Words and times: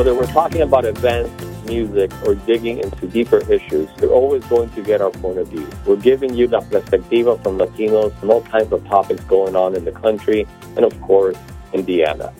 Whether 0.00 0.14
we're 0.14 0.32
talking 0.32 0.62
about 0.62 0.86
events, 0.86 1.44
music, 1.66 2.10
or 2.24 2.34
digging 2.34 2.78
into 2.78 3.06
deeper 3.06 3.36
issues, 3.52 3.86
you're 4.00 4.10
always 4.10 4.42
going 4.46 4.70
to 4.70 4.82
get 4.82 5.02
our 5.02 5.10
point 5.10 5.36
of 5.36 5.48
view. 5.48 5.68
We're 5.84 5.96
giving 5.96 6.32
you 6.32 6.46
the 6.46 6.60
perspectiva 6.60 7.42
from 7.42 7.58
Latinos 7.58 8.10
on 8.22 8.30
all 8.30 8.40
kinds 8.40 8.72
of 8.72 8.82
topics 8.86 9.22
going 9.24 9.54
on 9.54 9.76
in 9.76 9.84
the 9.84 9.92
country 9.92 10.46
and, 10.74 10.86
of 10.86 10.98
course, 11.02 11.36
Indiana. 11.74 12.32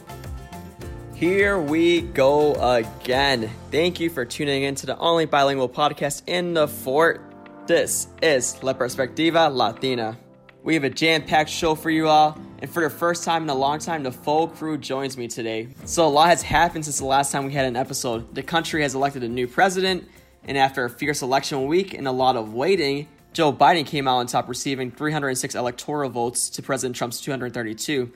Here 1.14 1.60
we 1.60 2.00
go 2.00 2.54
again. 2.54 3.50
Thank 3.70 4.00
you 4.00 4.08
for 4.08 4.24
tuning 4.24 4.62
in 4.62 4.74
to 4.76 4.86
the 4.86 4.96
only 4.96 5.26
bilingual 5.26 5.68
podcast 5.68 6.22
in 6.26 6.54
the 6.54 6.66
fort. 6.66 7.20
This 7.66 8.08
is 8.22 8.62
La 8.62 8.72
Perspectiva 8.72 9.54
Latina. 9.54 10.16
We 10.62 10.72
have 10.72 10.84
a 10.84 10.90
jam 10.90 11.24
packed 11.24 11.50
show 11.50 11.74
for 11.74 11.90
you 11.90 12.08
all, 12.08 12.38
and 12.60 12.70
for 12.70 12.82
the 12.82 12.90
first 12.90 13.24
time 13.24 13.44
in 13.44 13.48
a 13.48 13.54
long 13.54 13.78
time, 13.78 14.02
the 14.02 14.12
full 14.12 14.48
crew 14.48 14.76
joins 14.76 15.16
me 15.16 15.28
today. 15.28 15.68
So, 15.86 16.06
a 16.06 16.08
lot 16.08 16.28
has 16.28 16.42
happened 16.42 16.84
since 16.84 16.98
the 16.98 17.06
last 17.06 17.32
time 17.32 17.46
we 17.46 17.52
had 17.52 17.64
an 17.64 17.76
episode. 17.76 18.34
The 18.34 18.42
country 18.42 18.82
has 18.82 18.94
elected 18.94 19.22
a 19.24 19.28
new 19.28 19.48
president, 19.48 20.08
and 20.44 20.58
after 20.58 20.84
a 20.84 20.90
fierce 20.90 21.22
election 21.22 21.66
week 21.66 21.94
and 21.94 22.06
a 22.06 22.12
lot 22.12 22.36
of 22.36 22.52
waiting, 22.52 23.08
Joe 23.32 23.52
Biden 23.52 23.86
came 23.86 24.06
out 24.08 24.16
on 24.16 24.26
top, 24.26 24.48
receiving 24.48 24.90
306 24.90 25.54
electoral 25.54 26.10
votes 26.10 26.50
to 26.50 26.62
President 26.62 26.96
Trump's 26.96 27.20
232. 27.20 28.12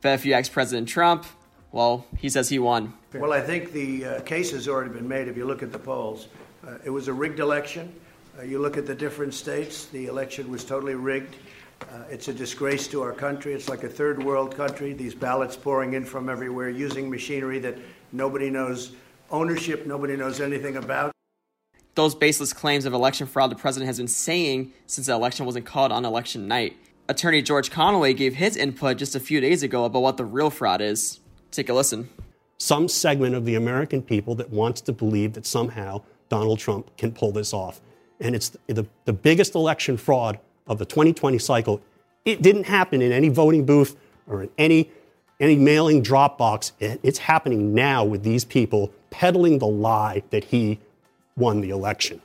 But 0.00 0.14
if 0.14 0.26
you 0.26 0.32
ask 0.32 0.50
President 0.50 0.88
Trump, 0.88 1.26
well, 1.70 2.06
he 2.18 2.28
says 2.28 2.48
he 2.48 2.58
won. 2.58 2.94
Well, 3.12 3.32
I 3.32 3.40
think 3.40 3.72
the 3.72 4.04
uh, 4.04 4.20
case 4.20 4.50
has 4.52 4.68
already 4.68 4.90
been 4.90 5.08
made 5.08 5.28
if 5.28 5.36
you 5.36 5.44
look 5.44 5.62
at 5.62 5.70
the 5.70 5.78
polls. 5.78 6.28
Uh, 6.66 6.78
it 6.84 6.90
was 6.90 7.08
a 7.08 7.12
rigged 7.12 7.40
election. 7.40 7.92
Uh, 8.38 8.42
you 8.42 8.58
look 8.58 8.76
at 8.76 8.86
the 8.86 8.94
different 8.94 9.34
states, 9.34 9.86
the 9.86 10.06
election 10.06 10.50
was 10.50 10.64
totally 10.64 10.94
rigged. 10.94 11.36
Uh, 11.82 12.04
it's 12.10 12.28
a 12.28 12.32
disgrace 12.32 12.88
to 12.88 13.02
our 13.02 13.12
country. 13.12 13.52
It's 13.54 13.68
like 13.68 13.84
a 13.84 13.88
third 13.88 14.22
world 14.22 14.56
country. 14.56 14.92
These 14.92 15.14
ballots 15.14 15.56
pouring 15.56 15.94
in 15.94 16.04
from 16.04 16.28
everywhere 16.28 16.70
using 16.70 17.10
machinery 17.10 17.58
that 17.60 17.76
nobody 18.12 18.50
knows 18.50 18.92
ownership, 19.30 19.86
nobody 19.86 20.16
knows 20.16 20.40
anything 20.40 20.76
about. 20.76 21.12
Those 21.94 22.14
baseless 22.14 22.52
claims 22.52 22.86
of 22.86 22.92
election 22.92 23.26
fraud 23.26 23.50
the 23.50 23.56
president 23.56 23.86
has 23.86 23.98
been 23.98 24.08
saying 24.08 24.72
since 24.86 25.06
the 25.06 25.12
election 25.12 25.46
wasn't 25.46 25.66
called 25.66 25.92
on 25.92 26.04
election 26.04 26.48
night. 26.48 26.76
Attorney 27.08 27.42
George 27.42 27.70
Conway 27.70 28.14
gave 28.14 28.34
his 28.34 28.56
input 28.56 28.96
just 28.96 29.14
a 29.14 29.20
few 29.20 29.40
days 29.40 29.62
ago 29.62 29.84
about 29.84 30.02
what 30.02 30.16
the 30.16 30.24
real 30.24 30.50
fraud 30.50 30.80
is. 30.80 31.20
Take 31.50 31.68
a 31.68 31.74
listen. 31.74 32.08
Some 32.58 32.88
segment 32.88 33.34
of 33.34 33.44
the 33.44 33.54
American 33.54 34.02
people 34.02 34.34
that 34.36 34.50
wants 34.50 34.80
to 34.82 34.92
believe 34.92 35.34
that 35.34 35.46
somehow 35.46 36.02
Donald 36.28 36.58
Trump 36.58 36.96
can 36.96 37.12
pull 37.12 37.30
this 37.30 37.52
off. 37.52 37.80
And 38.20 38.34
it's 38.34 38.56
the, 38.66 38.86
the 39.04 39.12
biggest 39.12 39.54
election 39.54 39.96
fraud 39.96 40.38
of 40.66 40.78
the 40.78 40.84
2020 40.84 41.38
cycle, 41.38 41.80
it 42.24 42.42
didn't 42.42 42.64
happen 42.64 43.02
in 43.02 43.12
any 43.12 43.28
voting 43.28 43.66
booth 43.66 43.96
or 44.26 44.42
in 44.44 44.50
any, 44.58 44.90
any 45.40 45.56
mailing 45.56 46.02
drop 46.02 46.38
box. 46.38 46.72
It's 46.80 47.18
happening 47.18 47.74
now 47.74 48.04
with 48.04 48.22
these 48.22 48.44
people 48.44 48.92
peddling 49.10 49.58
the 49.58 49.66
lie 49.66 50.22
that 50.30 50.44
he 50.44 50.80
won 51.36 51.60
the 51.60 51.70
election. 51.70 52.20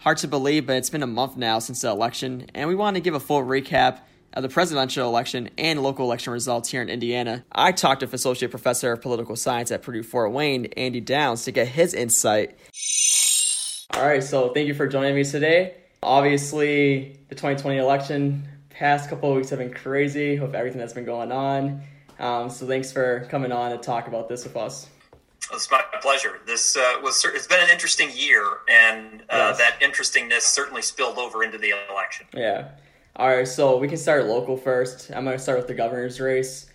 Hard 0.00 0.18
to 0.18 0.28
believe, 0.28 0.66
but 0.66 0.76
it's 0.76 0.90
been 0.90 1.02
a 1.02 1.06
month 1.06 1.36
now 1.36 1.58
since 1.58 1.80
the 1.80 1.88
election, 1.88 2.46
and 2.54 2.68
we 2.68 2.74
want 2.74 2.94
to 2.94 3.00
give 3.00 3.14
a 3.14 3.20
full 3.20 3.42
recap 3.42 4.00
of 4.34 4.42
the 4.42 4.48
presidential 4.48 5.08
election 5.08 5.48
and 5.56 5.82
local 5.82 6.04
election 6.04 6.32
results 6.32 6.70
here 6.70 6.82
in 6.82 6.88
Indiana. 6.88 7.44
I 7.50 7.72
talked 7.72 8.00
to 8.00 8.08
Associate 8.12 8.50
Professor 8.50 8.92
of 8.92 9.00
Political 9.00 9.34
Science 9.36 9.72
at 9.72 9.82
Purdue 9.82 10.02
Fort 10.02 10.30
Wayne, 10.30 10.66
Andy 10.76 11.00
Downs, 11.00 11.44
to 11.44 11.52
get 11.52 11.68
his 11.68 11.94
insight. 11.94 12.56
All 13.94 14.06
right, 14.06 14.22
so 14.22 14.52
thank 14.52 14.68
you 14.68 14.74
for 14.74 14.86
joining 14.86 15.16
me 15.16 15.24
today. 15.24 15.74
Obviously, 16.02 17.18
the 17.28 17.34
2020 17.34 17.78
election, 17.78 18.48
past 18.70 19.08
couple 19.08 19.30
of 19.30 19.36
weeks 19.36 19.50
have 19.50 19.58
been 19.58 19.72
crazy 19.72 20.38
with 20.38 20.54
everything 20.54 20.78
that's 20.78 20.92
been 20.92 21.04
going 21.04 21.32
on. 21.32 21.82
Um, 22.18 22.50
so 22.50 22.66
thanks 22.66 22.92
for 22.92 23.26
coming 23.30 23.52
on 23.52 23.70
to 23.72 23.78
talk 23.78 24.08
about 24.08 24.28
this 24.28 24.44
with 24.44 24.56
us. 24.56 24.88
It's 25.52 25.70
my 25.70 25.82
pleasure. 26.02 26.40
This 26.46 26.76
uh, 26.76 26.96
was 27.02 27.24
it's 27.24 27.46
been 27.46 27.62
an 27.62 27.70
interesting 27.70 28.10
year, 28.14 28.44
and 28.68 29.22
uh, 29.30 29.54
yes. 29.56 29.58
that 29.58 29.76
interestingness 29.80 30.44
certainly 30.44 30.82
spilled 30.82 31.18
over 31.18 31.44
into 31.44 31.56
the 31.58 31.72
election. 31.90 32.26
Yeah. 32.34 32.68
All 33.14 33.28
right, 33.28 33.46
so 33.46 33.78
we 33.78 33.88
can 33.88 33.96
start 33.96 34.26
local 34.26 34.56
first. 34.56 35.10
I'm 35.14 35.24
going 35.24 35.36
to 35.36 35.42
start 35.42 35.58
with 35.58 35.68
the 35.68 35.74
governor's 35.74 36.20
race. 36.20 36.68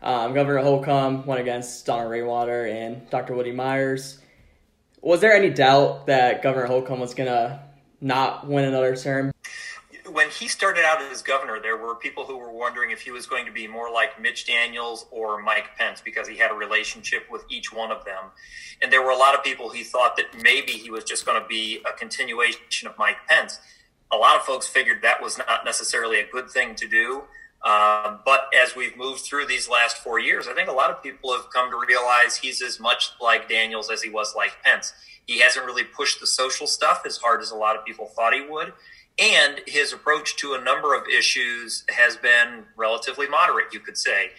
Um, 0.00 0.32
Governor 0.32 0.58
Holcomb 0.58 1.26
went 1.26 1.40
against 1.40 1.84
Donald 1.86 2.10
Rainwater 2.10 2.66
and 2.66 3.08
Dr. 3.10 3.34
Woody 3.34 3.50
Myers. 3.50 4.20
Was 5.00 5.20
there 5.20 5.32
any 5.32 5.50
doubt 5.50 6.06
that 6.06 6.42
Governor 6.42 6.66
Holcomb 6.66 7.00
was 7.00 7.14
going 7.14 7.28
to 7.28 7.60
not 8.00 8.46
win 8.46 8.64
another 8.64 8.96
term? 8.96 9.32
When 10.10 10.30
he 10.30 10.48
started 10.48 10.84
out 10.84 11.02
as 11.02 11.20
governor, 11.20 11.60
there 11.60 11.76
were 11.76 11.94
people 11.94 12.24
who 12.24 12.38
were 12.38 12.50
wondering 12.50 12.90
if 12.90 13.02
he 13.02 13.10
was 13.10 13.26
going 13.26 13.44
to 13.44 13.52
be 13.52 13.66
more 13.66 13.92
like 13.92 14.20
Mitch 14.20 14.46
Daniels 14.46 15.06
or 15.10 15.42
Mike 15.42 15.76
Pence 15.76 16.00
because 16.02 16.26
he 16.26 16.36
had 16.36 16.50
a 16.50 16.54
relationship 16.54 17.24
with 17.30 17.44
each 17.50 17.72
one 17.72 17.92
of 17.92 18.04
them. 18.06 18.30
And 18.80 18.90
there 18.90 19.02
were 19.02 19.10
a 19.10 19.16
lot 19.16 19.34
of 19.34 19.44
people 19.44 19.68
who 19.68 19.84
thought 19.84 20.16
that 20.16 20.26
maybe 20.42 20.72
he 20.72 20.90
was 20.90 21.04
just 21.04 21.26
going 21.26 21.40
to 21.40 21.46
be 21.46 21.82
a 21.86 21.96
continuation 21.96 22.86
of 22.88 22.96
Mike 22.96 23.18
Pence. 23.28 23.60
A 24.10 24.16
lot 24.16 24.36
of 24.36 24.42
folks 24.42 24.66
figured 24.66 25.02
that 25.02 25.22
was 25.22 25.36
not 25.36 25.66
necessarily 25.66 26.20
a 26.20 26.26
good 26.26 26.50
thing 26.50 26.74
to 26.76 26.88
do. 26.88 27.24
Um, 27.64 28.20
but 28.24 28.48
as 28.54 28.76
we've 28.76 28.96
moved 28.96 29.20
through 29.20 29.46
these 29.46 29.68
last 29.68 29.98
four 29.98 30.20
years, 30.20 30.46
I 30.46 30.54
think 30.54 30.68
a 30.68 30.72
lot 30.72 30.90
of 30.90 31.02
people 31.02 31.32
have 31.32 31.50
come 31.52 31.70
to 31.70 31.80
realize 31.86 32.36
he's 32.36 32.62
as 32.62 32.78
much 32.78 33.10
like 33.20 33.48
Daniels 33.48 33.90
as 33.90 34.00
he 34.00 34.10
was 34.10 34.34
like 34.36 34.52
Pence. 34.64 34.92
He 35.28 35.40
hasn't 35.40 35.64
really 35.66 35.84
pushed 35.84 36.20
the 36.20 36.26
social 36.26 36.66
stuff 36.66 37.02
as 37.06 37.18
hard 37.18 37.42
as 37.42 37.50
a 37.50 37.54
lot 37.54 37.76
of 37.76 37.84
people 37.84 38.06
thought 38.06 38.32
he 38.32 38.40
would. 38.40 38.72
And 39.18 39.60
his 39.66 39.92
approach 39.92 40.36
to 40.36 40.54
a 40.54 40.60
number 40.60 40.94
of 40.94 41.06
issues 41.06 41.84
has 41.90 42.16
been 42.16 42.64
relatively 42.76 43.28
moderate, 43.28 43.72
you 43.72 43.80
could 43.80 43.98
say. 43.98 44.30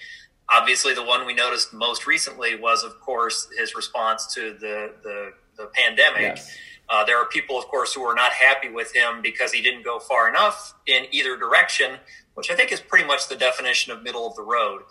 Obviously, 0.49 0.95
the 0.95 1.03
one 1.03 1.27
we 1.27 1.35
noticed 1.35 1.73
most 1.73 2.07
recently 2.07 2.55
was, 2.55 2.83
of 2.83 2.99
course, 3.01 3.47
his 3.55 3.75
response 3.75 4.33
to 4.33 4.53
the, 4.59 4.93
the, 5.03 5.33
the 5.57 5.69
pandemic. 5.75 6.21
Yes. 6.21 6.57
Uh, 6.89 7.05
there 7.05 7.19
are 7.19 7.25
people, 7.27 7.59
of 7.59 7.65
course, 7.65 7.93
who 7.93 8.01
are 8.01 8.15
not 8.15 8.31
happy 8.31 8.69
with 8.69 8.95
him 8.95 9.21
because 9.21 9.51
he 9.51 9.61
didn't 9.61 9.83
go 9.83 9.99
far 9.99 10.27
enough 10.27 10.73
in 10.87 11.05
either 11.11 11.37
direction, 11.37 11.97
which 12.33 12.49
I 12.49 12.55
think 12.55 12.71
is 12.71 12.81
pretty 12.81 13.05
much 13.05 13.27
the 13.27 13.35
definition 13.35 13.93
of 13.93 14.01
middle 14.01 14.25
of 14.25 14.35
the 14.35 14.41
road. 14.41 14.81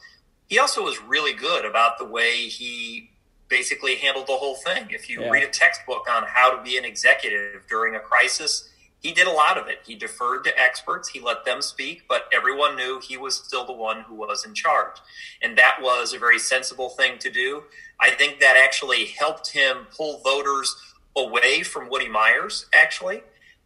He 0.47 0.60
also 0.60 0.84
was 0.84 1.03
really 1.03 1.32
good 1.32 1.65
about 1.65 1.98
the 1.98 2.04
way 2.04 2.47
he 2.47 3.10
basically 3.48 3.97
handled 3.97 4.26
the 4.26 4.36
whole 4.36 4.56
thing. 4.56 4.88
If 4.91 5.09
you 5.09 5.22
yeah. 5.22 5.31
read 5.31 5.42
a 5.42 5.48
textbook 5.48 6.06
on 6.10 6.25
how 6.26 6.54
to 6.56 6.62
be 6.62 6.76
an 6.76 6.84
executive 6.84 7.66
during 7.69 7.94
a 7.94 8.00
crisis, 8.00 8.69
he 9.00 9.12
did 9.12 9.26
a 9.26 9.32
lot 9.32 9.56
of 9.56 9.69
it. 9.69 9.78
He 9.86 9.94
deferred 9.94 10.44
to 10.44 10.59
experts, 10.59 11.09
he 11.09 11.20
let 11.20 11.44
them 11.44 11.62
speak, 11.62 12.03
but 12.09 12.25
everyone 12.32 12.76
knew 12.76 13.00
he 13.00 13.16
was 13.16 13.36
still 13.36 13.64
the 13.64 13.72
one 13.72 14.00
who 14.03 14.14
was 14.14 14.44
in 14.44 14.54
charge. 14.54 14.97
And 15.41 15.56
that 15.56 15.78
was 15.81 16.12
a 16.12 16.19
very 16.19 16.38
sensible 16.38 16.91
thing 16.91 17.19
to 17.19 17.31
do. 17.31 17.64
I 18.00 18.10
think 18.10 18.41
that 18.41 18.56
actually 18.56 19.06
helped 19.06 19.53
him 19.53 19.86
pull 19.97 20.19
voters 20.19 20.75
away 21.16 21.62
from 21.62 21.88
Woody 21.88 22.09
Myers, 22.09 22.66
actually. 22.75 23.19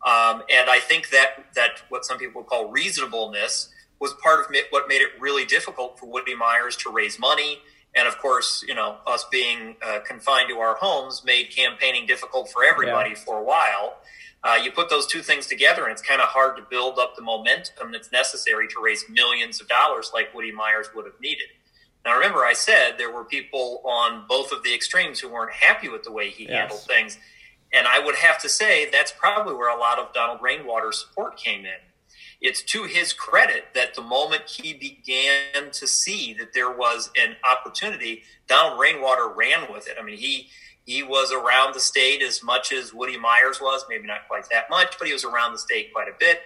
Um, 0.04 0.42
and 0.50 0.68
I 0.68 0.80
think 0.80 1.10
that, 1.10 1.46
that 1.54 1.82
what 1.88 2.04
some 2.04 2.18
people 2.18 2.42
call 2.42 2.68
reasonableness 2.68 3.68
was 4.00 4.12
part 4.14 4.40
of 4.40 4.56
what 4.70 4.88
made 4.88 5.00
it 5.00 5.10
really 5.20 5.44
difficult 5.44 5.98
for 5.98 6.06
Woody 6.06 6.34
Myers 6.34 6.76
to 6.78 6.90
raise 6.90 7.18
money 7.18 7.60
and 7.94 8.08
of 8.08 8.18
course, 8.18 8.64
you 8.66 8.74
know, 8.74 8.96
us 9.06 9.26
being 9.30 9.76
uh, 9.84 10.00
confined 10.06 10.48
to 10.48 10.58
our 10.58 10.76
homes 10.76 11.22
made 11.24 11.50
campaigning 11.50 12.06
difficult 12.06 12.50
for 12.50 12.64
everybody 12.64 13.10
yeah. 13.10 13.16
for 13.16 13.38
a 13.38 13.42
while. 13.42 13.96
Uh, 14.44 14.58
you 14.62 14.72
put 14.72 14.90
those 14.90 15.06
two 15.06 15.20
things 15.20 15.46
together, 15.46 15.84
and 15.84 15.92
it's 15.92 16.02
kind 16.02 16.20
of 16.20 16.26
hard 16.28 16.56
to 16.56 16.62
build 16.62 16.98
up 16.98 17.14
the 17.14 17.22
momentum 17.22 17.92
that's 17.92 18.10
necessary 18.10 18.66
to 18.66 18.82
raise 18.82 19.04
millions 19.08 19.60
of 19.60 19.68
dollars 19.68 20.10
like 20.12 20.34
Woody 20.34 20.50
Myers 20.50 20.88
would 20.96 21.04
have 21.04 21.20
needed. 21.20 21.46
Now, 22.04 22.16
remember, 22.16 22.44
I 22.44 22.54
said 22.54 22.94
there 22.98 23.12
were 23.12 23.24
people 23.24 23.80
on 23.84 24.24
both 24.28 24.50
of 24.50 24.64
the 24.64 24.74
extremes 24.74 25.20
who 25.20 25.28
weren't 25.28 25.52
happy 25.52 25.88
with 25.88 26.02
the 26.02 26.10
way 26.10 26.30
he 26.30 26.44
yes. 26.44 26.52
handled 26.52 26.80
things. 26.80 27.18
And 27.72 27.86
I 27.86 28.00
would 28.00 28.16
have 28.16 28.38
to 28.42 28.48
say 28.48 28.90
that's 28.90 29.12
probably 29.12 29.54
where 29.54 29.74
a 29.74 29.78
lot 29.78 29.98
of 29.98 30.12
Donald 30.12 30.40
Rainwater's 30.42 31.06
support 31.06 31.36
came 31.36 31.64
in 31.64 31.78
it's 32.42 32.60
to 32.62 32.82
his 32.82 33.12
credit 33.12 33.66
that 33.74 33.94
the 33.94 34.02
moment 34.02 34.42
he 34.46 34.74
began 34.74 35.70
to 35.70 35.86
see 35.86 36.34
that 36.34 36.52
there 36.52 36.72
was 36.72 37.10
an 37.16 37.36
opportunity, 37.48 38.24
Donald 38.48 38.80
Rainwater 38.80 39.28
ran 39.28 39.72
with 39.72 39.88
it. 39.88 39.96
I 39.98 40.02
mean, 40.02 40.18
he 40.18 40.48
he 40.84 41.04
was 41.04 41.30
around 41.32 41.74
the 41.74 41.80
state 41.80 42.22
as 42.22 42.42
much 42.42 42.72
as 42.72 42.92
Woody 42.92 43.16
Myers 43.16 43.60
was, 43.60 43.84
maybe 43.88 44.08
not 44.08 44.26
quite 44.26 44.48
that 44.50 44.68
much, 44.68 44.98
but 44.98 45.06
he 45.06 45.12
was 45.12 45.22
around 45.22 45.52
the 45.52 45.58
state 45.58 45.92
quite 45.92 46.08
a 46.08 46.14
bit. 46.18 46.40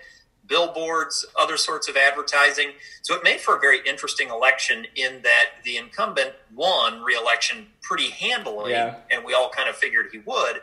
Billboards, 0.46 1.24
other 1.40 1.56
sorts 1.56 1.88
of 1.88 1.96
advertising. 1.96 2.72
So 3.00 3.14
it 3.14 3.24
made 3.24 3.40
for 3.40 3.56
a 3.56 3.58
very 3.58 3.78
interesting 3.88 4.28
election 4.28 4.86
in 4.94 5.22
that 5.22 5.46
the 5.64 5.78
incumbent 5.78 6.34
won 6.54 7.02
re-election 7.02 7.68
pretty 7.80 8.10
handily, 8.10 8.72
yeah. 8.72 8.96
and 9.10 9.24
we 9.24 9.32
all 9.32 9.48
kind 9.48 9.70
of 9.70 9.76
figured 9.76 10.08
he 10.12 10.18
would. 10.18 10.60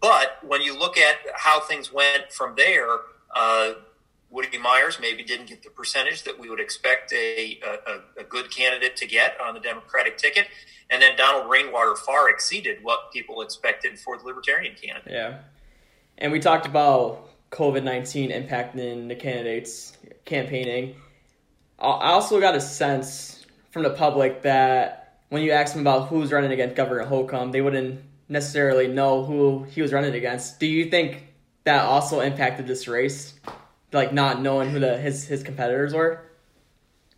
But 0.00 0.38
when 0.42 0.62
you 0.62 0.76
look 0.76 0.96
at 0.96 1.16
how 1.34 1.60
things 1.60 1.92
went 1.92 2.32
from 2.32 2.54
there, 2.56 2.88
uh, 3.36 3.72
Woody 4.30 4.58
Myers 4.58 4.98
maybe 5.00 5.24
didn't 5.24 5.46
get 5.46 5.62
the 5.62 5.70
percentage 5.70 6.22
that 6.22 6.38
we 6.38 6.48
would 6.48 6.60
expect 6.60 7.12
a, 7.12 7.58
a, 7.64 8.20
a, 8.20 8.24
good 8.24 8.50
candidate 8.50 8.96
to 8.96 9.06
get 9.06 9.40
on 9.40 9.54
the 9.54 9.60
Democratic 9.60 10.18
ticket. 10.18 10.46
And 10.88 11.02
then 11.02 11.16
Donald 11.16 11.50
Rainwater 11.50 11.96
far 11.96 12.30
exceeded 12.30 12.78
what 12.82 13.12
people 13.12 13.42
expected 13.42 13.98
for 13.98 14.16
the 14.16 14.24
Libertarian 14.24 14.76
candidate. 14.80 15.12
Yeah. 15.12 15.38
And 16.18 16.30
we 16.30 16.38
talked 16.38 16.66
about 16.66 17.28
COVID 17.50 17.82
19 17.82 18.30
impacting 18.30 19.08
the 19.08 19.16
candidates 19.16 19.98
campaigning. 20.24 20.94
I 21.78 22.10
also 22.10 22.40
got 22.40 22.54
a 22.54 22.60
sense 22.60 23.46
from 23.70 23.82
the 23.82 23.90
public 23.90 24.42
that 24.42 25.22
when 25.30 25.42
you 25.42 25.52
asked 25.52 25.74
them 25.74 25.82
about 25.82 26.08
who's 26.08 26.30
running 26.30 26.52
against 26.52 26.76
Governor 26.76 27.04
Holcomb, 27.04 27.52
they 27.52 27.62
wouldn't 27.62 28.00
necessarily 28.28 28.86
know 28.86 29.24
who 29.24 29.64
he 29.64 29.80
was 29.80 29.92
running 29.92 30.14
against. 30.14 30.60
Do 30.60 30.66
you 30.66 30.90
think 30.90 31.26
that 31.64 31.84
also 31.84 32.20
impacted 32.20 32.66
this 32.66 32.86
race, 32.86 33.34
like 33.92 34.12
not 34.12 34.40
knowing 34.40 34.70
who 34.70 34.80
the 34.80 34.96
his 34.98 35.26
his 35.26 35.42
competitors 35.42 35.94
were? 35.94 36.20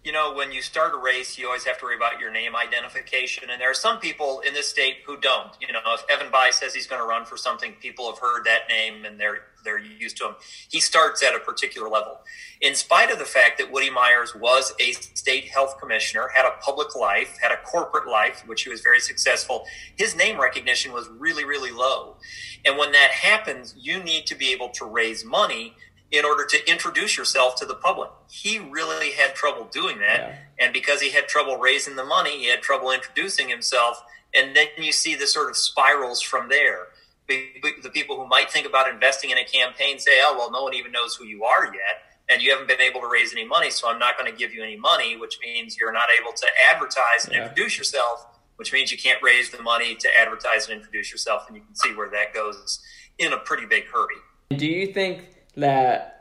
you 0.04 0.10
know, 0.10 0.34
when 0.34 0.50
you 0.50 0.62
start 0.62 0.94
a 0.94 0.98
race, 0.98 1.38
you 1.38 1.46
always 1.46 1.64
have 1.64 1.78
to 1.78 1.84
worry 1.84 1.94
about 1.94 2.18
your 2.18 2.32
name 2.32 2.56
identification. 2.56 3.50
And 3.50 3.60
there 3.60 3.70
are 3.70 3.74
some 3.74 4.00
people 4.00 4.40
in 4.40 4.52
this 4.52 4.68
state 4.68 4.96
who 5.06 5.16
don't. 5.16 5.50
You 5.60 5.72
know, 5.72 5.80
if 5.86 6.02
Evan 6.10 6.32
Bayh 6.32 6.52
says 6.52 6.74
he's 6.74 6.88
going 6.88 7.00
to 7.00 7.06
run 7.06 7.24
for 7.24 7.36
something, 7.36 7.74
people 7.80 8.10
have 8.10 8.18
heard 8.18 8.44
that 8.44 8.62
name 8.68 9.04
and 9.04 9.18
they're 9.18 9.42
they're 9.64 9.78
used 9.78 10.16
to 10.16 10.26
him. 10.26 10.34
He 10.68 10.80
starts 10.80 11.22
at 11.22 11.36
a 11.36 11.38
particular 11.38 11.88
level. 11.88 12.18
In 12.60 12.74
spite 12.74 13.12
of 13.12 13.20
the 13.20 13.24
fact 13.24 13.58
that 13.58 13.70
Woody 13.70 13.90
Myers 13.90 14.34
was 14.34 14.72
a 14.80 14.90
state 14.90 15.44
health 15.44 15.78
commissioner, 15.78 16.28
had 16.34 16.44
a 16.44 16.60
public 16.60 16.96
life, 16.96 17.38
had 17.40 17.52
a 17.52 17.58
corporate 17.58 18.08
life, 18.08 18.42
which 18.46 18.62
he 18.62 18.70
was 18.70 18.80
very 18.80 18.98
successful, 18.98 19.64
his 19.96 20.16
name 20.16 20.40
recognition 20.40 20.92
was 20.92 21.08
really, 21.10 21.44
really 21.44 21.70
low. 21.70 22.16
And 22.64 22.76
when 22.76 22.90
that 22.90 23.12
happens, 23.12 23.76
you 23.78 24.02
need 24.02 24.26
to 24.26 24.34
be 24.34 24.50
able 24.50 24.70
to 24.70 24.84
raise 24.84 25.24
money 25.24 25.76
in 26.12 26.26
order 26.26 26.44
to 26.44 26.70
introduce 26.70 27.16
yourself 27.16 27.56
to 27.56 27.64
the 27.64 27.74
public. 27.74 28.10
He 28.30 28.58
really 28.58 29.12
had 29.12 29.34
trouble 29.34 29.64
doing 29.72 29.98
that. 29.98 30.20
Yeah. 30.20 30.36
And 30.66 30.72
because 30.72 31.00
he 31.00 31.10
had 31.10 31.26
trouble 31.26 31.56
raising 31.56 31.96
the 31.96 32.04
money, 32.04 32.38
he 32.38 32.48
had 32.50 32.60
trouble 32.60 32.90
introducing 32.90 33.48
himself. 33.48 34.04
And 34.34 34.54
then 34.54 34.66
you 34.76 34.92
see 34.92 35.14
the 35.14 35.26
sort 35.26 35.48
of 35.48 35.56
spirals 35.56 36.20
from 36.20 36.50
there. 36.50 36.88
The 37.28 37.90
people 37.92 38.16
who 38.16 38.28
might 38.28 38.50
think 38.50 38.66
about 38.66 38.90
investing 38.90 39.30
in 39.30 39.38
a 39.38 39.44
campaign 39.44 39.98
say, 39.98 40.20
oh, 40.22 40.34
well, 40.36 40.50
no 40.50 40.62
one 40.62 40.74
even 40.74 40.92
knows 40.92 41.14
who 41.16 41.24
you 41.24 41.44
are 41.44 41.64
yet. 41.64 42.02
And 42.28 42.42
you 42.42 42.50
haven't 42.50 42.68
been 42.68 42.80
able 42.80 43.00
to 43.00 43.08
raise 43.08 43.32
any 43.32 43.46
money, 43.46 43.70
so 43.70 43.88
I'm 43.88 43.98
not 43.98 44.18
going 44.18 44.30
to 44.30 44.36
give 44.36 44.52
you 44.52 44.62
any 44.62 44.76
money, 44.76 45.16
which 45.16 45.38
means 45.42 45.78
you're 45.78 45.92
not 45.92 46.08
able 46.20 46.32
to 46.32 46.46
advertise 46.70 47.24
and 47.24 47.34
yeah. 47.34 47.42
introduce 47.42 47.78
yourself, 47.78 48.26
which 48.56 48.72
means 48.72 48.92
you 48.92 48.98
can't 48.98 49.22
raise 49.22 49.50
the 49.50 49.62
money 49.62 49.94
to 49.94 50.08
advertise 50.18 50.68
and 50.68 50.76
introduce 50.76 51.10
yourself. 51.10 51.44
And 51.48 51.56
you 51.56 51.62
can 51.62 51.74
see 51.74 51.94
where 51.94 52.10
that 52.10 52.34
goes 52.34 52.80
in 53.18 53.32
a 53.32 53.38
pretty 53.38 53.66
big 53.66 53.84
hurry. 53.86 54.16
Do 54.50 54.66
you 54.66 54.92
think 54.92 55.28
that 55.56 56.12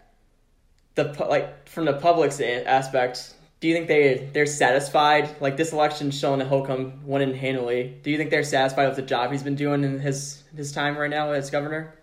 the 0.95 1.03
like 1.27 1.67
from 1.67 1.85
the 1.85 1.93
public's 1.93 2.39
aspect, 2.39 3.33
do 3.59 3.67
you 3.67 3.73
think 3.73 3.87
they 3.87 4.29
they're 4.33 4.45
satisfied? 4.45 5.35
Like 5.39 5.57
this 5.57 5.71
election 5.71 6.11
showing 6.11 6.39
that 6.39 6.47
Holcomb 6.47 7.05
won 7.05 7.21
in 7.21 7.33
handily. 7.33 7.95
Do 8.03 8.11
you 8.11 8.17
think 8.17 8.29
they're 8.29 8.43
satisfied 8.43 8.87
with 8.87 8.95
the 8.95 9.03
job 9.03 9.31
he's 9.31 9.43
been 9.43 9.55
doing 9.55 9.83
in 9.83 9.99
his 9.99 10.43
his 10.55 10.71
time 10.71 10.97
right 10.97 11.09
now 11.09 11.31
as 11.31 11.49
governor? 11.49 11.95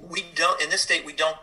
We 0.00 0.24
don't 0.34 0.60
in 0.62 0.70
this 0.70 0.80
state. 0.80 1.04
We 1.04 1.12
don't 1.12 1.36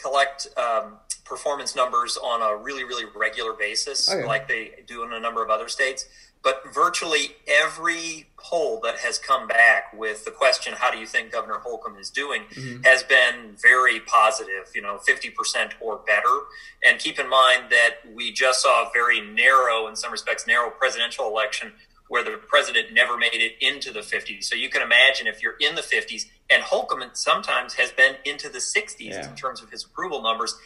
collect 0.00 0.48
um, 0.56 0.96
performance 1.24 1.76
numbers 1.76 2.16
on 2.16 2.42
a 2.42 2.60
really 2.60 2.84
really 2.84 3.04
regular 3.14 3.52
basis 3.52 4.10
okay. 4.10 4.26
like 4.26 4.48
they 4.48 4.72
do 4.86 5.02
in 5.04 5.12
a 5.12 5.20
number 5.20 5.44
of 5.44 5.50
other 5.50 5.68
states. 5.68 6.06
But 6.42 6.62
virtually 6.72 7.36
every 7.46 8.26
poll 8.38 8.80
that 8.82 8.98
has 9.00 9.18
come 9.18 9.46
back 9.46 9.92
with 9.92 10.24
the 10.24 10.30
question, 10.30 10.72
how 10.74 10.90
do 10.90 10.98
you 10.98 11.06
think 11.06 11.32
Governor 11.32 11.58
Holcomb 11.58 11.96
is 11.96 12.08
doing, 12.08 12.44
mm-hmm. 12.54 12.82
has 12.82 13.02
been 13.02 13.56
very 13.60 14.00
positive, 14.00 14.70
you 14.74 14.80
know, 14.80 14.98
50% 15.06 15.72
or 15.80 15.98
better. 15.98 16.40
And 16.82 16.98
keep 16.98 17.18
in 17.18 17.28
mind 17.28 17.64
that 17.70 17.96
we 18.14 18.32
just 18.32 18.62
saw 18.62 18.84
a 18.84 18.90
very 18.94 19.20
narrow, 19.20 19.86
in 19.86 19.96
some 19.96 20.10
respects, 20.10 20.46
narrow 20.46 20.70
presidential 20.70 21.26
election 21.26 21.72
where 22.08 22.24
the 22.24 22.40
president 22.48 22.92
never 22.92 23.16
made 23.16 23.34
it 23.34 23.52
into 23.60 23.92
the 23.92 24.00
50s. 24.00 24.42
So 24.42 24.56
you 24.56 24.68
can 24.68 24.82
imagine 24.82 25.28
if 25.28 25.40
you're 25.40 25.56
in 25.60 25.76
the 25.76 25.82
50s, 25.82 26.26
and 26.50 26.60
Holcomb 26.60 27.02
sometimes 27.12 27.74
has 27.74 27.92
been 27.92 28.16
into 28.24 28.48
the 28.48 28.58
60s 28.58 28.96
yeah. 28.98 29.30
in 29.30 29.36
terms 29.36 29.62
of 29.62 29.70
his 29.70 29.84
approval 29.84 30.20
numbers, 30.20 30.58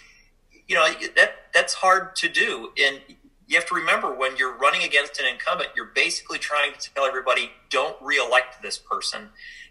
you 0.67 0.75
know, 0.75 0.87
that 1.17 1.35
that's 1.53 1.75
hard 1.75 2.17
to 2.17 2.31
do. 2.31 2.71
And 2.83 2.99
you 3.47 3.57
have 3.57 3.67
to 3.67 3.75
remember 3.75 4.15
when 4.15 4.37
you're 4.37 4.57
running 4.57 4.83
against 4.83 5.21
an 5.21 5.27
incumbent, 5.27 5.71
you're 5.77 5.91
basically 5.95 6.39
trying 6.39 6.73
to 6.79 6.95
tell 6.95 7.05
everybody, 7.05 7.51
don't 7.71 7.97
reelect 8.01 8.63
this 8.63 8.79
person. 8.79 9.29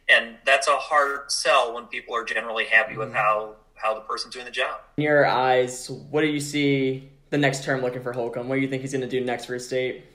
And 0.07 0.35
that's 0.45 0.67
a 0.67 0.75
hard 0.75 1.31
sell 1.31 1.73
when 1.73 1.85
people 1.85 2.15
are 2.15 2.23
generally 2.23 2.65
happy 2.65 2.97
with 2.97 3.09
mm-hmm. 3.09 3.17
how, 3.17 3.55
how 3.75 3.93
the 3.95 4.01
person's 4.01 4.33
doing 4.33 4.45
the 4.45 4.51
job. 4.51 4.79
In 4.97 5.03
your 5.03 5.25
eyes, 5.25 5.89
what 5.89 6.21
do 6.21 6.27
you 6.27 6.39
see 6.39 7.09
the 7.29 7.37
next 7.37 7.63
term 7.63 7.81
looking 7.81 8.03
for 8.03 8.13
Holcomb? 8.13 8.47
What 8.47 8.55
do 8.55 8.61
you 8.61 8.67
think 8.67 8.81
he's 8.81 8.91
going 8.91 9.01
to 9.01 9.07
do 9.07 9.21
next 9.21 9.45
for 9.45 9.55
his 9.55 9.65
state? 9.65 10.05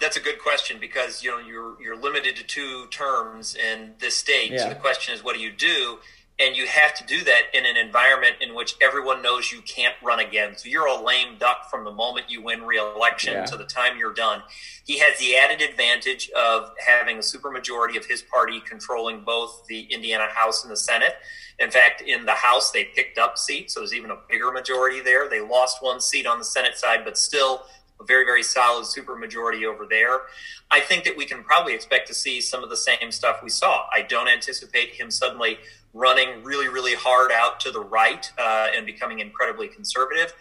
That's 0.00 0.16
a 0.16 0.20
good 0.20 0.38
question 0.38 0.78
because 0.80 1.22
you 1.22 1.30
know 1.30 1.38
you're 1.38 1.80
you're 1.82 1.96
limited 1.96 2.34
to 2.36 2.42
two 2.42 2.86
terms 2.90 3.54
in 3.54 3.92
this 3.98 4.16
state. 4.16 4.50
Yeah. 4.50 4.62
So 4.62 4.68
the 4.70 4.76
question 4.76 5.14
is, 5.14 5.22
what 5.22 5.36
do 5.36 5.42
you 5.42 5.52
do? 5.52 5.98
And 6.40 6.56
you 6.56 6.66
have 6.66 6.94
to 6.94 7.04
do 7.04 7.22
that 7.22 7.42
in 7.52 7.66
an 7.66 7.76
environment 7.76 8.36
in 8.40 8.54
which 8.54 8.74
everyone 8.80 9.20
knows 9.20 9.52
you 9.52 9.60
can't 9.62 9.94
run 10.02 10.20
again. 10.20 10.56
So 10.56 10.68
you're 10.68 10.86
a 10.86 11.00
lame 11.00 11.36
duck 11.38 11.68
from 11.70 11.84
the 11.84 11.92
moment 11.92 12.30
you 12.30 12.42
win 12.42 12.62
re-election 12.62 13.34
yeah. 13.34 13.44
to 13.44 13.56
the 13.58 13.64
time 13.64 13.98
you're 13.98 14.14
done. 14.14 14.42
He 14.84 14.98
has 15.00 15.18
the 15.18 15.36
added 15.36 15.60
advantage 15.60 16.30
of 16.30 16.70
having 16.84 17.16
a 17.16 17.20
supermajority 17.20 17.98
of 17.98 18.06
his 18.06 18.22
party 18.22 18.60
controlling 18.60 19.20
both 19.20 19.66
the 19.68 19.82
Indiana 19.90 20.28
House 20.32 20.64
and 20.64 20.72
the 20.72 20.76
Senate. 20.76 21.12
In 21.58 21.70
fact, 21.70 22.00
in 22.00 22.24
the 22.24 22.32
House, 22.32 22.70
they 22.70 22.84
picked 22.84 23.18
up 23.18 23.36
seats, 23.36 23.74
so 23.74 23.80
there's 23.80 23.92
even 23.94 24.10
a 24.10 24.16
bigger 24.28 24.50
majority 24.50 25.00
there. 25.00 25.28
They 25.28 25.42
lost 25.42 25.82
one 25.82 26.00
seat 26.00 26.26
on 26.26 26.38
the 26.38 26.44
Senate 26.44 26.78
side, 26.78 27.00
but 27.04 27.18
still 27.18 27.66
a 28.00 28.04
very, 28.04 28.24
very 28.24 28.42
solid 28.42 28.86
supermajority 28.86 29.64
over 29.64 29.86
there. 29.86 30.22
I 30.70 30.80
think 30.80 31.04
that 31.04 31.16
we 31.16 31.26
can 31.26 31.44
probably 31.44 31.74
expect 31.74 32.08
to 32.08 32.14
see 32.14 32.40
some 32.40 32.64
of 32.64 32.70
the 32.70 32.76
same 32.76 33.12
stuff 33.12 33.42
we 33.42 33.50
saw. 33.50 33.84
I 33.94 34.02
don't 34.02 34.28
anticipate 34.28 34.94
him 34.94 35.10
suddenly 35.10 35.58
running 35.92 36.44
really, 36.44 36.68
really 36.68 36.94
hard 36.94 37.32
out 37.32 37.58
to 37.60 37.70
the 37.70 37.80
right 37.80 38.30
uh, 38.38 38.68
and 38.74 38.86
becoming 38.86 39.18
incredibly 39.18 39.68
conservative. 39.68 40.32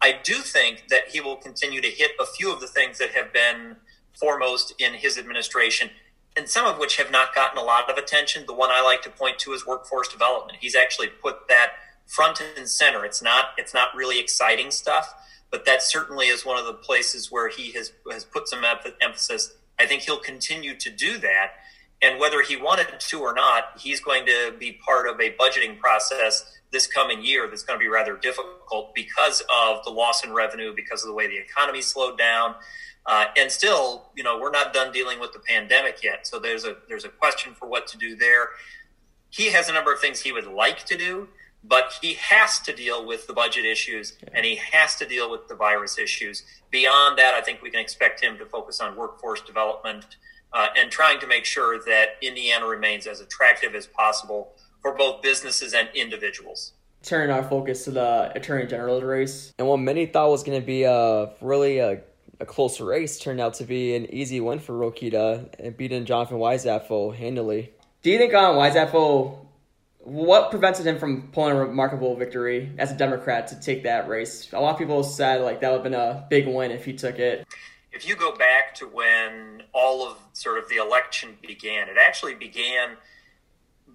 I 0.00 0.18
do 0.22 0.34
think 0.34 0.88
that 0.88 1.08
he 1.08 1.20
will 1.20 1.36
continue 1.36 1.80
to 1.80 1.88
hit 1.88 2.12
a 2.20 2.26
few 2.26 2.52
of 2.52 2.60
the 2.60 2.66
things 2.66 2.98
that 2.98 3.10
have 3.10 3.32
been 3.32 3.76
foremost 4.18 4.74
in 4.78 4.94
his 4.94 5.16
administration, 5.18 5.90
and 6.36 6.48
some 6.48 6.66
of 6.66 6.78
which 6.78 6.96
have 6.96 7.10
not 7.10 7.34
gotten 7.34 7.58
a 7.58 7.62
lot 7.62 7.88
of 7.90 7.96
attention. 7.96 8.44
The 8.46 8.54
one 8.54 8.70
I 8.70 8.82
like 8.82 9.02
to 9.02 9.10
point 9.10 9.38
to 9.40 9.52
is 9.52 9.66
workforce 9.66 10.08
development. 10.08 10.58
He's 10.60 10.74
actually 10.74 11.08
put 11.08 11.48
that 11.48 11.72
front 12.06 12.42
and 12.56 12.68
center. 12.68 13.04
It's 13.04 13.22
not 13.22 13.46
it's 13.56 13.74
not 13.74 13.94
really 13.94 14.18
exciting 14.18 14.70
stuff, 14.70 15.14
but 15.50 15.64
that 15.66 15.82
certainly 15.82 16.26
is 16.26 16.44
one 16.44 16.58
of 16.58 16.66
the 16.66 16.74
places 16.74 17.30
where 17.30 17.48
he 17.48 17.72
has 17.72 17.92
has 18.10 18.24
put 18.24 18.48
some 18.48 18.64
emphasis. 19.00 19.54
I 19.78 19.86
think 19.86 20.02
he'll 20.02 20.18
continue 20.18 20.74
to 20.76 20.90
do 20.90 21.18
that 21.18 21.52
and 22.02 22.20
whether 22.20 22.42
he 22.42 22.56
wanted 22.56 22.88
to 22.98 23.20
or 23.20 23.34
not, 23.34 23.64
he's 23.78 24.00
going 24.00 24.26
to 24.26 24.54
be 24.58 24.72
part 24.72 25.08
of 25.08 25.20
a 25.20 25.32
budgeting 25.32 25.78
process 25.78 26.44
this 26.70 26.86
coming 26.86 27.24
year 27.24 27.48
that's 27.48 27.62
going 27.62 27.78
to 27.78 27.82
be 27.82 27.88
rather 27.88 28.16
difficult 28.16 28.94
because 28.94 29.42
of 29.52 29.84
the 29.84 29.90
loss 29.90 30.24
in 30.24 30.32
revenue, 30.32 30.74
because 30.74 31.02
of 31.02 31.08
the 31.08 31.14
way 31.14 31.26
the 31.26 31.38
economy 31.38 31.80
slowed 31.80 32.18
down. 32.18 32.54
Uh, 33.06 33.26
and 33.36 33.50
still, 33.50 34.10
you 34.16 34.24
know, 34.24 34.38
we're 34.38 34.50
not 34.50 34.74
done 34.74 34.92
dealing 34.92 35.20
with 35.20 35.32
the 35.32 35.38
pandemic 35.38 36.02
yet. 36.02 36.26
So 36.26 36.38
there's 36.40 36.64
a 36.64 36.76
there's 36.88 37.04
a 37.04 37.08
question 37.08 37.54
for 37.54 37.68
what 37.68 37.86
to 37.88 37.98
do 37.98 38.16
there. 38.16 38.48
He 39.30 39.52
has 39.52 39.68
a 39.68 39.72
number 39.72 39.92
of 39.92 40.00
things 40.00 40.20
he 40.20 40.32
would 40.32 40.46
like 40.46 40.84
to 40.86 40.96
do, 40.96 41.28
but 41.62 41.94
he 42.02 42.14
has 42.14 42.58
to 42.60 42.72
deal 42.74 43.06
with 43.06 43.28
the 43.28 43.32
budget 43.32 43.64
issues 43.64 44.14
and 44.32 44.44
he 44.44 44.56
has 44.72 44.96
to 44.96 45.06
deal 45.06 45.30
with 45.30 45.46
the 45.46 45.54
virus 45.54 45.98
issues. 45.98 46.42
Beyond 46.70 47.16
that, 47.18 47.34
I 47.34 47.42
think 47.42 47.62
we 47.62 47.70
can 47.70 47.80
expect 47.80 48.20
him 48.20 48.38
to 48.38 48.46
focus 48.46 48.80
on 48.80 48.96
workforce 48.96 49.40
development 49.40 50.16
uh, 50.52 50.68
and 50.76 50.90
trying 50.90 51.20
to 51.20 51.26
make 51.26 51.44
sure 51.44 51.78
that 51.84 52.16
Indiana 52.22 52.66
remains 52.66 53.06
as 53.06 53.20
attractive 53.20 53.74
as 53.74 53.86
possible 53.86 54.54
for 54.80 54.94
both 54.94 55.22
businesses 55.22 55.74
and 55.74 55.88
individuals. 55.94 56.72
Turning 57.02 57.30
our 57.30 57.42
focus 57.42 57.84
to 57.84 57.90
the 57.90 58.32
Attorney 58.34 58.66
General's 58.66 59.02
race, 59.02 59.52
and 59.58 59.68
what 59.68 59.78
many 59.78 60.06
thought 60.06 60.30
was 60.30 60.42
going 60.42 60.60
to 60.60 60.66
be 60.66 60.84
a 60.84 61.30
really 61.40 61.78
a, 61.78 62.00
a, 62.40 62.46
close 62.46 62.80
race 62.80 63.18
turned 63.18 63.40
out 63.40 63.54
to 63.54 63.64
be 63.64 63.94
an 63.94 64.12
easy 64.12 64.40
win 64.40 64.58
for 64.58 64.72
Rokita 64.72 65.48
and 65.58 65.76
beating 65.76 66.04
Jonathan 66.04 66.38
Weinzapfel 66.38 67.14
handily. 67.14 67.72
Do 68.02 68.10
you 68.10 68.18
think 68.18 68.34
um, 68.34 68.56
Weinzapfel, 68.56 69.38
what 70.00 70.50
prevented 70.50 70.86
him 70.86 70.98
from 70.98 71.28
pulling 71.32 71.56
a 71.56 71.60
remarkable 71.60 72.16
victory 72.16 72.72
as 72.78 72.90
a 72.90 72.96
Democrat 72.96 73.48
to 73.48 73.60
take 73.60 73.84
that 73.84 74.08
race? 74.08 74.52
A 74.52 74.60
lot 74.60 74.72
of 74.72 74.78
people 74.78 75.02
said 75.04 75.42
like 75.42 75.60
that 75.60 75.70
would 75.70 75.78
have 75.78 75.84
been 75.84 75.94
a 75.94 76.26
big 76.28 76.48
win 76.48 76.72
if 76.72 76.84
he 76.84 76.92
took 76.92 77.18
it 77.18 77.46
if 77.96 78.06
you 78.06 78.14
go 78.14 78.36
back 78.36 78.74
to 78.76 78.86
when 78.86 79.62
all 79.72 80.06
of 80.06 80.18
sort 80.34 80.58
of 80.58 80.68
the 80.68 80.76
election 80.76 81.36
began, 81.40 81.88
it 81.88 81.96
actually 81.98 82.34
began 82.34 82.90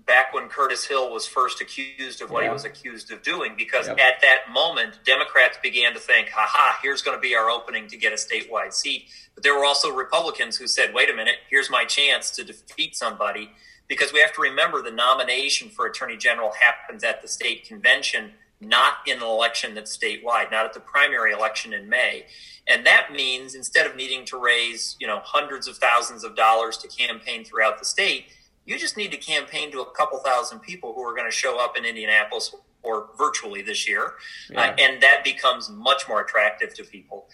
back 0.07 0.33
when 0.33 0.47
Curtis 0.49 0.83
Hill 0.85 1.13
was 1.13 1.27
first 1.27 1.61
accused 1.61 2.21
of 2.23 2.31
what 2.31 2.41
yeah. 2.41 2.49
he 2.49 2.53
was 2.53 2.65
accused 2.65 3.11
of 3.11 3.21
doing, 3.21 3.53
because 3.55 3.87
yep. 3.87 3.99
at 3.99 4.19
that 4.21 4.51
moment, 4.51 4.99
Democrats 5.05 5.59
began 5.61 5.93
to 5.93 5.99
think, 5.99 6.29
ha 6.29 6.47
ha, 6.49 6.79
here's 6.81 7.03
going 7.03 7.15
to 7.15 7.21
be 7.21 7.35
our 7.35 7.49
opening 7.51 7.87
to 7.89 7.97
get 7.97 8.11
a 8.11 8.15
statewide 8.15 8.73
seat. 8.73 9.05
But 9.35 9.43
there 9.43 9.55
were 9.55 9.63
also 9.63 9.91
Republicans 9.91 10.57
who 10.57 10.65
said, 10.67 10.95
wait 10.95 11.11
a 11.11 11.15
minute, 11.15 11.35
here's 11.49 11.69
my 11.69 11.85
chance 11.85 12.31
to 12.31 12.43
defeat 12.43 12.95
somebody. 12.95 13.51
Because 13.87 14.11
we 14.11 14.19
have 14.21 14.33
to 14.33 14.41
remember 14.41 14.81
the 14.81 14.91
nomination 14.91 15.69
for 15.69 15.85
Attorney 15.85 16.17
General 16.17 16.51
happens 16.59 17.03
at 17.03 17.21
the 17.21 17.27
state 17.27 17.65
convention, 17.65 18.31
not 18.61 18.93
in 19.07 19.17
an 19.17 19.23
election 19.23 19.73
that's 19.75 19.95
statewide, 19.97 20.51
not 20.51 20.65
at 20.65 20.73
the 20.73 20.79
primary 20.79 21.33
election 21.33 21.73
in 21.73 21.89
May. 21.89 22.25
And 22.67 22.85
that 22.85 23.11
means 23.11 23.55
instead 23.55 23.87
of 23.87 23.95
needing 23.95 24.25
to 24.25 24.37
raise, 24.37 24.95
you 24.99 25.07
know, 25.07 25.21
hundreds 25.23 25.67
of 25.67 25.77
thousands 25.77 26.23
of 26.23 26.35
dollars 26.35 26.77
to 26.77 26.87
campaign 26.87 27.43
throughout 27.43 27.79
the 27.79 27.85
state, 27.85 28.27
you 28.65 28.77
just 28.77 28.97
need 28.97 29.11
to 29.11 29.17
campaign 29.17 29.71
to 29.71 29.81
a 29.81 29.91
couple 29.91 30.19
thousand 30.19 30.59
people 30.59 30.93
who 30.93 31.01
are 31.01 31.15
going 31.15 31.27
to 31.29 31.35
show 31.35 31.59
up 31.59 31.75
in 31.77 31.85
Indianapolis 31.85 32.55
or 32.83 33.09
virtually 33.17 33.61
this 33.63 33.89
year. 33.89 34.13
Yeah. 34.49 34.61
Uh, 34.61 34.75
and 34.79 35.01
that 35.03 35.23
becomes 35.23 35.69
much 35.69 36.07
more 36.07 36.21
attractive 36.21 36.73
to 36.75 36.83
people. 36.83 37.27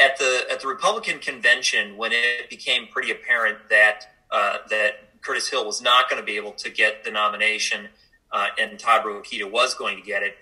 at 0.00 0.18
the 0.18 0.46
at 0.50 0.60
the 0.60 0.68
Republican 0.68 1.18
convention 1.18 1.96
when 1.96 2.12
it 2.12 2.48
became 2.48 2.86
pretty 2.86 3.10
apparent 3.10 3.58
that 3.68 4.04
uh, 4.30 4.58
that 4.70 5.20
Curtis 5.20 5.48
Hill 5.48 5.66
was 5.66 5.82
not 5.82 6.08
going 6.08 6.20
to 6.20 6.26
be 6.26 6.36
able 6.36 6.52
to 6.52 6.70
get 6.70 7.04
the 7.04 7.10
nomination 7.10 7.88
uh, 8.32 8.48
and 8.58 8.78
Todd 8.78 9.04
Rokita 9.04 9.50
was 9.50 9.74
going 9.74 9.96
to 9.96 10.02
get 10.02 10.22
it. 10.22 10.36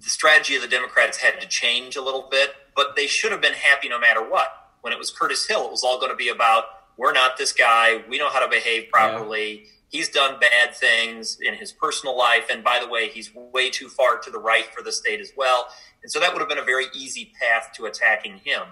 The 0.00 0.10
strategy 0.10 0.56
of 0.56 0.62
the 0.62 0.68
Democrats 0.68 1.18
had 1.18 1.40
to 1.40 1.46
change 1.46 1.96
a 1.96 2.02
little 2.02 2.28
bit, 2.30 2.50
but 2.74 2.96
they 2.96 3.06
should 3.06 3.32
have 3.32 3.40
been 3.40 3.52
happy 3.52 3.88
no 3.88 3.98
matter 3.98 4.28
what. 4.28 4.48
When 4.80 4.92
it 4.92 4.98
was 4.98 5.10
Curtis 5.10 5.46
Hill, 5.46 5.64
it 5.64 5.70
was 5.70 5.84
all 5.84 5.98
going 5.98 6.10
to 6.10 6.16
be 6.16 6.28
about 6.28 6.64
we're 6.96 7.12
not 7.12 7.36
this 7.36 7.52
guy. 7.52 8.02
We 8.08 8.18
know 8.18 8.30
how 8.30 8.40
to 8.40 8.48
behave 8.48 8.90
properly. 8.90 9.62
Yeah. 9.62 9.70
He's 9.88 10.08
done 10.08 10.38
bad 10.40 10.74
things 10.74 11.38
in 11.40 11.54
his 11.54 11.72
personal 11.72 12.16
life. 12.16 12.46
And 12.50 12.62
by 12.62 12.80
the 12.80 12.88
way, 12.88 13.08
he's 13.08 13.34
way 13.34 13.70
too 13.70 13.88
far 13.88 14.18
to 14.18 14.30
the 14.30 14.38
right 14.38 14.66
for 14.74 14.82
the 14.82 14.92
state 14.92 15.20
as 15.20 15.32
well. 15.36 15.68
And 16.02 16.10
so 16.10 16.20
that 16.20 16.32
would 16.32 16.40
have 16.40 16.48
been 16.48 16.58
a 16.58 16.64
very 16.64 16.86
easy 16.94 17.32
path 17.40 17.70
to 17.76 17.86
attacking 17.86 18.38
him. 18.44 18.62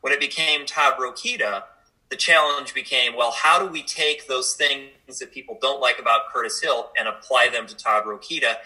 When 0.00 0.12
it 0.12 0.20
became 0.20 0.66
Todd 0.66 0.94
Rokita, 0.98 1.64
the 2.10 2.16
challenge 2.16 2.74
became 2.74 3.16
well, 3.16 3.32
how 3.32 3.58
do 3.58 3.66
we 3.66 3.82
take 3.82 4.28
those 4.28 4.54
things 4.54 5.18
that 5.18 5.32
people 5.32 5.58
don't 5.60 5.80
like 5.80 5.98
about 5.98 6.32
Curtis 6.32 6.60
Hill 6.60 6.90
and 6.98 7.08
apply 7.08 7.48
them 7.48 7.66
to 7.66 7.76
Todd 7.76 8.04
Rokita? 8.04 8.56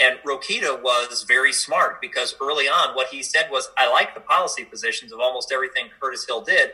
And 0.00 0.18
Rokita 0.26 0.82
was 0.82 1.24
very 1.24 1.52
smart 1.52 2.00
because 2.00 2.34
early 2.40 2.64
on, 2.66 2.94
what 2.94 3.08
he 3.08 3.22
said 3.22 3.48
was, 3.50 3.70
I 3.76 3.90
like 3.90 4.14
the 4.14 4.20
policy 4.20 4.64
positions 4.64 5.12
of 5.12 5.20
almost 5.20 5.52
everything 5.52 5.88
Curtis 6.00 6.24
Hill 6.26 6.40
did, 6.40 6.70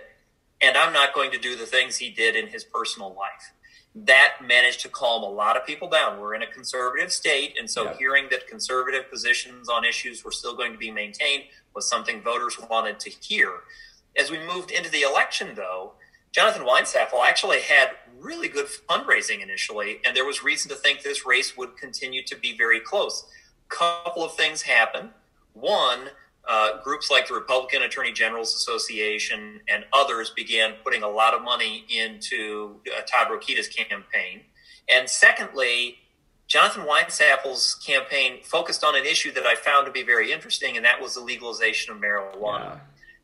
and 0.62 0.76
I'm 0.76 0.92
not 0.92 1.12
going 1.12 1.32
to 1.32 1.38
do 1.38 1.56
the 1.56 1.66
things 1.66 1.96
he 1.96 2.08
did 2.08 2.36
in 2.36 2.46
his 2.46 2.62
personal 2.62 3.08
life. 3.14 3.52
That 3.96 4.34
managed 4.44 4.80
to 4.82 4.88
calm 4.88 5.24
a 5.24 5.28
lot 5.28 5.56
of 5.56 5.66
people 5.66 5.88
down. 5.88 6.20
We're 6.20 6.34
in 6.34 6.42
a 6.42 6.46
conservative 6.46 7.10
state, 7.10 7.56
and 7.58 7.68
so 7.68 7.84
yeah. 7.84 7.96
hearing 7.96 8.26
that 8.30 8.46
conservative 8.46 9.10
positions 9.10 9.68
on 9.68 9.84
issues 9.84 10.24
were 10.24 10.30
still 10.30 10.54
going 10.54 10.70
to 10.72 10.78
be 10.78 10.92
maintained 10.92 11.44
was 11.74 11.88
something 11.88 12.22
voters 12.22 12.56
wanted 12.70 13.00
to 13.00 13.10
hear. 13.10 13.50
As 14.16 14.30
we 14.30 14.38
moved 14.38 14.70
into 14.70 14.90
the 14.90 15.02
election, 15.02 15.54
though, 15.56 15.92
Jonathan 16.30 16.62
Weinzapfel 16.62 17.26
actually 17.26 17.60
had 17.60 17.90
really 18.26 18.48
good 18.48 18.66
fundraising 18.66 19.42
initially, 19.42 20.00
and 20.04 20.16
there 20.16 20.24
was 20.24 20.42
reason 20.42 20.68
to 20.70 20.76
think 20.76 21.02
this 21.02 21.24
race 21.24 21.56
would 21.56 21.76
continue 21.76 22.22
to 22.24 22.36
be 22.36 22.56
very 22.56 22.80
close. 22.80 23.24
A 23.70 23.74
Couple 23.74 24.24
of 24.24 24.34
things 24.34 24.62
happened. 24.62 25.10
One, 25.54 26.10
uh, 26.48 26.82
groups 26.82 27.10
like 27.10 27.28
the 27.28 27.34
Republican 27.34 27.82
Attorney 27.82 28.12
Generals 28.12 28.54
Association 28.54 29.60
and 29.68 29.84
others 29.92 30.30
began 30.30 30.74
putting 30.84 31.02
a 31.02 31.08
lot 31.08 31.34
of 31.34 31.42
money 31.42 31.84
into 31.88 32.76
uh, 32.96 33.00
Todd 33.02 33.28
Rokita's 33.28 33.68
campaign. 33.68 34.42
And 34.88 35.08
secondly, 35.08 35.98
Jonathan 36.46 36.84
Weinzapfel's 36.84 37.74
campaign 37.84 38.40
focused 38.42 38.84
on 38.84 38.94
an 38.94 39.04
issue 39.04 39.32
that 39.32 39.46
I 39.46 39.56
found 39.56 39.86
to 39.86 39.92
be 39.92 40.04
very 40.04 40.30
interesting, 40.30 40.76
and 40.76 40.84
that 40.84 41.00
was 41.00 41.14
the 41.14 41.20
legalization 41.20 41.92
of 41.92 42.00
marijuana. 42.00 42.74
Yeah. 42.74 42.78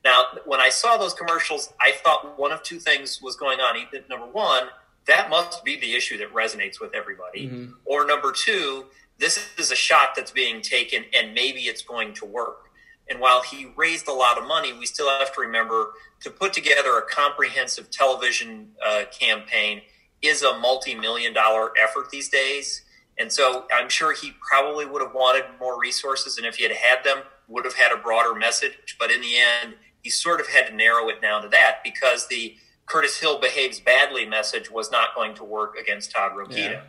Now, 0.05 0.25
when 0.45 0.61
I 0.61 0.71
saw 0.71 0.97
those 0.97 1.15
commercials, 1.15 1.73
I 1.81 1.93
thought 1.93 2.37
one 2.37 2.51
of 2.51 2.63
two 2.65 2.81
things 2.81 3.21
was 3.23 3.37
going 3.37 3.61
on. 3.61 3.77
Number 4.11 4.27
one, 4.27 4.65
that 5.07 5.31
must 5.31 5.65
be 5.65 5.79
the 5.79 5.95
issue 5.95 6.19
that 6.19 6.33
resonates 6.33 6.81
with 6.81 6.95
everybody. 6.95 7.49
Mm-hmm. 7.49 7.73
Or 7.85 8.07
number 8.07 8.33
two, 8.33 8.87
this 9.19 9.39
is 9.59 9.71
a 9.71 9.77
shot 9.77 10.11
that's 10.17 10.31
being 10.31 10.61
taken 10.61 11.05
and 11.15 11.35
maybe 11.35 11.63
it's 11.63 11.83
going 11.83 12.15
to 12.15 12.25
work. 12.25 12.71
And 13.09 13.21
while 13.21 13.43
he 13.43 13.73
raised 13.77 14.09
a 14.09 14.13
lot 14.13 14.39
of 14.39 14.47
money, 14.47 14.73
we 14.73 14.87
still 14.87 15.09
have 15.09 15.35
to 15.35 15.41
remember 15.41 15.91
to 16.21 16.31
put 16.31 16.53
together 16.53 16.99
a 16.99 17.03
comprehensive 17.03 17.91
television 17.91 18.71
uh, 18.85 19.05
campaign 19.11 19.83
is 20.23 20.43
a 20.43 20.59
multi 20.59 20.95
million 20.95 21.35
dollar 21.35 21.73
effort 21.83 22.11
these 22.11 22.29
days. 22.29 22.83
And 23.19 23.31
so 23.31 23.67
I'm 23.73 23.89
sure 23.89 24.15
he 24.15 24.33
probably 24.41 24.87
would 24.87 25.03
have 25.03 25.15
wanted 25.15 25.45
more 25.61 25.79
resources. 25.79 26.39
And 26.39 26.47
if 26.47 26.57
he 26.57 26.63
had 26.63 26.73
had 26.73 27.05
them, 27.05 27.19
would 27.49 27.65
have 27.65 27.75
had 27.75 27.93
a 27.93 27.97
broader 27.97 28.35
message. 28.35 28.97
But 28.99 29.11
in 29.11 29.21
the 29.21 29.37
end, 29.37 29.75
he 30.03 30.11
sort 30.11 30.41
of 30.41 30.49
had 30.49 30.69
to 30.69 30.75
narrow 30.75 31.09
it 31.09 31.21
down 31.21 31.43
to 31.43 31.49
that 31.49 31.79
because 31.85 32.29
the 32.29 32.57
Curtis 32.87 33.19
Hill 33.19 33.41
behaves 33.41 33.81
badly 33.81 34.27
message 34.27 34.71
was 34.71 34.91
not 34.91 35.15
going 35.15 35.35
to 35.35 35.45
work 35.45 35.77
against 35.77 36.11
Todd 36.11 36.33
Rokita. 36.33 36.57
Yeah. 36.57 36.83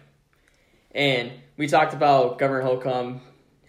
And 0.93 1.31
we 1.57 1.67
talked 1.67 1.93
about 1.93 2.37
Governor 2.39 2.61
Holcomb 2.61 3.21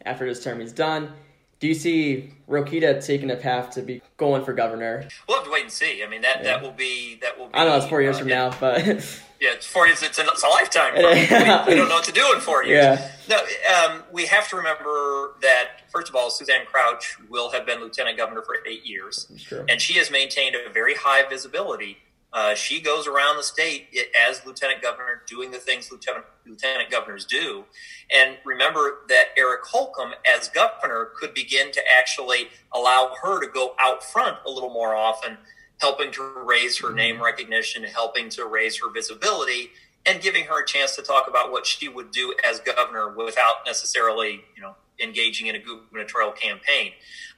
after 0.04 0.26
his 0.26 0.42
term 0.42 0.60
is 0.60 0.72
done. 0.72 1.12
Do 1.60 1.68
you 1.68 1.74
see 1.74 2.30
Rokita 2.46 3.04
taking 3.04 3.30
a 3.30 3.36
path 3.36 3.70
to 3.70 3.82
be 3.82 4.02
going 4.18 4.44
for 4.44 4.52
governor? 4.52 5.08
We'll 5.26 5.38
have 5.38 5.46
to 5.46 5.50
wait 5.50 5.62
and 5.62 5.72
see. 5.72 6.02
I 6.04 6.08
mean, 6.08 6.20
that, 6.20 6.38
yeah. 6.38 6.44
that 6.44 6.62
will 6.62 6.72
be 6.72 7.18
that 7.22 7.38
will. 7.38 7.46
Be, 7.46 7.54
I 7.54 7.64
know 7.64 7.76
it's 7.76 7.86
four 7.86 8.02
years 8.02 8.16
uh, 8.16 8.18
from 8.18 8.28
now, 8.28 8.54
but 8.60 8.84
yeah, 9.40 9.52
it's 9.52 9.64
four 9.64 9.86
years. 9.86 10.02
It's 10.02 10.18
a, 10.18 10.24
it's 10.24 10.42
a 10.42 10.48
lifetime. 10.48 10.94
we, 10.96 11.02
we, 11.02 11.78
don't 11.78 11.88
know 11.88 11.94
what 11.94 12.04
to 12.04 12.12
do 12.12 12.32
in 12.34 12.40
four 12.40 12.64
years. 12.64 12.98
Yeah. 12.98 13.10
No, 13.30 13.94
um, 13.94 14.02
we 14.12 14.26
have 14.26 14.46
to 14.50 14.56
remember 14.56 15.36
that 15.40 15.90
first 15.90 16.10
of 16.10 16.16
all, 16.16 16.28
Suzanne 16.28 16.66
Crouch 16.66 17.16
will 17.30 17.52
have 17.52 17.64
been 17.64 17.80
lieutenant 17.80 18.18
governor 18.18 18.42
for 18.42 18.56
eight 18.68 18.84
years, 18.84 19.30
and 19.66 19.80
she 19.80 19.94
has 19.94 20.10
maintained 20.10 20.54
a 20.54 20.70
very 20.70 20.94
high 20.94 21.26
visibility 21.26 21.98
uh, 22.34 22.52
she 22.52 22.80
goes 22.80 23.06
around 23.06 23.36
the 23.36 23.44
state 23.44 23.96
as 24.28 24.44
lieutenant 24.44 24.82
governor, 24.82 25.22
doing 25.24 25.52
the 25.52 25.58
things 25.58 25.92
lieutenant, 25.92 26.24
lieutenant 26.44 26.90
governors 26.90 27.24
do. 27.24 27.64
And 28.12 28.36
remember 28.44 29.02
that 29.08 29.26
Eric 29.38 29.64
Holcomb, 29.64 30.14
as 30.28 30.48
governor, 30.48 31.10
could 31.16 31.32
begin 31.32 31.70
to 31.70 31.80
actually 31.96 32.48
allow 32.72 33.12
her 33.22 33.40
to 33.40 33.46
go 33.46 33.76
out 33.80 34.02
front 34.02 34.38
a 34.44 34.50
little 34.50 34.70
more 34.70 34.96
often, 34.96 35.38
helping 35.80 36.10
to 36.10 36.22
raise 36.44 36.76
her 36.80 36.92
name 36.92 37.22
recognition, 37.22 37.84
helping 37.84 38.28
to 38.30 38.44
raise 38.46 38.80
her 38.80 38.90
visibility, 38.90 39.70
and 40.04 40.20
giving 40.20 40.44
her 40.46 40.64
a 40.64 40.66
chance 40.66 40.96
to 40.96 41.02
talk 41.02 41.28
about 41.28 41.52
what 41.52 41.64
she 41.64 41.88
would 41.88 42.10
do 42.10 42.34
as 42.44 42.58
governor 42.58 43.14
without 43.14 43.64
necessarily, 43.64 44.42
you 44.56 44.60
know, 44.60 44.74
engaging 45.00 45.46
in 45.46 45.54
a 45.54 45.60
gubernatorial 45.60 46.32
campaign. 46.32 46.92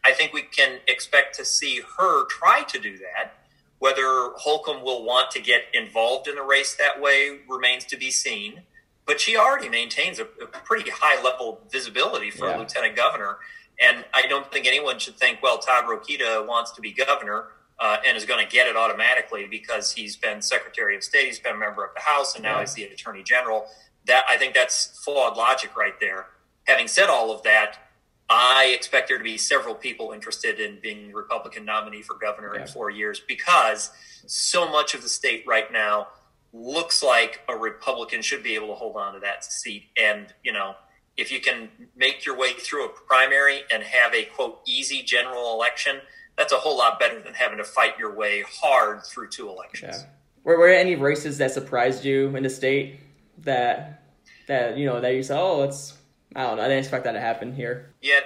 I 0.05 0.13
think 0.13 0.33
we 0.33 0.43
can 0.43 0.79
expect 0.89 1.37
to 1.37 1.45
see 1.45 1.83
her 1.99 2.25
try 2.27 2.63
to 2.63 2.79
do 2.79 2.97
that 2.99 3.46
whether 3.79 4.31
Holcomb 4.37 4.83
will 4.83 5.05
want 5.05 5.31
to 5.33 5.41
get 5.41 5.63
involved 5.75 6.29
in 6.29 6.35
the 6.35 6.43
race 6.43 6.77
that 6.77 7.01
way 7.01 7.41
remains 7.49 7.85
to 7.87 7.97
be 7.97 8.11
seen. 8.11 8.63
But 9.07 9.21
she 9.21 9.37
already 9.37 9.69
maintains 9.69 10.19
a, 10.19 10.25
a 10.25 10.47
pretty 10.65 10.91
high 10.91 11.23
level 11.23 11.61
of 11.63 11.71
visibility 11.71 12.31
for 12.31 12.49
yeah. 12.49 12.57
a 12.57 12.59
lieutenant 12.59 12.97
governor. 12.97 13.39
And 13.81 14.05
I 14.15 14.27
don't 14.27 14.51
think 14.51 14.67
anyone 14.67 14.99
should 14.99 15.17
think, 15.17 15.43
well, 15.43 15.59
Todd 15.59 15.85
Rokita 15.85 16.47
wants 16.47 16.73
to 16.73 16.81
be 16.81 16.93
governor 16.93 17.49
uh, 17.79 17.99
and 18.07 18.17
is 18.17 18.25
going 18.25 18.45
to 18.45 18.51
get 18.51 18.67
it 18.67 18.77
automatically 18.77 19.47
because 19.49 19.93
he's 19.93 20.17
been 20.17 20.41
Secretary 20.41 20.97
of 20.97 21.05
State, 21.05 21.27
he's 21.27 21.39
been 21.39 21.55
a 21.55 21.59
member 21.59 21.85
of 21.85 21.95
the 21.95 22.01
House, 22.01 22.35
and 22.35 22.43
now 22.43 22.61
he's 22.61 22.75
the 22.75 22.85
Attorney 22.85 23.23
General. 23.23 23.67
That 24.07 24.25
I 24.29 24.39
think 24.39 24.55
that's 24.55 24.99
flawed 25.05 25.37
logic 25.37 25.77
right 25.77 25.99
there. 26.01 26.27
Having 26.65 26.89
said 26.89 27.09
all 27.09 27.31
of 27.33 27.43
that, 27.43 27.86
I 28.29 28.73
expect 28.77 29.09
there 29.09 29.19
to 29.19 29.25
be 29.25 29.39
several 29.39 29.75
people 29.75 30.13
interested 30.13 30.59
in 30.59 30.79
being 30.81 31.13
Republican 31.13 31.65
nominee 31.65 32.03
for 32.03 32.15
governor 32.15 32.55
yeah. 32.55 32.63
in 32.63 32.67
four 32.67 32.91
years 32.91 33.21
because 33.21 33.91
so 34.27 34.69
much 34.69 34.95
of 34.95 35.03
the 35.03 35.09
state 35.09 35.45
right 35.47 35.71
now 35.73 36.09
looks 36.53 37.03
like 37.03 37.43
a 37.49 37.57
Republican 37.57 38.23
should 38.23 38.43
be 38.43 38.55
able 38.55 38.69
to 38.69 38.75
hold 38.75 38.97
on 38.97 39.15
to 39.15 39.21
that 39.21 39.45
seat. 39.45 39.85
And, 39.97 40.27
you 40.43 40.53
know, 40.53 40.75
if 41.17 41.31
you 41.31 41.41
can 41.41 41.69
make 41.95 42.27
your 42.27 42.37
way 42.37 42.53
through 42.55 42.87
a 42.87 42.89
primary 42.89 43.61
and 43.73 43.83
have 43.83 44.13
a 44.13 44.25
quote 44.25 44.61
easy 44.67 45.03
general 45.03 45.55
election, 45.55 46.01
that's 46.37 46.53
a 46.53 46.57
whole 46.57 46.77
lot 46.77 46.99
better 46.99 47.21
than 47.21 47.35
having 47.35 47.59
to 47.59 47.65
fight 47.65 47.99
your 47.99 48.15
way 48.15 48.45
hard 48.49 49.05
through 49.05 49.29
two 49.29 49.49
elections. 49.49 49.97
Yeah. 49.99 50.07
Were, 50.45 50.59
were 50.59 50.69
any 50.69 50.97
races 50.97 51.39
that 51.39 51.53
surprised 51.53 52.05
you 52.05 52.35
in 52.37 52.43
the 52.43 52.51
state 52.51 53.01
that 53.39 54.03
that 54.47 54.77
you 54.77 54.87
know 54.87 55.01
that 55.01 55.15
you 55.15 55.23
said, 55.23 55.39
oh, 55.39 55.63
it's 55.65 55.96
I 56.37 56.43
don't 56.43 56.59
know. 56.59 56.63
I 56.63 56.69
didn't 56.69 56.81
expect 56.81 57.05
that 57.05 57.13
to 57.13 57.21
happen 57.21 57.55
here. 57.55 57.95
Yeah, 58.03 58.21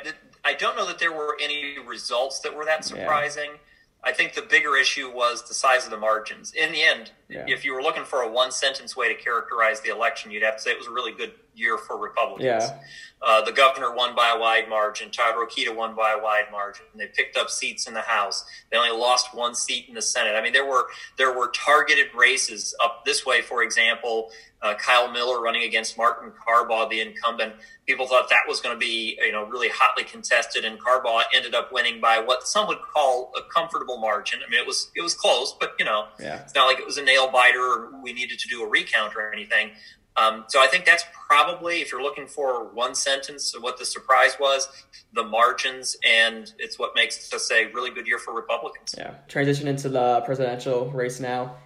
I 0.44 0.54
don't 0.54 0.76
know 0.76 0.86
that 0.86 0.98
there 0.98 1.12
were 1.12 1.36
any 1.40 1.78
results 1.78 2.40
that 2.40 2.56
were 2.56 2.64
that 2.64 2.84
surprising. 2.84 3.50
Yeah. 3.52 3.56
I 4.02 4.12
think 4.12 4.34
the 4.34 4.42
bigger 4.42 4.76
issue 4.76 5.10
was 5.10 5.46
the 5.46 5.54
size 5.54 5.84
of 5.84 5.90
the 5.90 5.96
margins. 5.96 6.52
In 6.52 6.72
the 6.72 6.82
end, 6.82 7.12
yeah. 7.30 7.44
if 7.46 7.64
you 7.64 7.74
were 7.74 7.82
looking 7.82 8.04
for 8.04 8.22
a 8.22 8.30
one 8.30 8.50
sentence 8.50 8.96
way 8.96 9.14
to 9.14 9.20
characterize 9.20 9.80
the 9.80 9.90
election, 9.90 10.30
you'd 10.30 10.42
have 10.42 10.56
to 10.56 10.62
say 10.62 10.70
it 10.70 10.78
was 10.78 10.86
a 10.86 10.92
really 10.92 11.12
good 11.12 11.32
year 11.54 11.78
for 11.78 11.98
Republicans. 11.98 12.44
Yeah. 12.44 12.78
Uh, 13.22 13.42
the 13.42 13.52
governor 13.52 13.94
won 13.94 14.14
by 14.16 14.32
a 14.34 14.40
wide 14.40 14.66
margin. 14.68 15.10
Todd 15.10 15.34
Rokita 15.34 15.74
won 15.74 15.94
by 15.94 16.12
a 16.18 16.22
wide 16.22 16.46
margin. 16.50 16.86
They 16.94 17.06
picked 17.06 17.36
up 17.36 17.50
seats 17.50 17.86
in 17.86 17.92
the 17.92 18.00
House. 18.00 18.46
They 18.70 18.78
only 18.78 18.98
lost 18.98 19.34
one 19.34 19.54
seat 19.54 19.86
in 19.88 19.94
the 19.94 20.00
Senate. 20.00 20.36
I 20.36 20.42
mean, 20.42 20.54
there 20.54 20.64
were 20.64 20.86
there 21.18 21.36
were 21.36 21.48
targeted 21.48 22.06
races 22.14 22.74
up 22.82 23.04
this 23.04 23.26
way. 23.26 23.42
For 23.42 23.62
example, 23.62 24.30
uh, 24.62 24.74
Kyle 24.74 25.10
Miller 25.10 25.42
running 25.42 25.64
against 25.64 25.98
Martin 25.98 26.32
Carbaugh, 26.32 26.88
the 26.88 27.02
incumbent. 27.02 27.54
People 27.86 28.06
thought 28.06 28.30
that 28.30 28.42
was 28.48 28.60
going 28.60 28.74
to 28.74 28.78
be 28.78 29.18
you 29.22 29.32
know 29.32 29.44
really 29.44 29.68
hotly 29.68 30.04
contested, 30.04 30.64
and 30.64 30.80
Carbaugh 30.80 31.22
ended 31.34 31.54
up 31.54 31.70
winning 31.72 32.00
by 32.00 32.20
what 32.20 32.48
some 32.48 32.66
would 32.68 32.80
call 32.94 33.32
a 33.36 33.42
comfortable 33.52 33.98
margin. 33.98 34.40
I 34.46 34.50
mean, 34.50 34.60
it 34.60 34.66
was 34.66 34.90
it 34.96 35.02
was 35.02 35.12
close, 35.12 35.54
but 35.60 35.74
you 35.78 35.84
know, 35.84 36.06
yeah. 36.18 36.40
it's 36.40 36.54
not 36.54 36.66
like 36.66 36.78
it 36.78 36.86
was 36.86 36.96
a 36.96 37.02
nail 37.02 37.19
biter 37.28 37.60
or 37.60 38.02
we 38.02 38.12
needed 38.12 38.38
to 38.38 38.48
do 38.48 38.62
a 38.62 38.68
recount 38.68 39.16
or 39.16 39.32
anything. 39.32 39.72
Um, 40.16 40.44
so 40.48 40.60
I 40.60 40.66
think 40.66 40.84
that's 40.84 41.04
probably, 41.28 41.80
if 41.80 41.92
you're 41.92 42.02
looking 42.02 42.26
for 42.26 42.64
one 42.74 42.94
sentence 42.94 43.54
of 43.54 43.62
what 43.62 43.78
the 43.78 43.84
surprise 43.84 44.36
was, 44.40 44.68
the 45.12 45.22
margins, 45.22 45.96
and 46.06 46.52
it's 46.58 46.78
what 46.78 46.92
makes 46.94 47.32
us 47.32 47.50
a 47.50 47.66
really 47.72 47.90
good 47.90 48.06
year 48.06 48.18
for 48.18 48.34
Republicans. 48.34 48.94
Yeah. 48.98 49.14
Transition 49.28 49.68
into 49.68 49.88
the 49.88 50.20
presidential 50.24 50.90
race 50.90 51.20
now. 51.20 51.56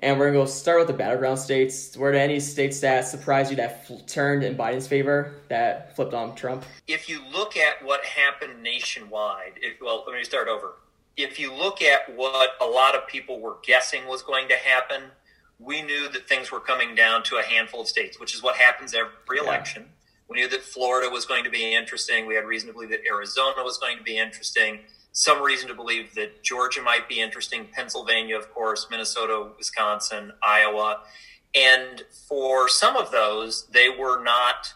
And 0.00 0.18
we're 0.18 0.30
going 0.32 0.46
to 0.46 0.52
start 0.52 0.78
with 0.78 0.86
the 0.86 0.92
battleground 0.92 1.40
states. 1.40 1.96
Were 1.96 2.12
there 2.12 2.20
any 2.20 2.38
states 2.38 2.80
that 2.80 3.06
surprised 3.08 3.50
you 3.50 3.56
that 3.56 3.86
fl- 3.86 3.96
turned 4.06 4.44
in 4.44 4.56
Biden's 4.56 4.86
favor, 4.86 5.34
that 5.48 5.96
flipped 5.96 6.14
on 6.14 6.36
Trump? 6.36 6.64
If 6.86 7.08
you 7.08 7.20
look 7.32 7.56
at 7.56 7.84
what 7.84 8.04
happened 8.04 8.62
nationwide, 8.62 9.54
if, 9.56 9.80
well, 9.80 10.04
let 10.06 10.16
me 10.16 10.22
start 10.22 10.46
over 10.46 10.76
if 11.18 11.38
you 11.40 11.52
look 11.52 11.82
at 11.82 12.14
what 12.16 12.50
a 12.62 12.64
lot 12.64 12.94
of 12.94 13.06
people 13.08 13.40
were 13.40 13.56
guessing 13.64 14.06
was 14.06 14.22
going 14.22 14.48
to 14.48 14.54
happen, 14.54 15.02
we 15.58 15.82
knew 15.82 16.08
that 16.10 16.28
things 16.28 16.52
were 16.52 16.60
coming 16.60 16.94
down 16.94 17.24
to 17.24 17.38
a 17.38 17.42
handful 17.42 17.80
of 17.80 17.88
states, 17.88 18.20
which 18.20 18.34
is 18.34 18.42
what 18.42 18.56
happens 18.56 18.94
every 18.94 19.38
election. 19.38 19.82
Yeah. 19.82 19.88
We 20.28 20.36
knew 20.36 20.48
that 20.48 20.62
Florida 20.62 21.10
was 21.10 21.26
going 21.26 21.42
to 21.42 21.50
be 21.50 21.74
interesting. 21.74 22.26
We 22.26 22.36
had 22.36 22.44
reason 22.44 22.68
to 22.68 22.72
believe 22.72 22.90
that 22.90 23.00
Arizona 23.10 23.64
was 23.64 23.78
going 23.78 23.98
to 23.98 24.04
be 24.04 24.16
interesting. 24.16 24.80
Some 25.10 25.42
reason 25.42 25.66
to 25.68 25.74
believe 25.74 26.14
that 26.14 26.44
Georgia 26.44 26.82
might 26.82 27.08
be 27.08 27.20
interesting. 27.20 27.66
Pennsylvania, 27.72 28.38
of 28.38 28.54
course, 28.54 28.86
Minnesota, 28.88 29.48
Wisconsin, 29.58 30.32
Iowa. 30.46 31.00
And 31.56 32.04
for 32.28 32.68
some 32.68 32.96
of 32.96 33.10
those, 33.10 33.66
they 33.72 33.88
were 33.88 34.22
not 34.22 34.72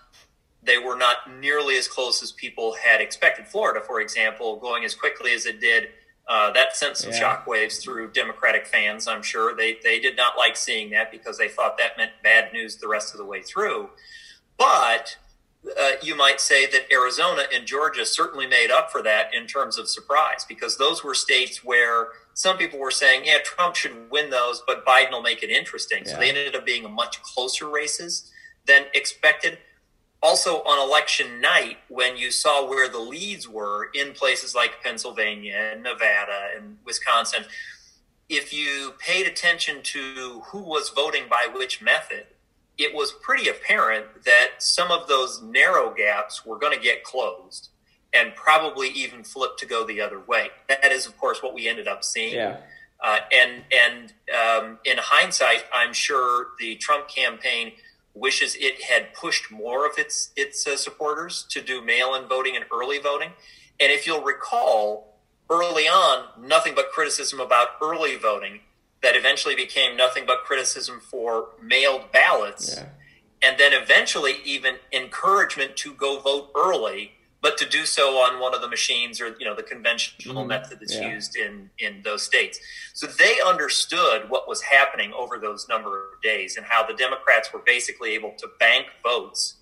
they 0.64 0.78
were 0.78 0.96
not 0.96 1.16
nearly 1.40 1.76
as 1.76 1.88
close 1.88 2.22
as 2.22 2.30
people 2.30 2.75
had 2.75 3.00
expected. 3.00 3.49
Florida, 3.49 3.80
for 3.84 4.00
example, 4.00 4.56
going 4.61 4.84
as 4.84 4.94
quickly 4.94 5.32
as 5.32 5.44
it 5.44 5.61
did, 5.61 5.88
uh, 6.29 6.52
that 6.52 6.76
sent 6.76 6.97
some 6.97 7.12
yeah. 7.12 7.21
shockwaves 7.21 7.83
through 7.83 8.12
Democratic 8.12 8.67
fans. 8.67 9.09
I'm 9.09 9.23
sure 9.23 9.55
they 9.57 9.79
they 9.83 9.99
did 9.99 10.17
not 10.17 10.37
like 10.37 10.57
seeing 10.57 10.91
that 10.91 11.11
because 11.11 11.37
they 11.38 11.49
thought 11.49 11.79
that 11.79 11.97
meant 11.97 12.12
bad 12.23 12.52
news 12.52 12.76
the 12.76 12.88
rest 12.88 13.12
of 13.12 13.19
the 13.19 13.25
way 13.25 13.43
through. 13.43 13.91
But 14.57 15.17
uh, 15.79 15.93
you 16.02 16.17
might 16.17 16.41
say 16.41 16.67
that 16.67 16.93
Arizona 16.93 17.43
and 17.55 17.67
Georgia 17.67 18.05
certainly 18.05 18.47
made 18.47 18.71
up 18.71 18.91
for 18.91 19.02
that 19.02 19.33
in 19.33 19.47
terms 19.47 19.79
of 19.79 19.88
surprise 19.88 20.45
because 20.49 20.76
those 20.76 21.05
were 21.05 21.14
states 21.14 21.64
where 21.64 22.09
some 22.35 22.57
people 22.57 22.79
were 22.79 22.91
saying, 22.91 23.23
yeah, 23.25 23.38
Trump 23.45 23.76
should 23.76 24.11
win 24.11 24.31
those, 24.31 24.62
but 24.67 24.85
Biden 24.85 25.12
will 25.12 25.23
make 25.23 25.43
it 25.43 25.50
interesting. 25.50 26.02
Yeah. 26.05 26.12
So 26.12 26.19
they 26.19 26.31
ended 26.31 26.57
up 26.57 26.67
being 26.67 26.91
much 26.93 27.23
closer 27.23 27.69
races 27.69 28.31
than 28.67 28.85
expected. 28.95 29.59
Also, 30.23 30.62
on 30.62 30.88
election 30.88 31.41
night, 31.41 31.79
when 31.88 32.17
you 32.17 32.31
saw 32.31 32.64
where 32.69 32.88
the 32.88 33.00
leads 33.00 33.49
were 33.49 33.91
in 33.93 34.12
places 34.12 34.55
like 34.55 34.83
Pennsylvania 34.83 35.71
and 35.73 35.83
Nevada 35.83 36.50
and 36.57 36.79
Wisconsin, 36.85 37.45
if 38.29 38.52
you 38.52 38.95
paid 38.99 39.26
attention 39.26 39.83
to 39.83 40.43
who 40.47 40.62
was 40.62 40.91
voting 40.91 41.25
by 41.29 41.49
which 41.52 41.83
method, 41.83 42.26
it 42.79 42.95
was 42.95 43.12
pretty 43.21 43.49
apparent 43.49 44.25
that 44.25 44.49
some 44.59 44.91
of 44.91 45.09
those 45.09 45.43
narrow 45.43 45.93
gaps 45.93 46.47
were 46.47 46.59
going 46.59 46.73
to 46.73 46.83
get 46.83 47.02
closed 47.02 47.69
and 48.14 48.35
probably 48.35 48.88
even 48.91 49.25
flip 49.25 49.57
to 49.59 49.67
go 49.67 49.87
the 49.87 50.00
other 50.00 50.21
way. 50.21 50.49
That 50.69 50.93
is, 50.93 51.07
of 51.07 51.19
course, 51.19 51.43
what 51.43 51.52
we 51.55 51.69
ended 51.69 51.88
up 51.88 52.05
seeing. 52.05 52.35
Yeah. 52.35 52.59
Uh, 53.02 53.19
and 53.33 53.64
and 53.73 54.12
um, 54.33 54.79
in 54.85 54.97
hindsight, 54.99 55.64
I'm 55.75 55.93
sure 55.93 56.49
the 56.61 56.76
Trump 56.76 57.09
campaign 57.09 57.73
wishes 58.14 58.57
it 58.57 58.83
had 58.83 59.14
pushed 59.14 59.50
more 59.50 59.87
of 59.87 59.99
its 59.99 60.33
its 60.37 60.66
uh, 60.66 60.76
supporters 60.76 61.47
to 61.49 61.61
do 61.62 61.83
mail-in 61.83 62.28
voting 62.28 62.57
and 62.57 62.64
early 62.73 62.99
voting. 62.99 63.31
And 63.81 63.90
if 63.90 64.07
you'll 64.07 64.23
recall, 64.23 65.19
early 65.50 65.85
on, 65.85 66.26
nothing 66.40 66.75
but 66.75 66.90
criticism 66.92 67.40
about 67.40 67.69
early 67.83 68.16
voting 68.16 68.61
that 69.02 69.16
eventually 69.16 69.57
became 69.57 69.97
nothing 69.97 70.25
but 70.26 70.45
criticism 70.45 71.00
for 71.00 71.49
mailed 71.61 72.12
ballots. 72.12 72.76
Yeah. 72.76 72.87
And 73.42 73.59
then 73.59 73.73
eventually, 73.73 74.37
even 74.45 74.76
encouragement 74.92 75.76
to 75.78 75.92
go 75.95 76.21
vote 76.21 76.50
early, 76.54 77.12
but 77.42 77.58
to 77.58 77.68
do 77.68 77.84
so 77.84 78.18
on 78.18 78.40
one 78.40 78.54
of 78.54 78.61
the 78.61 78.68
machines 78.68 79.20
or 79.20 79.37
you 79.38 79.44
know 79.44 79.54
the 79.54 79.62
conventional 79.62 80.44
mm 80.44 80.49
method 80.52 80.78
that's 80.80 80.96
yeah. 80.96 81.12
used 81.12 81.37
in 81.37 81.70
in 81.78 82.02
those 82.04 82.22
states. 82.22 82.58
So 82.94 83.06
they 83.06 83.38
understood 83.46 84.28
what 84.28 84.49
was 84.49 84.61
happening 84.62 85.12
over 85.12 85.38
those 85.38 85.68
number 85.68 86.12
of 86.12 86.22
days 86.22 86.56
and 86.56 86.66
how 86.66 86.87
the 86.87 86.94
Democrats 86.94 87.52
were 87.52 87.62
basically 87.64 88.11
able 88.12 88.32
to 88.38 88.49
bank 88.58 88.87
votes 89.02 89.54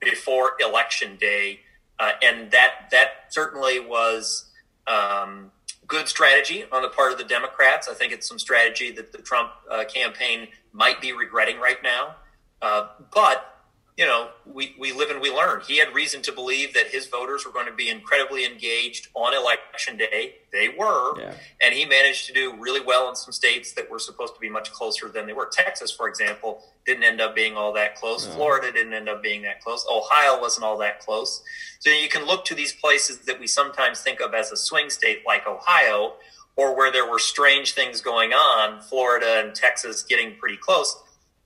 before 0.00 0.52
election 0.60 1.16
day, 1.16 1.60
uh, 1.98 2.12
and 2.22 2.50
that 2.50 2.88
that 2.90 3.08
certainly 3.28 3.80
was 3.80 4.46
um, 4.86 5.50
good 5.86 6.08
strategy 6.08 6.64
on 6.72 6.82
the 6.82 6.88
part 6.88 7.12
of 7.12 7.18
the 7.18 7.24
Democrats. 7.24 7.88
I 7.88 7.94
think 7.94 8.12
it's 8.12 8.28
some 8.28 8.38
strategy 8.38 8.90
that 8.92 9.12
the 9.12 9.18
Trump 9.18 9.52
uh, 9.70 9.84
campaign 9.84 10.48
might 10.72 11.00
be 11.00 11.12
regretting 11.12 11.58
right 11.58 11.82
now. 11.82 12.16
Uh, 12.62 12.88
but 13.12 13.55
you 13.96 14.04
know, 14.04 14.28
we, 14.44 14.76
we 14.78 14.92
live 14.92 15.08
and 15.08 15.22
we 15.22 15.30
learn. 15.30 15.62
He 15.66 15.78
had 15.78 15.94
reason 15.94 16.20
to 16.22 16.32
believe 16.32 16.74
that 16.74 16.88
his 16.88 17.06
voters 17.06 17.46
were 17.46 17.52
going 17.52 17.66
to 17.66 17.72
be 17.72 17.88
incredibly 17.88 18.44
engaged 18.44 19.08
on 19.14 19.32
election 19.32 19.96
day. 19.96 20.34
They 20.52 20.68
were. 20.68 21.18
Yeah. 21.18 21.32
And 21.62 21.72
he 21.72 21.86
managed 21.86 22.26
to 22.26 22.34
do 22.34 22.54
really 22.58 22.82
well 22.82 23.08
in 23.08 23.16
some 23.16 23.32
states 23.32 23.72
that 23.72 23.90
were 23.90 23.98
supposed 23.98 24.34
to 24.34 24.40
be 24.40 24.50
much 24.50 24.70
closer 24.70 25.08
than 25.08 25.26
they 25.26 25.32
were. 25.32 25.48
Texas, 25.50 25.90
for 25.90 26.08
example, 26.08 26.62
didn't 26.84 27.04
end 27.04 27.22
up 27.22 27.34
being 27.34 27.56
all 27.56 27.72
that 27.72 27.96
close. 27.96 28.26
No. 28.26 28.34
Florida 28.34 28.70
didn't 28.70 28.92
end 28.92 29.08
up 29.08 29.22
being 29.22 29.40
that 29.42 29.62
close. 29.62 29.86
Ohio 29.90 30.38
wasn't 30.42 30.64
all 30.64 30.76
that 30.76 31.00
close. 31.00 31.42
So 31.78 31.88
you 31.88 32.10
can 32.10 32.26
look 32.26 32.44
to 32.46 32.54
these 32.54 32.74
places 32.74 33.20
that 33.20 33.40
we 33.40 33.46
sometimes 33.46 34.00
think 34.00 34.20
of 34.20 34.34
as 34.34 34.52
a 34.52 34.58
swing 34.58 34.90
state 34.90 35.22
like 35.26 35.46
Ohio 35.46 36.16
or 36.54 36.76
where 36.76 36.92
there 36.92 37.10
were 37.10 37.18
strange 37.18 37.72
things 37.72 38.02
going 38.02 38.32
on, 38.32 38.82
Florida 38.82 39.42
and 39.42 39.54
Texas 39.54 40.02
getting 40.02 40.36
pretty 40.36 40.56
close 40.58 41.02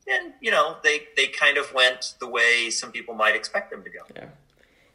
and 0.08 0.32
you 0.40 0.50
know 0.50 0.76
they 0.82 1.02
they 1.16 1.28
kind 1.28 1.56
of 1.58 1.72
went 1.74 2.14
the 2.20 2.28
way 2.28 2.70
some 2.70 2.92
people 2.92 3.14
might 3.14 3.34
expect 3.34 3.70
them 3.70 3.82
to 3.84 3.90
go. 3.90 4.00
Yeah, 4.14 4.26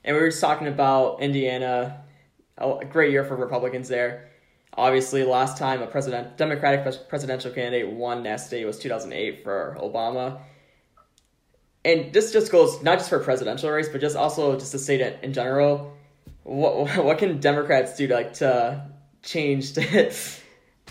and 0.04 0.15
we 0.15 0.22
were 0.22 0.30
just 0.30 0.41
talking 0.41 0.68
about 0.68 1.22
Indiana, 1.22 2.04
oh, 2.58 2.80
a 2.80 2.86
great 2.86 3.12
year 3.12 3.24
for 3.24 3.36
Republicans 3.36 3.88
there. 3.88 4.30
Obviously, 4.78 5.24
last 5.24 5.58
time 5.58 5.82
a 5.82 5.88
president 5.88 6.38
Democratic 6.38 7.08
presidential 7.08 7.52
candidate 7.52 7.89
won 7.89 8.24
that 8.24 8.41
state 8.41 8.65
was 8.65 8.78
2008 8.80 9.44
for 9.44 9.78
Obama. 9.82 10.39
And 11.86 12.12
this 12.12 12.34
just 12.34 12.52
goes 12.52 12.82
not 12.82 12.98
just 12.98 13.10
for 13.10 13.20
presidential 13.20 13.70
race, 13.70 13.88
but 13.89 14.02
just 14.02 14.15
also 14.15 14.58
just 14.58 14.72
the 14.72 14.80
state 14.80 15.02
in 15.22 15.34
general. 15.34 15.96
What 16.44 16.98
what 17.04 17.18
can 17.18 17.39
Democrats 17.39 17.96
do 17.96 18.08
to 18.08 18.13
like 18.13 18.34
to 18.36 18.86
change 19.22 19.74
the 19.74 20.13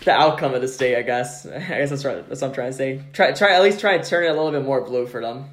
the 0.02 0.12
outcome 0.12 0.54
of 0.54 0.60
the 0.60 0.68
state, 0.68 0.96
I 0.96 1.02
guess. 1.02 1.46
I 1.46 1.58
guess 1.58 1.90
that's, 1.90 2.04
right, 2.04 2.26
that's 2.28 2.40
what 2.40 2.48
I'm 2.48 2.54
trying 2.54 2.70
to 2.70 2.76
say. 2.76 3.02
Try, 3.12 3.32
try 3.32 3.54
at 3.54 3.62
least 3.62 3.80
try 3.80 3.94
and 3.94 4.04
turn 4.04 4.24
it 4.24 4.28
a 4.28 4.32
little 4.34 4.50
bit 4.50 4.64
more 4.64 4.80
blue 4.80 5.06
for 5.06 5.20
them. 5.20 5.50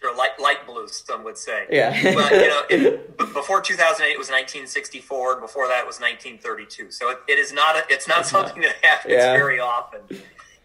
Sure, 0.00 0.14
light, 0.16 0.38
light 0.38 0.66
blue, 0.66 0.86
some 0.88 1.24
would 1.24 1.38
say. 1.38 1.66
Yeah. 1.70 1.90
but, 2.14 2.32
you 2.32 2.48
know, 2.48 2.62
it, 2.68 3.16
before 3.16 3.62
2008, 3.62 4.12
it 4.12 4.18
was 4.18 4.28
1964, 4.28 5.32
and 5.32 5.40
before 5.40 5.66
that 5.68 5.80
it 5.80 5.86
was 5.86 5.98
1932. 5.98 6.90
So 6.90 7.10
it, 7.10 7.18
it 7.26 7.38
is 7.38 7.52
not, 7.52 7.76
a, 7.76 7.84
it's 7.88 8.06
not 8.06 8.26
something 8.26 8.60
that 8.62 8.76
happens 8.82 9.14
yeah. 9.14 9.32
very 9.32 9.60
often. 9.60 10.00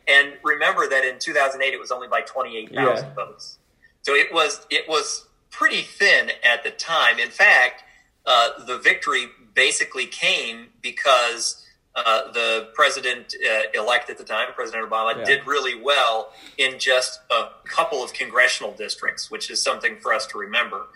And 0.08 0.34
remember 0.44 0.90
that 0.90 1.06
in 1.06 1.20
2008, 1.20 1.74
it 1.74 1.80
was 1.80 1.92
only 1.92 2.08
by 2.08 2.22
28,000 2.22 2.74
yeah. 2.76 3.14
votes. 3.14 3.60
So 4.02 4.14
it 4.14 4.34
was, 4.34 4.66
it 4.70 4.90
was 4.90 5.28
pretty 5.52 5.84
thin 5.84 6.32
at 6.44 6.64
the 6.64 6.72
time. 6.72 7.20
In 7.20 7.30
fact, 7.30 7.84
uh, 8.26 8.66
the 8.66 8.78
victory 8.78 9.28
basically 9.54 10.06
came 10.06 10.68
because 10.82 11.66
uh, 12.06 12.32
the 12.32 12.70
president 12.74 13.36
uh, 13.46 13.62
elect 13.74 14.10
at 14.10 14.18
the 14.18 14.24
time, 14.24 14.48
President 14.56 14.90
Obama, 14.90 15.18
yeah. 15.18 15.26
did 15.26 15.48
really 15.48 15.80
well 15.80 16.32
in 16.58 16.80
just 16.80 17.22
a 17.32 17.50
couple 17.66 18.04
of 18.04 18.14
congressional 18.14 18.72
districts, 18.74 19.30
which 19.30 19.50
is 19.50 19.62
something 19.62 19.98
for 19.98 20.14
us 20.14 20.26
to 20.28 20.38
remember. 20.38 20.88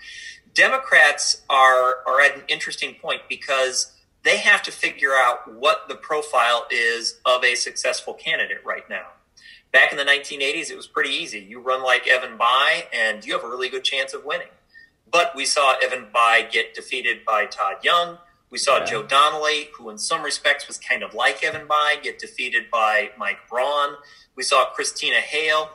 Democrats 0.54 1.42
are 1.50 1.98
are 2.06 2.22
at 2.22 2.36
an 2.36 2.44
interesting 2.48 2.96
point 2.96 3.22
because 3.28 3.94
they 4.24 4.38
have 4.38 4.64
to 4.64 4.72
figure 4.72 5.14
out 5.14 5.54
what 5.54 5.88
the 5.88 5.96
profile 5.96 6.66
is 6.72 7.20
of 7.26 7.44
a 7.44 7.56
successful 7.56 8.14
candidate 8.14 8.64
right 8.66 8.90
now. 8.90 9.08
Back 9.72 9.92
in 9.92 9.98
the 9.98 10.06
1980s, 10.06 10.70
it 10.70 10.78
was 10.78 10.88
pretty 10.88 11.10
easy. 11.10 11.40
You 11.40 11.60
run 11.60 11.84
like 11.84 12.08
Evan 12.08 12.38
Bayh, 12.38 12.84
and 12.94 13.26
you 13.26 13.34
have 13.34 13.44
a 13.44 13.50
really 13.50 13.70
good 13.70 13.84
chance 13.84 14.14
of 14.14 14.24
winning. 14.24 14.48
But 15.12 15.36
we 15.36 15.46
saw 15.46 15.76
Evan 15.84 16.08
Bayh 16.14 16.52
get 16.52 16.74
defeated 16.74 17.26
by 17.26 17.46
Todd 17.48 17.78
Young. 17.84 18.18
We 18.54 18.60
saw 18.60 18.78
yeah. 18.78 18.86
Joe 18.86 19.02
Donnelly, 19.02 19.70
who 19.76 19.90
in 19.90 19.98
some 19.98 20.22
respects 20.22 20.68
was 20.68 20.78
kind 20.78 21.02
of 21.02 21.16
like 21.16 21.44
Evan 21.44 21.68
Bayh, 21.68 22.04
get 22.04 22.20
defeated 22.20 22.70
by 22.72 23.10
Mike 23.18 23.40
Braun. 23.50 23.96
We 24.36 24.44
saw 24.44 24.66
Christina 24.66 25.16
Hale, 25.16 25.72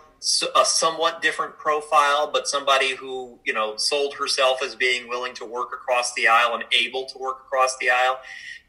a 0.54 0.64
somewhat 0.64 1.20
different 1.20 1.58
profile, 1.58 2.30
but 2.32 2.46
somebody 2.46 2.94
who, 2.94 3.40
you 3.44 3.52
know, 3.52 3.76
sold 3.76 4.14
herself 4.14 4.62
as 4.62 4.76
being 4.76 5.08
willing 5.08 5.34
to 5.34 5.44
work 5.44 5.70
across 5.72 6.14
the 6.14 6.28
aisle 6.28 6.54
and 6.54 6.62
able 6.72 7.04
to 7.06 7.18
work 7.18 7.40
across 7.46 7.76
the 7.78 7.90
aisle, 7.90 8.20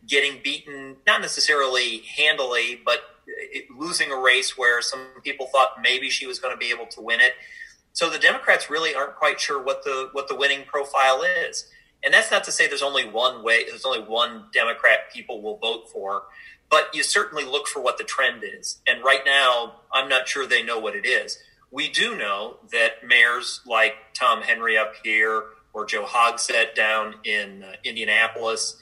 getting 0.08 0.42
beaten, 0.44 0.96
not 1.06 1.22
necessarily 1.22 2.00
handily, 2.00 2.82
but 2.84 3.02
eh, 3.54 3.60
losing 3.78 4.12
a 4.12 4.18
race 4.18 4.58
where 4.58 4.82
some 4.82 5.06
people 5.24 5.46
thought 5.52 5.84
maybe 5.84 6.10
she 6.10 6.26
was 6.26 6.40
going 6.40 6.52
to 6.52 6.58
be 6.58 6.72
able 6.72 6.88
to 6.88 7.00
win 7.00 7.20
it. 7.20 7.34
So 7.94 8.10
the 8.10 8.18
Democrats 8.18 8.72
really 8.72 8.96
aren't 8.96 9.18
quite 9.18 9.40
sure 9.40 9.62
what 9.62 9.84
the 9.84 10.10
what 10.14 10.28
the 10.28 10.36
winning 10.36 10.66
profile 10.66 11.22
is. 11.22 11.66
And 12.04 12.14
that's 12.14 12.32
not 12.32 12.44
to 12.46 12.52
say 12.52 12.68
there's 12.68 12.82
only 12.82 13.08
one 13.08 13.44
way, 13.44 13.66
there's 13.68 13.86
only 13.86 14.00
one 14.00 14.46
Democrat 14.54 15.12
people 15.14 15.42
will 15.42 15.58
vote 15.58 15.90
for, 15.92 16.24
but 16.70 16.94
you 16.94 17.04
certainly 17.04 17.44
look 17.44 17.68
for 17.68 17.82
what 17.82 17.98
the 17.98 18.04
trend 18.04 18.44
is. 18.44 18.80
And 18.88 19.04
right 19.04 19.22
now, 19.26 19.82
I'm 19.92 20.08
not 20.08 20.28
sure 20.28 20.48
they 20.48 20.64
know 20.64 20.80
what 20.80 20.96
it 20.96 21.06
is. 21.06 21.38
We 21.72 21.90
do 21.90 22.16
know 22.18 22.58
that 22.72 23.06
mayors 23.06 23.62
like 23.66 23.96
Tom 24.14 24.42
Henry 24.42 24.78
up 24.78 24.94
here 25.04 25.44
or 25.74 25.86
Joe 25.86 26.06
Hogsett 26.06 26.74
down 26.74 27.16
in 27.24 27.64
uh, 27.64 27.74
Indianapolis, 27.84 28.78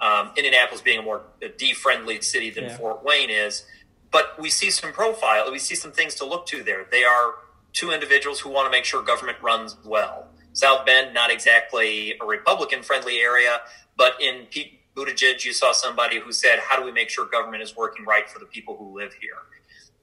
um, 0.00 0.32
Indianapolis 0.36 0.82
being 0.82 0.98
a 0.98 1.02
more 1.02 1.22
D-friendly 1.56 2.20
city 2.20 2.50
than 2.50 2.64
yeah. 2.64 2.76
Fort 2.76 3.04
Wayne 3.04 3.30
is, 3.30 3.64
but 4.10 4.38
we 4.38 4.50
see 4.50 4.70
some 4.70 4.92
profile, 4.92 5.50
we 5.50 5.58
see 5.58 5.74
some 5.74 5.92
things 5.92 6.14
to 6.16 6.26
look 6.26 6.46
to 6.46 6.62
there. 6.62 6.86
They 6.90 7.04
are 7.04 7.34
two 7.72 7.90
individuals 7.90 8.40
who 8.40 8.50
want 8.50 8.66
to 8.66 8.70
make 8.70 8.84
sure 8.84 9.02
government 9.02 9.38
runs 9.42 9.76
well. 9.84 10.28
South 10.56 10.86
Bend, 10.86 11.12
not 11.12 11.30
exactly 11.30 12.16
a 12.18 12.24
Republican 12.24 12.82
friendly 12.82 13.18
area, 13.18 13.60
but 13.94 14.20
in 14.20 14.46
Pete 14.46 14.80
Buttigieg, 14.96 15.44
you 15.44 15.52
saw 15.52 15.72
somebody 15.72 16.18
who 16.18 16.32
said, 16.32 16.58
"How 16.58 16.78
do 16.78 16.82
we 16.82 16.92
make 16.92 17.10
sure 17.10 17.26
government 17.26 17.62
is 17.62 17.76
working 17.76 18.06
right 18.06 18.28
for 18.28 18.38
the 18.38 18.46
people 18.46 18.74
who 18.78 18.96
live 18.98 19.12
here?" 19.20 19.36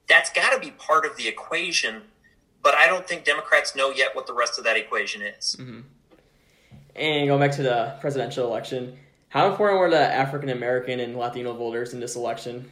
That's 0.06 0.30
got 0.30 0.52
to 0.52 0.60
be 0.60 0.70
part 0.70 1.04
of 1.04 1.16
the 1.16 1.26
equation, 1.26 2.02
but 2.62 2.74
I 2.74 2.86
don't 2.86 3.06
think 3.06 3.24
Democrats 3.24 3.74
know 3.74 3.90
yet 3.90 4.14
what 4.14 4.28
the 4.28 4.32
rest 4.32 4.56
of 4.56 4.64
that 4.64 4.76
equation 4.76 5.22
is. 5.22 5.56
Mm-hmm. 5.58 5.80
And 6.94 7.26
going 7.26 7.40
back 7.40 7.56
to 7.56 7.62
the 7.64 7.96
presidential 8.00 8.46
election, 8.46 8.96
how 9.30 9.50
important 9.50 9.80
were 9.80 9.90
the 9.90 9.98
African 9.98 10.50
American 10.50 11.00
and 11.00 11.16
Latino 11.16 11.52
voters 11.54 11.94
in 11.94 11.98
this 11.98 12.14
election 12.14 12.70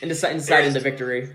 in 0.00 0.08
deciding 0.08 0.72
the 0.72 0.80
victory? 0.80 1.34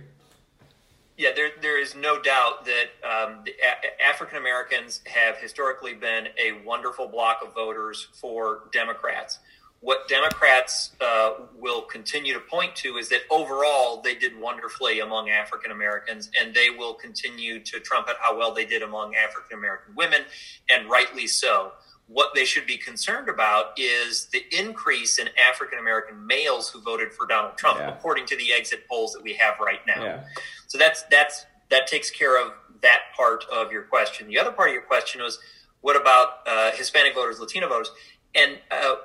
Yeah, 1.18 1.30
there, 1.36 1.50
there 1.62 1.82
is 1.82 1.96
no 1.96 2.22
doubt 2.22 2.66
that 2.66 2.90
um, 3.04 3.44
a- 3.48 4.04
African 4.04 4.38
Americans 4.38 5.02
have 5.08 5.38
historically 5.38 5.96
been 5.96 6.28
a 6.38 6.64
wonderful 6.64 7.08
block 7.08 7.40
of 7.44 7.56
voters 7.56 8.08
for 8.14 8.70
Democrats. 8.72 9.40
What 9.80 10.08
Democrats 10.08 10.92
uh, 11.02 11.34
will 11.56 11.82
continue 11.82 12.34
to 12.34 12.40
point 12.40 12.76
to 12.78 12.98
is 12.98 13.10
that 13.10 13.22
overall 13.32 14.02
they 14.02 14.14
did 14.16 14.40
wonderfully 14.40 15.00
among 15.00 15.30
African 15.30 15.72
Americans, 15.72 16.30
and 16.40 16.54
they 16.54 16.70
will 16.70 16.94
continue 16.94 17.60
to 17.64 17.80
trumpet 17.80 18.16
how 18.20 18.38
well 18.38 18.54
they 18.54 18.66
did 18.66 18.84
among 18.84 19.16
African 19.16 19.58
American 19.58 19.96
women, 19.96 20.22
and 20.70 20.88
rightly 20.90 21.26
so 21.26 21.74
what 22.08 22.34
they 22.34 22.46
should 22.46 22.66
be 22.66 22.78
concerned 22.78 23.28
about 23.28 23.78
is 23.78 24.28
the 24.28 24.44
increase 24.58 25.20
in 25.20 25.30
African 25.50 25.78
American 25.78 26.26
males 26.26 26.70
who 26.70 26.82
voted 26.82 27.14
for 27.14 27.28
Donald 27.28 27.58
Trump, 27.58 27.80
yeah. 27.80 27.90
according 27.90 28.26
to 28.28 28.38
the 28.38 28.54
exit 28.54 28.88
polls 28.88 29.12
that 29.14 29.22
we 29.22 29.34
have 29.34 29.56
right 29.60 29.82
now. 29.86 30.04
Yeah. 30.04 30.24
So 30.68 30.78
that's 30.78 31.04
that's 31.04 31.46
that 31.70 31.88
takes 31.88 32.10
care 32.10 32.42
of 32.42 32.54
that 32.82 33.02
part 33.16 33.44
of 33.52 33.72
your 33.72 33.84
question. 33.84 34.28
The 34.28 34.40
other 34.40 34.52
part 34.52 34.70
of 34.70 34.74
your 34.74 34.84
question 34.84 35.22
was, 35.22 35.40
what 35.82 36.00
about 36.00 36.48
uh, 36.48 36.72
Hispanic 36.72 37.14
voters, 37.14 37.40
Latino 37.40 37.68
voters? 37.68 37.92
And 38.34 38.58
uh, 38.72 38.96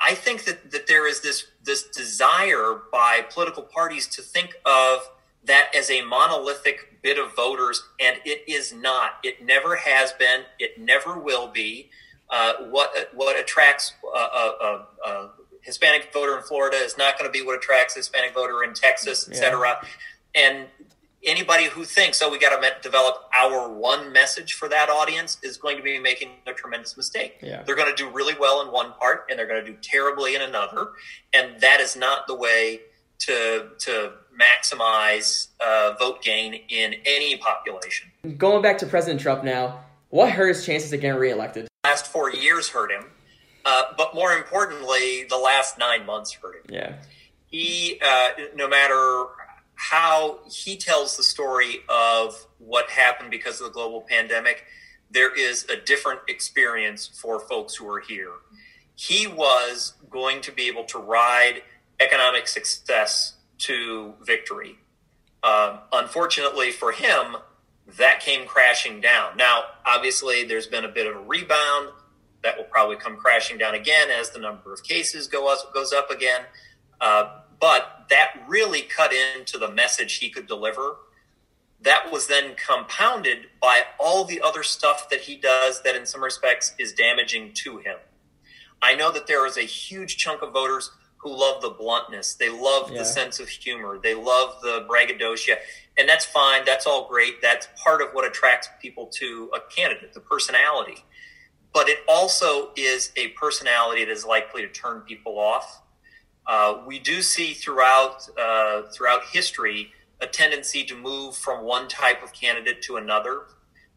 I 0.00 0.14
think 0.14 0.44
that, 0.44 0.70
that 0.72 0.86
there 0.86 1.08
is 1.08 1.22
this 1.22 1.46
this 1.64 1.84
desire 1.84 2.82
by 2.92 3.24
political 3.30 3.62
parties 3.62 4.06
to 4.08 4.22
think 4.22 4.56
of 4.66 5.08
that 5.44 5.74
as 5.74 5.90
a 5.90 6.02
monolithic 6.02 7.00
bit 7.02 7.18
of 7.18 7.34
voters, 7.34 7.82
and 8.00 8.18
it 8.24 8.42
is 8.48 8.74
not. 8.74 9.12
It 9.22 9.44
never 9.44 9.76
has 9.76 10.12
been. 10.12 10.42
It 10.58 10.78
never 10.78 11.18
will 11.18 11.48
be. 11.48 11.90
Uh, 12.28 12.54
what 12.70 12.90
what 13.14 13.38
attracts 13.38 13.94
a, 14.04 14.18
a, 14.18 14.86
a, 15.06 15.30
Hispanic 15.62 16.12
voter 16.12 16.36
in 16.36 16.44
Florida 16.44 16.76
is 16.76 16.96
not 16.96 17.18
going 17.18 17.28
to 17.28 17.32
be 17.36 17.44
what 17.44 17.56
attracts 17.56 17.96
a 17.96 17.98
Hispanic 17.98 18.34
voter 18.34 18.62
in 18.62 18.72
Texas, 18.72 19.28
et 19.28 19.34
cetera. 19.34 19.76
Yeah. 19.82 20.40
And 20.40 20.66
anybody 21.24 21.64
who 21.64 21.84
thinks, 21.84 22.22
oh, 22.22 22.30
we 22.30 22.38
got 22.38 22.60
to 22.60 22.76
develop 22.82 23.28
our 23.34 23.68
one 23.68 24.12
message 24.12 24.54
for 24.54 24.68
that 24.68 24.88
audience 24.88 25.38
is 25.42 25.56
going 25.56 25.76
to 25.76 25.82
be 25.82 25.98
making 25.98 26.30
a 26.46 26.52
tremendous 26.52 26.96
mistake. 26.96 27.38
Yeah. 27.42 27.62
They're 27.64 27.76
going 27.76 27.94
to 27.94 28.00
do 28.00 28.08
really 28.10 28.34
well 28.38 28.62
in 28.62 28.68
one 28.72 28.92
part 28.92 29.26
and 29.28 29.38
they're 29.38 29.48
going 29.48 29.64
to 29.64 29.72
do 29.72 29.76
terribly 29.82 30.36
in 30.36 30.42
another. 30.42 30.90
And 31.34 31.60
that 31.60 31.80
is 31.80 31.96
not 31.96 32.26
the 32.26 32.34
way 32.34 32.80
to, 33.20 33.70
to 33.78 34.12
maximize 34.38 35.48
uh, 35.64 35.94
vote 35.98 36.22
gain 36.22 36.54
in 36.68 36.94
any 37.04 37.36
population. 37.38 38.10
Going 38.36 38.62
back 38.62 38.78
to 38.78 38.86
President 38.86 39.20
Trump 39.20 39.42
now, 39.42 39.80
what 40.10 40.30
hurt 40.30 40.48
his 40.48 40.64
chances 40.64 40.92
of 40.92 41.00
getting 41.00 41.18
reelected? 41.18 41.66
Last 41.86 42.06
four 42.06 42.30
years 42.30 42.68
hurt 42.68 42.90
him, 42.90 43.04
uh, 43.64 43.84
but 43.96 44.14
more 44.14 44.32
importantly, 44.32 45.24
the 45.28 45.36
last 45.36 45.78
nine 45.78 46.04
months 46.04 46.32
hurt 46.32 46.56
him. 46.56 46.74
Yeah. 46.74 46.92
He, 47.46 48.00
uh, 48.04 48.28
no 48.54 48.68
matter 48.68 49.26
how 49.74 50.40
he 50.50 50.76
tells 50.76 51.16
the 51.16 51.22
story 51.22 51.80
of 51.88 52.46
what 52.58 52.90
happened 52.90 53.30
because 53.30 53.60
of 53.60 53.66
the 53.68 53.72
global 53.72 54.00
pandemic, 54.00 54.64
there 55.10 55.32
is 55.34 55.64
a 55.70 55.76
different 55.76 56.20
experience 56.28 57.06
for 57.06 57.38
folks 57.38 57.76
who 57.76 57.88
are 57.88 58.00
here. 58.00 58.32
He 58.94 59.26
was 59.26 59.94
going 60.10 60.40
to 60.42 60.52
be 60.52 60.64
able 60.68 60.84
to 60.84 60.98
ride 60.98 61.62
economic 62.00 62.48
success 62.48 63.34
to 63.58 64.14
victory. 64.22 64.78
Um, 65.42 65.78
unfortunately 65.92 66.72
for 66.72 66.90
him, 66.92 67.36
that 67.98 68.20
came 68.20 68.46
crashing 68.46 69.00
down. 69.00 69.36
Now, 69.36 69.62
obviously, 69.84 70.44
there's 70.44 70.66
been 70.66 70.84
a 70.84 70.88
bit 70.88 71.06
of 71.06 71.16
a 71.16 71.20
rebound 71.20 71.90
that 72.42 72.56
will 72.56 72.64
probably 72.64 72.96
come 72.96 73.16
crashing 73.16 73.58
down 73.58 73.74
again 73.74 74.08
as 74.10 74.30
the 74.30 74.38
number 74.38 74.72
of 74.72 74.82
cases 74.82 75.26
go 75.26 75.52
up, 75.52 75.72
goes 75.72 75.92
up 75.92 76.10
again. 76.10 76.42
Uh, 77.00 77.40
but 77.60 78.06
that 78.10 78.32
really 78.48 78.82
cut 78.82 79.12
into 79.12 79.58
the 79.58 79.70
message 79.70 80.16
he 80.16 80.30
could 80.30 80.46
deliver. 80.46 80.96
That 81.80 82.10
was 82.10 82.26
then 82.26 82.54
compounded 82.54 83.46
by 83.60 83.82
all 83.98 84.24
the 84.24 84.40
other 84.40 84.62
stuff 84.62 85.08
that 85.10 85.20
he 85.20 85.36
does 85.36 85.82
that, 85.82 85.94
in 85.94 86.06
some 86.06 86.22
respects, 86.22 86.74
is 86.78 86.92
damaging 86.92 87.52
to 87.54 87.78
him. 87.78 87.96
I 88.82 88.94
know 88.94 89.10
that 89.12 89.26
there 89.26 89.46
is 89.46 89.56
a 89.56 89.62
huge 89.62 90.16
chunk 90.16 90.42
of 90.42 90.52
voters 90.52 90.90
who 91.18 91.36
love 91.36 91.62
the 91.62 91.70
bluntness. 91.70 92.34
They 92.34 92.50
love 92.50 92.90
yeah. 92.90 92.98
the 92.98 93.04
sense 93.04 93.40
of 93.40 93.48
humor. 93.48 93.98
They 93.98 94.14
love 94.14 94.60
the 94.62 94.84
braggadocio 94.86 95.56
and 95.98 96.08
that's 96.08 96.24
fine. 96.24 96.64
That's 96.64 96.86
all 96.86 97.08
great. 97.08 97.40
That's 97.40 97.68
part 97.82 98.02
of 98.02 98.08
what 98.12 98.26
attracts 98.26 98.68
people 98.80 99.06
to 99.14 99.50
a 99.54 99.60
candidate, 99.74 100.12
the 100.12 100.20
personality. 100.20 101.04
But 101.72 101.88
it 101.88 101.98
also 102.08 102.70
is 102.76 103.12
a 103.16 103.28
personality 103.28 104.04
that 104.04 104.10
is 104.10 104.24
likely 104.24 104.62
to 104.62 104.68
turn 104.68 105.00
people 105.00 105.38
off. 105.38 105.82
Uh, 106.46 106.78
we 106.86 106.98
do 106.98 107.22
see 107.22 107.54
throughout 107.54 108.28
uh, 108.38 108.82
throughout 108.92 109.22
history 109.32 109.92
a 110.20 110.26
tendency 110.26 110.84
to 110.84 110.94
move 110.94 111.36
from 111.36 111.64
one 111.64 111.88
type 111.88 112.22
of 112.22 112.32
candidate 112.32 112.82
to 112.82 112.96
another. 112.96 113.42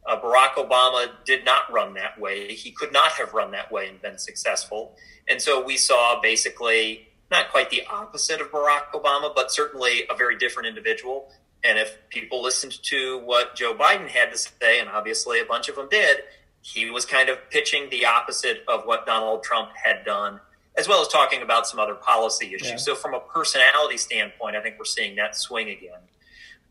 Uh, 0.06 0.20
Barack 0.20 0.56
Obama 0.56 1.10
did 1.26 1.46
not 1.46 1.72
run 1.72 1.94
that 1.94 2.20
way. 2.20 2.54
He 2.54 2.72
could 2.72 2.92
not 2.92 3.12
have 3.12 3.34
run 3.34 3.52
that 3.52 3.72
way 3.72 3.88
and 3.88 4.02
been 4.02 4.18
successful. 4.18 4.96
And 5.28 5.42
so 5.42 5.64
we 5.64 5.78
saw 5.78 6.20
basically 6.22 7.08
not 7.30 7.52
quite 7.52 7.70
the 7.70 7.84
opposite 7.90 8.42
of 8.42 8.52
Barack 8.52 8.92
Obama, 8.94 9.34
but 9.34 9.52
certainly 9.52 10.06
a 10.10 10.16
very 10.16 10.38
different 10.38 10.68
individual 10.68 11.32
and 11.64 11.78
if 11.78 11.98
people 12.10 12.42
listened 12.42 12.82
to 12.84 13.20
what 13.26 13.56
Joe 13.56 13.74
Biden 13.74 14.08
had 14.08 14.32
to 14.32 14.38
say, 14.38 14.80
and 14.80 14.90
obviously 14.90 15.42
a 15.42 15.46
bunch 15.46 15.68
of 15.68 15.76
them 15.76 15.90
did, 15.90 16.20
he 16.62 16.90
was 16.90 17.06
kind 17.06 17.30
of 17.30 17.38
pitching 17.50 17.90
the 17.90 18.06
opposite 18.06 18.64
of 18.68 18.86
what 18.86 19.06
Donald 19.06 19.44
Trump 19.44 19.70
had 19.84 20.06
done, 20.06 20.40
as 20.78 20.88
well 20.88 21.02
as 21.02 21.08
talking 21.08 21.42
about 21.42 21.68
some 21.68 21.80
other 21.80 21.96
policy 21.96 22.54
issues. 22.54 22.70
Yeah. 22.70 22.78
So, 22.78 22.96
from 22.96 23.14
a 23.14 23.20
personality 23.20 23.98
standpoint, 23.98 24.56
I 24.56 24.62
think 24.62 24.76
we're 24.78 24.86
seeing 24.86 25.16
that 25.16 25.36
swing 25.36 25.70
again. 25.70 26.00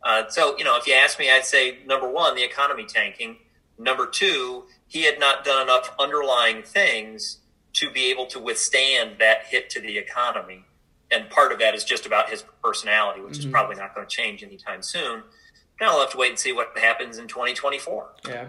Uh, 0.02 0.28
so, 0.28 0.56
you 0.56 0.64
know, 0.64 0.76
if 0.76 0.86
you 0.86 0.94
ask 0.94 1.18
me, 1.18 1.30
I'd 1.30 1.44
say 1.44 1.78
number 1.86 2.08
one, 2.08 2.34
the 2.34 2.44
economy 2.44 2.86
tanking. 2.86 3.38
Number 3.78 4.06
two, 4.06 4.64
he 4.86 5.04
had 5.04 5.18
not 5.18 5.44
done 5.44 5.62
enough 5.62 5.94
underlying 5.98 6.62
things 6.62 7.38
to 7.74 7.90
be 7.90 8.10
able 8.10 8.26
to 8.26 8.38
withstand 8.38 9.16
that 9.18 9.44
hit 9.46 9.70
to 9.70 9.80
the 9.80 9.98
economy 9.98 10.64
and 11.10 11.28
part 11.30 11.52
of 11.52 11.58
that 11.58 11.74
is 11.74 11.84
just 11.84 12.06
about 12.06 12.30
his 12.30 12.44
personality, 12.62 13.20
which 13.20 13.38
mm-hmm. 13.38 13.48
is 13.48 13.52
probably 13.52 13.76
not 13.76 13.94
going 13.94 14.06
to 14.06 14.14
change 14.14 14.42
anytime 14.42 14.82
soon. 14.82 15.22
Now 15.80 15.92
we'll 15.92 16.00
have 16.00 16.12
to 16.12 16.18
wait 16.18 16.30
and 16.30 16.38
see 16.38 16.52
what 16.52 16.76
happens 16.76 17.18
in 17.18 17.28
2024. 17.28 18.14
Yeah. 18.28 18.48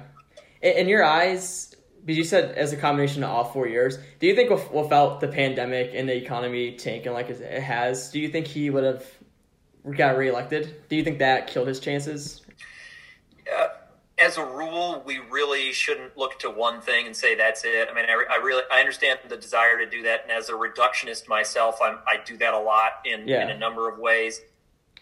In 0.61 0.87
your 0.87 1.03
eyes, 1.03 1.75
because 2.01 2.17
you 2.17 2.23
said 2.23 2.57
as 2.57 2.73
a 2.73 2.77
combination 2.77 3.23
of 3.23 3.29
all 3.29 3.45
four 3.45 3.67
years, 3.67 3.97
do 4.19 4.27
you 4.27 4.35
think 4.35 4.49
without 4.73 5.19
the 5.19 5.27
pandemic 5.27 5.91
and 5.93 6.09
the 6.09 6.15
economy 6.15 6.75
tanking 6.75 7.13
like 7.13 7.29
it 7.29 7.61
has, 7.61 8.11
do 8.11 8.19
you 8.19 8.29
think 8.29 8.47
he 8.47 8.69
would 8.69 8.83
have 8.83 9.05
got 9.95 10.17
reelected? 10.17 10.75
Do 10.89 10.95
you 10.95 11.03
think 11.03 11.19
that 11.19 11.47
killed 11.47 11.67
his 11.67 11.79
chances? 11.79 12.41
Uh, 13.57 13.67
as 14.19 14.37
a 14.37 14.43
rule, 14.43 15.01
we 15.05 15.19
really 15.19 15.71
shouldn't 15.71 16.17
look 16.17 16.39
to 16.39 16.49
one 16.49 16.81
thing 16.81 17.05
and 17.05 17.15
say 17.15 17.35
that's 17.35 17.63
it. 17.63 17.87
I 17.89 17.93
mean, 17.93 18.05
I, 18.05 18.35
I 18.35 18.35
really 18.37 18.63
I 18.71 18.79
understand 18.79 19.19
the 19.27 19.37
desire 19.37 19.77
to 19.77 19.89
do 19.89 20.03
that, 20.03 20.23
and 20.23 20.31
as 20.31 20.49
a 20.49 20.53
reductionist 20.53 21.27
myself, 21.27 21.79
I'm, 21.81 21.99
i 22.07 22.17
do 22.23 22.37
that 22.37 22.53
a 22.53 22.59
lot 22.59 23.01
in, 23.05 23.27
yeah. 23.27 23.43
in 23.43 23.49
a 23.49 23.57
number 23.57 23.89
of 23.89 23.97
ways. 23.99 24.41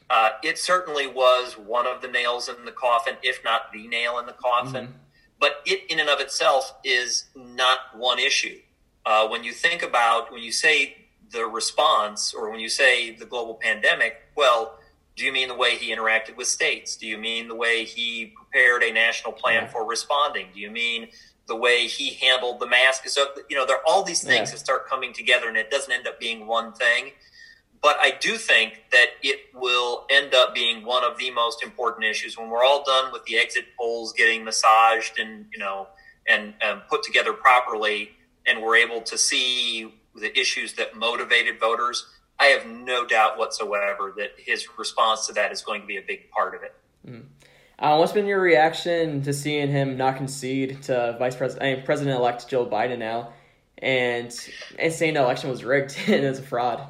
Uh, 0.09 0.29
it 0.43 0.57
certainly 0.57 1.07
was 1.07 1.57
one 1.57 1.85
of 1.85 2.01
the 2.01 2.07
nails 2.07 2.47
in 2.47 2.63
the 2.65 2.71
coffin, 2.71 3.15
if 3.23 3.43
not 3.43 3.73
the 3.73 3.87
nail 3.87 4.19
in 4.19 4.25
the 4.25 4.33
coffin. 4.33 4.85
Mm-hmm. 4.85 4.97
But 5.39 5.61
it, 5.65 5.91
in 5.91 5.99
and 5.99 6.09
of 6.09 6.19
itself, 6.19 6.73
is 6.83 7.25
not 7.35 7.79
one 7.95 8.19
issue. 8.19 8.59
Uh, 9.05 9.27
when 9.27 9.43
you 9.43 9.51
think 9.51 9.83
about 9.83 10.31
when 10.31 10.41
you 10.41 10.51
say 10.51 10.95
the 11.31 11.45
response, 11.45 12.33
or 12.33 12.49
when 12.49 12.59
you 12.59 12.69
say 12.69 13.11
the 13.11 13.25
global 13.25 13.55
pandemic, 13.55 14.21
well 14.35 14.77
do 15.17 15.25
you 15.25 15.31
mean 15.33 15.47
the 15.47 15.55
way 15.55 15.75
he 15.75 15.93
interacted 15.93 16.37
with 16.37 16.47
states? 16.47 16.95
Do 16.95 17.07
you 17.07 17.17
mean 17.17 17.47
the 17.47 17.55
way 17.55 17.83
he 17.83 18.35
prepared 18.57 18.83
a 18.83 18.91
national 18.91 19.33
plan 19.33 19.67
for 19.67 19.85
responding? 19.85 20.47
Do 20.53 20.59
you 20.59 20.71
mean 20.71 21.09
the 21.47 21.55
way 21.55 21.87
he 21.87 22.13
handled 22.15 22.59
the 22.59 22.67
mask? 22.67 23.07
So, 23.07 23.27
you 23.49 23.55
know, 23.55 23.65
there 23.65 23.77
are 23.77 23.83
all 23.87 24.03
these 24.03 24.23
things 24.23 24.49
yeah. 24.49 24.55
that 24.55 24.59
start 24.59 24.87
coming 24.87 25.13
together 25.13 25.47
and 25.47 25.57
it 25.57 25.69
doesn't 25.69 25.91
end 25.91 26.07
up 26.07 26.19
being 26.19 26.47
one 26.47 26.73
thing. 26.73 27.11
But 27.81 27.97
I 28.01 28.13
do 28.19 28.37
think 28.37 28.85
that 28.91 29.09
it 29.21 29.53
will 29.53 30.07
end 30.09 30.33
up 30.33 30.55
being 30.55 30.83
one 30.83 31.03
of 31.03 31.17
the 31.19 31.29
most 31.29 31.61
important 31.61 32.05
issues 32.05 32.37
when 32.37 32.49
we're 32.49 32.63
all 32.63 32.83
done 32.83 33.13
with 33.13 33.23
the 33.25 33.37
exit 33.37 33.65
polls 33.77 34.13
getting 34.13 34.43
massaged 34.43 35.19
and, 35.19 35.45
you 35.53 35.59
know, 35.59 35.87
and, 36.27 36.55
and 36.61 36.81
put 36.89 37.03
together 37.03 37.31
properly, 37.31 38.11
and 38.47 38.61
we're 38.61 38.75
able 38.75 39.01
to 39.01 39.17
see 39.17 39.93
the 40.15 40.37
issues 40.37 40.73
that 40.73 40.95
motivated 40.95 41.59
voters 41.59 42.07
I 42.39 42.47
have 42.47 42.67
no 42.67 43.05
doubt 43.05 43.39
whatsoever 43.39 44.13
that 44.17 44.33
his 44.37 44.67
response 44.77 45.25
to 45.27 45.33
that 45.33 45.51
is 45.51 45.61
going 45.61 45.81
to 45.81 45.87
be 45.87 45.97
a 45.97 46.03
big 46.03 46.29
part 46.29 46.53
of 46.53 46.61
it. 46.61 46.75
Mm. 47.07 47.23
Uh, 47.79 47.97
what's 47.97 48.11
been 48.11 48.25
your 48.25 48.41
reaction 48.41 49.21
to 49.21 49.33
seeing 49.33 49.69
him 49.69 49.97
not 49.97 50.17
concede 50.17 50.81
to 50.83 51.15
Vice 51.19 51.35
President, 51.35 51.63
I 51.63 51.75
mean, 51.75 51.85
President-elect 51.85 52.47
Joe 52.47 52.65
Biden 52.65 52.97
now? 52.97 53.33
and 53.79 54.33
and 54.79 54.93
saying 54.93 55.13
the 55.13 55.21
election 55.21 55.49
was 55.49 55.63
rigged 55.63 55.95
and 56.07 56.25
it's 56.25 56.39
a 56.39 56.43
fraud. 56.43 56.81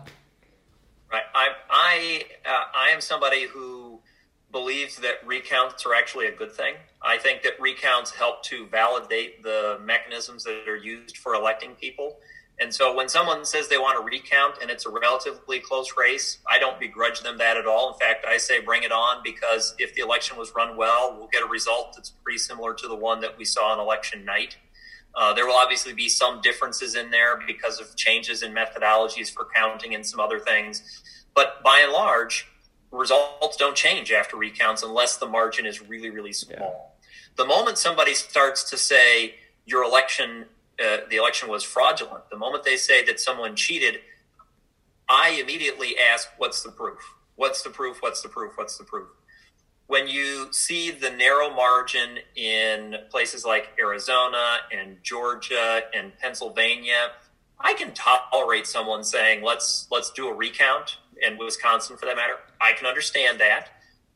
Right. 1.12 1.23
I 1.34 1.47
I 1.69 2.23
uh, 2.45 2.63
I 2.76 2.89
am 2.91 3.02
somebody 3.02 3.45
who 3.45 4.00
believes 4.52 4.97
that 4.97 5.26
recounts 5.26 5.86
are 5.86 5.93
actually 5.93 6.28
a 6.28 6.32
good 6.32 6.52
thing. 6.52 6.76
I 7.02 7.17
think 7.17 7.43
that 7.43 7.60
recounts 7.60 8.12
help 8.12 8.43
to 8.43 8.65
validate 8.67 9.43
the 9.43 9.80
mechanisms 9.84 10.43
that 10.45 10.67
are 10.67 10.78
used 10.78 11.17
for 11.17 11.36
electing 11.36 11.76
people. 11.76 12.17
And 12.60 12.74
so 12.74 12.96
when 12.96 13.08
someone 13.08 13.46
says 13.46 13.67
they 13.67 13.78
want 13.78 14.00
to 14.00 14.04
recount 14.04 14.56
and 14.62 14.72
it's 14.72 14.86
a 14.86 14.89
relatively 14.89 15.60
close 15.60 15.93
race, 15.96 16.39
I 16.50 16.58
don't 16.58 16.80
begrudge 16.80 17.22
them 17.22 17.38
that 17.38 17.56
at 17.56 17.67
all. 17.67 17.93
In 17.93 18.00
fact, 18.00 18.26
I 18.28 18.38
say 18.38 18.60
bring 18.60 18.82
it 18.82 18.91
on 18.91 19.22
because 19.24 19.76
if 19.78 19.93
the 19.93 20.02
election 20.02 20.38
was 20.38 20.52
run 20.56 20.76
well, 20.76 21.15
we'll 21.17 21.28
get 21.28 21.43
a 21.43 21.48
result 21.48 21.93
that's 21.96 22.10
pretty 22.10 22.39
similar 22.39 22.74
to 22.74 22.88
the 22.88 22.96
one 22.96 23.22
that 23.22 23.38
we 23.38 23.46
saw 23.46 23.72
on 23.72 23.80
election 23.80 24.26
night. 24.26 24.58
Uh, 25.13 25.34
there 25.34 25.46
will 25.46 25.56
obviously 25.56 25.93
be 25.93 26.10
some 26.10 26.41
differences 26.41 26.96
in 26.96 27.12
there 27.12 27.39
because 27.46 27.80
of 27.80 27.96
changes 27.96 28.41
in 28.41 28.54
methodologies 28.54 29.32
for 29.32 29.48
counting 29.56 29.93
and 29.93 30.06
some 30.06 30.20
other 30.20 30.39
things. 30.39 31.04
But 31.36 31.63
by 31.63 31.82
and 31.84 31.91
large, 31.91 32.48
results 32.91 33.58
don't 33.58 33.76
change 33.76 34.12
after 34.12 34.36
recounts 34.36 34.82
unless 34.82 35.17
the 35.17 35.28
margin 35.28 35.65
is 35.65 35.88
really, 35.88 36.10
really 36.10 36.34
small. 36.34 36.58
Yeah. 36.60 37.06
The 37.36 37.46
moment 37.46 37.78
somebody 37.78 38.15
starts 38.15 38.67
to 38.72 38.78
say 38.78 39.36
your 39.65 39.84
election 39.84 40.46
uh, 40.84 40.98
the 41.10 41.18
election 41.18 41.50
was 41.50 41.63
fraudulent. 41.63 42.30
The 42.30 42.38
moment 42.38 42.63
they 42.63 42.78
say 42.78 43.04
that 43.06 43.20
someone 43.20 43.56
cheated, 43.56 44.00
I 45.10 45.40
immediately 45.42 45.98
ask, 45.98 46.30
what's 46.38 46.62
the 46.63 46.72
proof? 46.72 47.00
What's 47.36 47.62
the 47.62 47.70
proof? 47.70 48.02
What's 48.02 48.22
the 48.22 48.30
proof? 48.30 48.54
What's 48.56 48.78
the 48.78 48.84
proof? 48.84 49.08
When 49.88 50.08
you 50.08 50.50
see 50.52 50.92
the 50.92 51.10
narrow 51.10 51.50
margin 51.50 52.18
in 52.36 52.96
places 53.10 53.46
like 53.46 53.70
Arizona 53.80 54.58
and 54.72 54.98
Georgia 55.02 55.82
and 55.94 56.12
Pennsylvania, 56.20 57.12
I 57.60 57.74
can 57.74 57.94
tolerate 57.94 58.68
someone 58.68 59.04
saying, 59.04 59.44
let's, 59.44 59.88
let's 59.90 60.12
do 60.12 60.28
a 60.28 60.34
recount, 60.34 60.98
and 61.26 61.40
Wisconsin 61.40 61.98
for 61.98 62.06
that 62.06 62.18
matter. 62.18 62.36
I 62.62 62.74
can 62.74 62.86
understand 62.86 63.40
that. 63.40 63.70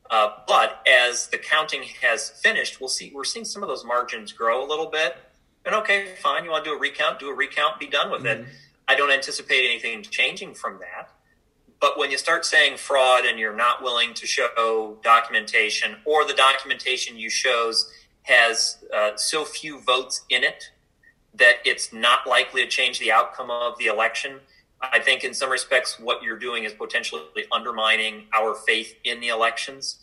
Uh, 0.10 0.30
but 0.46 0.86
as 0.88 1.28
the 1.28 1.38
counting 1.38 1.84
has 2.02 2.30
finished, 2.30 2.82
we'll 2.82 2.90
see, 2.90 3.12
we're 3.16 3.24
seeing 3.24 3.46
some 3.46 3.64
of 3.64 3.70
those 3.70 3.86
margins 3.86 4.34
grow 4.34 4.64
a 4.64 4.68
little 4.68 4.90
bit 4.92 5.16
and 5.66 5.76
okay, 5.76 6.16
fine, 6.22 6.44
you 6.44 6.52
want 6.52 6.64
to 6.66 6.72
do 6.72 6.76
a 6.76 6.80
recount, 6.80 7.20
do 7.20 7.30
a 7.30 7.34
recount, 7.34 7.80
be 7.80 7.88
done 7.88 8.12
with 8.12 8.24
mm-hmm. 8.24 8.44
it. 8.44 8.48
I 8.88 8.96
don't 8.96 9.12
anticipate 9.12 9.70
anything 9.70 10.02
changing 10.04 10.54
from 10.54 10.80
that. 10.80 11.10
But 11.80 11.98
when 11.98 12.12
you 12.12 12.18
start 12.18 12.46
saying 12.46 12.78
fraud 12.78 13.26
and 13.26 13.40
you're 13.40 13.56
not 13.56 13.82
willing 13.82 14.14
to 14.14 14.28
show 14.28 14.98
documentation, 15.04 15.98
or 16.06 16.26
the 16.26 16.34
documentation 16.34 17.18
you 17.18 17.30
shows 17.30 17.92
has 18.24 18.78
uh, 18.96 19.12
so 19.16 19.46
few 19.46 19.80
votes 19.80 20.24
in 20.30 20.44
it 20.44 20.66
that 21.34 21.56
it's 21.66 21.92
not 21.92 22.28
likely 22.28 22.62
to 22.62 22.68
change 22.68 23.00
the 23.00 23.12
outcome 23.12 23.50
of 23.50 23.78
the 23.80 23.88
election, 23.88 24.40
I 24.82 25.00
think 25.00 25.24
in 25.24 25.34
some 25.34 25.50
respects 25.50 26.00
what 26.00 26.22
you're 26.24 26.38
doing 26.38 26.64
is 26.64 26.74
potentially 26.74 27.24
undermining 27.52 28.26
our 28.34 28.54
faith 28.54 28.96
in 29.04 29.20
the 29.20 29.30
elections. 29.30 30.00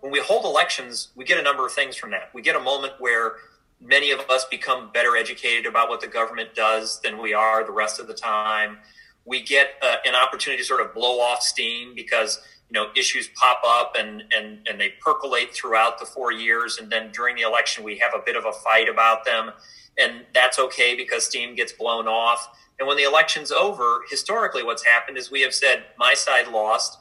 When 0.00 0.10
we 0.10 0.20
hold 0.20 0.44
elections, 0.44 1.08
we 1.14 1.24
get 1.24 1.38
a 1.38 1.42
number 1.42 1.66
of 1.66 1.72
things 1.72 1.96
from 1.96 2.10
that. 2.10 2.30
We 2.34 2.42
get 2.42 2.56
a 2.56 2.60
moment 2.60 2.94
where 2.98 3.36
many 3.82 4.10
of 4.12 4.20
us 4.30 4.44
become 4.44 4.90
better 4.92 5.16
educated 5.16 5.66
about 5.66 5.88
what 5.88 6.00
the 6.00 6.06
government 6.06 6.54
does 6.54 7.00
than 7.00 7.20
we 7.20 7.34
are 7.34 7.64
the 7.64 7.72
rest 7.72 7.98
of 7.98 8.06
the 8.06 8.14
time. 8.14 8.78
We 9.24 9.42
get 9.42 9.72
uh, 9.82 9.96
an 10.04 10.14
opportunity 10.14 10.62
to 10.62 10.66
sort 10.66 10.80
of 10.80 10.94
blow 10.94 11.20
off 11.20 11.42
steam 11.42 11.94
because 11.94 12.40
you 12.70 12.80
know 12.80 12.88
issues 12.96 13.28
pop 13.34 13.60
up 13.66 13.94
and 13.98 14.22
and 14.34 14.66
and 14.68 14.80
they 14.80 14.94
percolate 15.00 15.52
throughout 15.54 15.98
the 15.98 16.06
four 16.06 16.32
years, 16.32 16.78
and 16.78 16.90
then 16.90 17.10
during 17.12 17.36
the 17.36 17.42
election 17.42 17.84
we 17.84 17.98
have 17.98 18.12
a 18.14 18.22
bit 18.24 18.36
of 18.36 18.44
a 18.44 18.52
fight 18.52 18.88
about 18.88 19.24
them, 19.24 19.50
and 19.98 20.24
that's 20.34 20.58
okay 20.58 20.96
because 20.96 21.26
steam 21.26 21.54
gets 21.54 21.72
blown 21.72 22.06
off. 22.08 22.48
And 22.78 22.88
when 22.88 22.96
the 22.96 23.04
election's 23.04 23.52
over, 23.52 24.02
historically, 24.10 24.64
what's 24.64 24.84
happened 24.84 25.18
is 25.18 25.30
we 25.30 25.42
have 25.42 25.54
said, 25.54 25.84
"My 25.98 26.14
side 26.14 26.48
lost. 26.48 26.98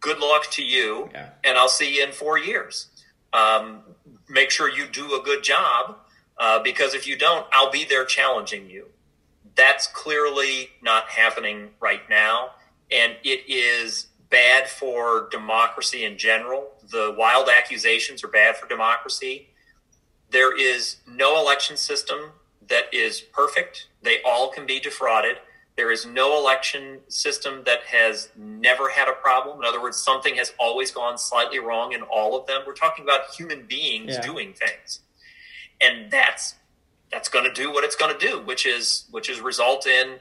Good 0.00 0.18
luck 0.18 0.50
to 0.52 0.62
you, 0.62 1.10
yeah. 1.12 1.30
and 1.44 1.58
I'll 1.58 1.68
see 1.68 1.96
you 1.96 2.04
in 2.04 2.12
four 2.12 2.38
years." 2.38 2.88
Um, 3.32 3.80
make 4.28 4.50
sure 4.50 4.68
you 4.68 4.86
do 4.86 5.14
a 5.14 5.22
good 5.22 5.42
job 5.42 5.96
uh, 6.38 6.62
because 6.62 6.94
if 6.94 7.06
you 7.06 7.16
don't, 7.16 7.46
I'll 7.52 7.70
be 7.70 7.84
there 7.84 8.04
challenging 8.04 8.68
you. 8.68 8.86
That's 9.56 9.86
clearly 9.86 10.70
not 10.82 11.04
happening 11.08 11.70
right 11.80 12.02
now. 12.08 12.50
And 12.90 13.16
it 13.22 13.48
is 13.48 14.06
bad 14.30 14.68
for 14.68 15.28
democracy 15.30 16.04
in 16.04 16.16
general. 16.16 16.68
The 16.88 17.14
wild 17.16 17.48
accusations 17.48 18.24
are 18.24 18.28
bad 18.28 18.56
for 18.56 18.66
democracy. 18.68 19.48
There 20.30 20.56
is 20.56 20.96
no 21.06 21.40
election 21.40 21.76
system 21.76 22.32
that 22.68 22.92
is 22.92 23.20
perfect. 23.20 23.88
They 24.02 24.22
all 24.24 24.48
can 24.48 24.64
be 24.66 24.80
defrauded. 24.80 25.36
There 25.76 25.90
is 25.90 26.04
no 26.04 26.38
election 26.38 26.98
system 27.08 27.62
that 27.64 27.84
has 27.84 28.28
never 28.36 28.90
had 28.90 29.08
a 29.08 29.12
problem. 29.12 29.58
In 29.58 29.64
other 29.64 29.80
words, 29.80 29.96
something 29.96 30.34
has 30.36 30.52
always 30.58 30.90
gone 30.90 31.16
slightly 31.16 31.58
wrong 31.58 31.92
in 31.92 32.02
all 32.02 32.38
of 32.38 32.46
them. 32.46 32.62
We're 32.66 32.74
talking 32.74 33.04
about 33.04 33.30
human 33.30 33.66
beings 33.66 34.14
yeah. 34.14 34.20
doing 34.20 34.52
things, 34.52 35.00
and 35.80 36.10
that's 36.10 36.56
that's 37.10 37.28
going 37.28 37.44
to 37.44 37.52
do 37.52 37.72
what 37.72 37.82
it's 37.84 37.96
going 37.96 38.16
to 38.16 38.26
do, 38.26 38.40
which 38.40 38.66
is 38.66 39.06
which 39.10 39.30
is 39.30 39.40
result 39.40 39.86
in 39.86 40.16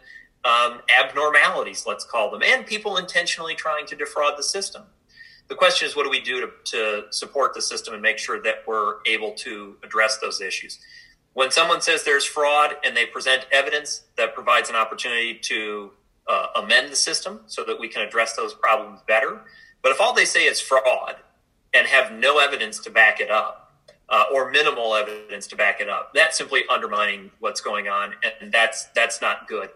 um, 0.46 0.82
abnormalities, 0.98 1.86
let's 1.86 2.06
call 2.06 2.32
them, 2.32 2.42
and 2.44 2.66
people 2.66 2.98
intentionally 2.98 3.56
trying 3.56 3.86
to 3.88 3.96
defraud 3.96 4.38
the 4.38 4.44
system. 4.44 4.84
The 5.50 5.56
question 5.56 5.88
is, 5.88 5.96
what 5.96 6.04
do 6.04 6.10
we 6.10 6.22
do 6.22 6.42
to, 6.42 6.50
to 6.66 7.04
support 7.10 7.54
the 7.56 7.62
system 7.62 7.94
and 7.94 8.04
make 8.04 8.20
sure 8.20 8.42
that 8.44 8.64
we're 8.68 8.98
able 9.08 9.32
to 9.34 9.78
address 9.84 10.20
those 10.20 10.42
issues? 10.42 10.80
When 11.34 11.52
someone 11.52 11.82
says 11.82 12.04
there's 12.04 12.26
fraud 12.26 12.76
and 12.84 12.96
they 12.96 13.06
present 13.06 13.46
evidence 13.52 14.04
that 14.18 14.34
provides 14.34 14.70
an 14.70 14.76
opportunity 14.76 15.36
to 15.36 15.92
uh, 16.28 16.48
amend 16.56 16.92
the 16.92 16.96
system 16.96 17.42
so 17.48 17.64
that 17.64 17.80
we 17.80 17.88
can 17.88 18.02
address 18.02 18.36
those 18.36 18.54
problems 18.54 19.02
better. 19.08 19.42
But 19.82 19.92
if 19.92 20.02
all 20.02 20.14
they 20.14 20.26
say 20.26 20.46
is 20.46 20.60
fraud 20.60 21.16
and 21.74 21.88
have 21.88 22.12
no 22.12 22.40
evidence 22.40 22.80
to 22.80 22.90
back 22.90 23.20
it 23.20 23.32
up, 23.32 23.70
uh, 24.10 24.24
or 24.34 24.50
minimal 24.50 24.96
evidence 24.96 25.46
to 25.48 25.56
back 25.56 25.80
it 25.80 25.88
up, 25.88 26.14
that's 26.14 26.38
simply 26.38 26.64
undermining 26.70 27.32
what's 27.40 27.62
going 27.62 27.88
on, 27.88 28.14
and 28.42 28.52
that's 28.52 28.86
that's 28.96 29.22
not 29.22 29.48
good. 29.48 29.70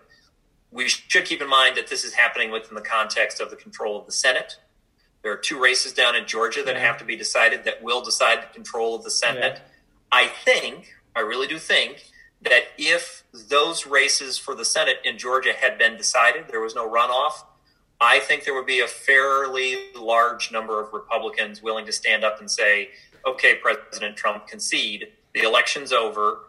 We 0.71 0.89
should 0.89 1.25
keep 1.25 1.41
in 1.41 1.47
mind 1.47 1.77
that 1.77 1.87
this 1.87 2.03
is 2.03 2.15
happening 2.15 2.49
within 2.49 2.73
the 2.73 2.81
context 2.81 3.39
of 3.39 3.51
the 3.51 3.55
control 3.55 3.99
of 3.99 4.07
the 4.07 4.11
Senate. 4.11 4.57
There 5.21 5.31
are 5.31 5.37
two 5.37 5.61
races 5.61 5.93
down 5.93 6.15
in 6.15 6.25
Georgia 6.25 6.63
that 6.63 6.75
yeah. 6.75 6.81
have 6.81 6.97
to 6.97 7.05
be 7.05 7.15
decided 7.15 7.63
that 7.65 7.83
will 7.83 8.01
decide 8.01 8.41
the 8.41 8.53
control 8.53 8.95
of 8.95 9.03
the 9.03 9.11
Senate. 9.11 9.61
Yeah. 9.61 9.69
I 10.11 10.27
think 10.27 10.93
I 11.15 11.21
really 11.21 11.47
do 11.47 11.57
think 11.57 12.11
that 12.41 12.63
if 12.77 13.23
those 13.49 13.87
races 13.87 14.37
for 14.37 14.55
the 14.55 14.65
Senate 14.65 14.97
in 15.05 15.17
Georgia 15.17 15.53
had 15.53 15.77
been 15.77 15.95
decided, 15.97 16.45
there 16.49 16.61
was 16.61 16.75
no 16.75 16.89
runoff, 16.89 17.43
I 18.01 18.19
think 18.19 18.43
there 18.43 18.53
would 18.53 18.65
be 18.65 18.81
a 18.81 18.87
fairly 18.87 19.77
large 19.95 20.51
number 20.51 20.81
of 20.81 20.91
Republicans 20.91 21.61
willing 21.63 21.85
to 21.85 21.91
stand 21.91 22.23
up 22.23 22.39
and 22.39 22.51
say, 22.51 22.89
okay, 23.25 23.55
President 23.55 24.17
Trump, 24.17 24.47
concede. 24.47 25.07
The 25.33 25.41
election's 25.41 25.93
over. 25.93 26.39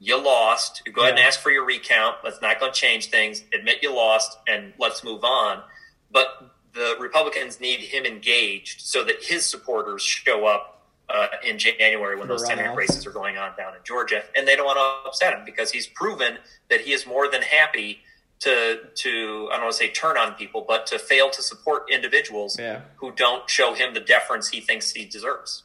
You 0.00 0.20
lost. 0.20 0.82
Go 0.92 1.02
ahead 1.02 1.14
and 1.14 1.20
ask 1.20 1.40
for 1.40 1.50
your 1.50 1.64
recount. 1.64 2.16
That's 2.24 2.42
not 2.42 2.58
going 2.58 2.72
to 2.72 2.78
change 2.78 3.10
things. 3.10 3.44
Admit 3.54 3.78
you 3.82 3.94
lost 3.94 4.36
and 4.48 4.72
let's 4.78 5.04
move 5.04 5.22
on. 5.22 5.62
But 6.10 6.50
the 6.74 6.96
Republicans 6.98 7.60
need 7.60 7.78
him 7.78 8.04
engaged 8.04 8.80
so 8.80 9.04
that 9.04 9.22
his 9.22 9.46
supporters 9.46 10.02
show 10.02 10.46
up 10.46 10.73
uh, 11.08 11.26
in 11.46 11.58
January 11.58 12.16
when 12.16 12.28
those 12.28 12.46
Senate 12.46 12.74
races 12.76 13.06
are 13.06 13.10
going 13.10 13.36
on 13.36 13.56
down 13.56 13.74
in 13.74 13.80
Georgia, 13.84 14.22
and 14.36 14.48
they 14.48 14.56
don't 14.56 14.64
want 14.64 14.78
to 14.78 15.08
upset 15.08 15.34
him 15.34 15.44
because 15.44 15.70
he's 15.70 15.86
proven 15.86 16.38
that 16.70 16.80
he 16.80 16.92
is 16.92 17.06
more 17.06 17.30
than 17.30 17.42
happy 17.42 18.00
to 18.40 18.80
to 18.94 19.48
I 19.50 19.56
don't 19.56 19.64
want 19.64 19.72
to 19.72 19.78
say 19.78 19.90
turn 19.90 20.16
on 20.16 20.34
people, 20.34 20.64
but 20.66 20.86
to 20.88 20.98
fail 20.98 21.30
to 21.30 21.42
support 21.42 21.90
individuals 21.90 22.58
yeah. 22.58 22.82
who 22.96 23.12
don't 23.12 23.48
show 23.48 23.74
him 23.74 23.94
the 23.94 24.00
deference 24.00 24.48
he 24.48 24.60
thinks 24.60 24.92
he 24.92 25.04
deserves. 25.04 25.64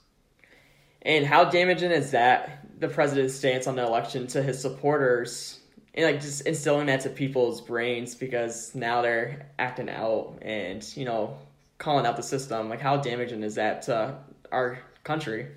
And 1.01 1.25
how 1.25 1.45
damaging 1.45 1.91
is 1.91 2.11
that 2.11 2.65
the 2.79 2.89
president's 2.89 3.35
stance 3.35 3.67
on 3.67 3.75
the 3.75 3.85
election 3.85 4.27
to 4.27 4.43
his 4.43 4.61
supporters? 4.61 5.59
And 5.93 6.05
like 6.05 6.21
just 6.21 6.41
instilling 6.41 6.87
that 6.87 7.01
to 7.01 7.09
people's 7.09 7.61
brains 7.61 8.15
because 8.15 8.75
now 8.75 9.01
they're 9.01 9.47
acting 9.57 9.89
out 9.89 10.39
and 10.41 10.85
you 10.95 11.05
know 11.05 11.37
calling 11.77 12.05
out 12.05 12.17
the 12.17 12.23
system. 12.23 12.69
Like 12.69 12.81
how 12.81 12.97
damaging 12.97 13.43
is 13.43 13.55
that 13.55 13.83
to 13.83 14.17
our 14.51 14.79
country. 15.09 15.47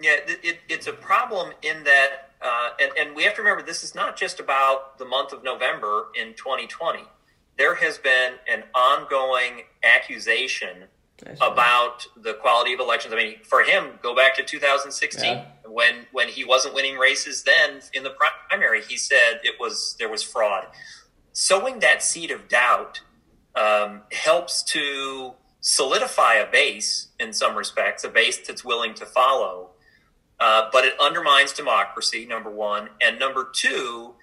Yeah, 0.00 0.16
it, 0.26 0.60
it's 0.66 0.86
a 0.86 0.92
problem 0.94 1.52
in 1.60 1.84
that, 1.84 2.30
uh, 2.40 2.70
and, 2.80 2.90
and 2.98 3.14
we 3.14 3.22
have 3.24 3.34
to 3.34 3.42
remember 3.42 3.62
this 3.62 3.84
is 3.84 3.94
not 3.94 4.16
just 4.16 4.40
about 4.40 4.98
the 4.98 5.04
month 5.04 5.34
of 5.34 5.44
November 5.44 6.06
in 6.18 6.32
2020. 6.32 7.00
There 7.58 7.74
has 7.74 7.98
been 7.98 8.32
an 8.50 8.62
ongoing 8.74 9.64
accusation 9.84 10.84
about 11.42 12.06
the 12.16 12.34
quality 12.34 12.72
of 12.72 12.80
elections. 12.80 13.12
I 13.12 13.16
mean, 13.18 13.36
for 13.42 13.62
him, 13.62 13.98
go 14.02 14.14
back 14.16 14.34
to 14.36 14.42
2016 14.42 15.24
yeah. 15.24 15.44
when 15.66 16.06
when 16.12 16.28
he 16.28 16.44
wasn't 16.44 16.74
winning 16.74 16.96
races. 16.96 17.42
Then 17.42 17.80
in 17.94 18.02
the 18.04 18.14
primary, 18.50 18.82
he 18.82 18.96
said 18.96 19.40
it 19.42 19.56
was 19.58 19.96
there 19.98 20.10
was 20.10 20.22
fraud. 20.22 20.66
Sowing 21.32 21.80
that 21.80 22.02
seed 22.02 22.30
of 22.30 22.48
doubt 22.48 23.00
um, 23.54 24.02
helps 24.12 24.62
to 24.64 25.34
solidify 25.66 26.34
a 26.34 26.48
base 26.48 27.08
in 27.18 27.32
some 27.32 27.56
respects, 27.56 28.04
a 28.04 28.08
base 28.08 28.38
that's 28.46 28.64
willing 28.64 28.94
to 28.94 29.04
follow. 29.04 29.70
Uh, 30.38 30.68
but 30.70 30.84
it 30.84 30.94
undermines 31.00 31.52
democracy, 31.52 32.24
number 32.24 32.48
one. 32.48 32.88
And 33.00 33.18
number 33.18 33.50
two, 33.52 34.14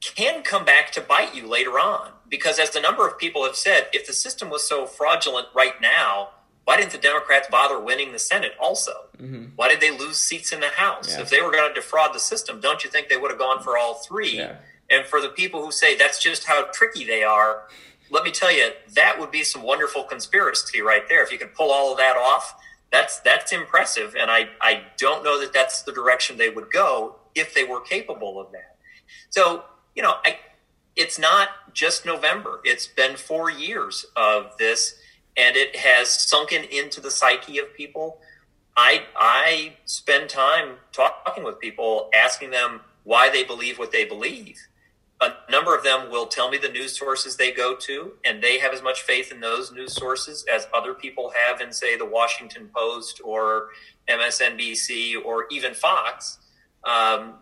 can 0.00 0.42
come 0.42 0.66
back 0.66 0.92
to 0.92 1.00
bite 1.00 1.34
you 1.34 1.46
later 1.46 1.78
on. 1.78 2.10
Because 2.28 2.58
as 2.58 2.76
a 2.76 2.80
number 2.80 3.08
of 3.08 3.16
people 3.16 3.42
have 3.44 3.56
said, 3.56 3.86
if 3.94 4.06
the 4.06 4.12
system 4.12 4.50
was 4.50 4.68
so 4.68 4.84
fraudulent 4.84 5.48
right 5.54 5.80
now, 5.80 6.28
why 6.64 6.76
didn't 6.76 6.92
the 6.92 6.98
Democrats 6.98 7.48
bother 7.50 7.80
winning 7.80 8.12
the 8.12 8.18
Senate 8.18 8.52
also? 8.60 8.92
Mm-hmm. 9.16 9.52
Why 9.56 9.68
did 9.68 9.80
they 9.80 9.96
lose 9.96 10.18
seats 10.18 10.52
in 10.52 10.60
the 10.60 10.68
House? 10.68 11.10
Yeah. 11.10 11.22
If 11.22 11.30
they 11.30 11.40
were 11.40 11.50
going 11.50 11.66
to 11.70 11.74
defraud 11.74 12.14
the 12.14 12.20
system, 12.20 12.60
don't 12.60 12.84
you 12.84 12.90
think 12.90 13.08
they 13.08 13.16
would 13.16 13.30
have 13.30 13.40
gone 13.40 13.62
for 13.62 13.78
all 13.78 13.94
three? 13.94 14.36
Yeah. 14.36 14.56
And 14.90 15.06
for 15.06 15.22
the 15.22 15.30
people 15.30 15.64
who 15.64 15.72
say 15.72 15.96
that's 15.96 16.22
just 16.22 16.44
how 16.44 16.66
tricky 16.70 17.04
they 17.04 17.22
are, 17.22 17.62
let 18.10 18.24
me 18.24 18.30
tell 18.30 18.52
you, 18.52 18.70
that 18.94 19.18
would 19.18 19.30
be 19.30 19.44
some 19.44 19.62
wonderful 19.62 20.04
conspiracy 20.04 20.80
right 20.80 21.02
there. 21.08 21.22
If 21.22 21.32
you 21.32 21.38
could 21.38 21.54
pull 21.54 21.70
all 21.70 21.92
of 21.92 21.98
that 21.98 22.16
off, 22.16 22.54
that's 22.90 23.20
that's 23.20 23.52
impressive. 23.52 24.16
And 24.18 24.30
I, 24.30 24.48
I 24.60 24.82
don't 24.96 25.22
know 25.22 25.40
that 25.40 25.52
that's 25.52 25.82
the 25.82 25.92
direction 25.92 26.38
they 26.38 26.50
would 26.50 26.70
go 26.72 27.16
if 27.34 27.54
they 27.54 27.64
were 27.64 27.80
capable 27.80 28.40
of 28.40 28.50
that. 28.52 28.76
So, 29.30 29.64
you 29.94 30.02
know, 30.02 30.14
I, 30.24 30.38
it's 30.96 31.18
not 31.18 31.48
just 31.74 32.06
November. 32.06 32.60
It's 32.64 32.86
been 32.86 33.16
four 33.16 33.50
years 33.50 34.06
of 34.16 34.56
this 34.58 34.98
and 35.36 35.56
it 35.56 35.76
has 35.76 36.08
sunken 36.08 36.64
into 36.64 37.00
the 37.00 37.10
psyche 37.10 37.58
of 37.58 37.72
people. 37.74 38.18
I 38.76 39.02
I 39.16 39.74
spend 39.84 40.28
time 40.28 40.76
talking 40.92 41.44
with 41.44 41.60
people, 41.60 42.10
asking 42.14 42.50
them 42.50 42.80
why 43.04 43.30
they 43.30 43.44
believe 43.44 43.78
what 43.78 43.92
they 43.92 44.04
believe. 44.04 44.67
A 45.20 45.32
number 45.50 45.76
of 45.76 45.82
them 45.82 46.10
will 46.10 46.26
tell 46.26 46.48
me 46.48 46.58
the 46.58 46.68
news 46.68 46.96
sources 46.96 47.36
they 47.36 47.50
go 47.50 47.74
to, 47.74 48.12
and 48.24 48.42
they 48.42 48.58
have 48.58 48.72
as 48.72 48.82
much 48.82 49.02
faith 49.02 49.32
in 49.32 49.40
those 49.40 49.72
news 49.72 49.94
sources 49.94 50.44
as 50.52 50.68
other 50.72 50.94
people 50.94 51.32
have 51.34 51.60
in, 51.60 51.72
say, 51.72 51.96
the 51.96 52.04
Washington 52.04 52.70
Post 52.74 53.20
or 53.24 53.70
MSNBC 54.08 55.14
or 55.24 55.46
even 55.50 55.74
Fox. 55.74 56.38
Um, 56.84 57.34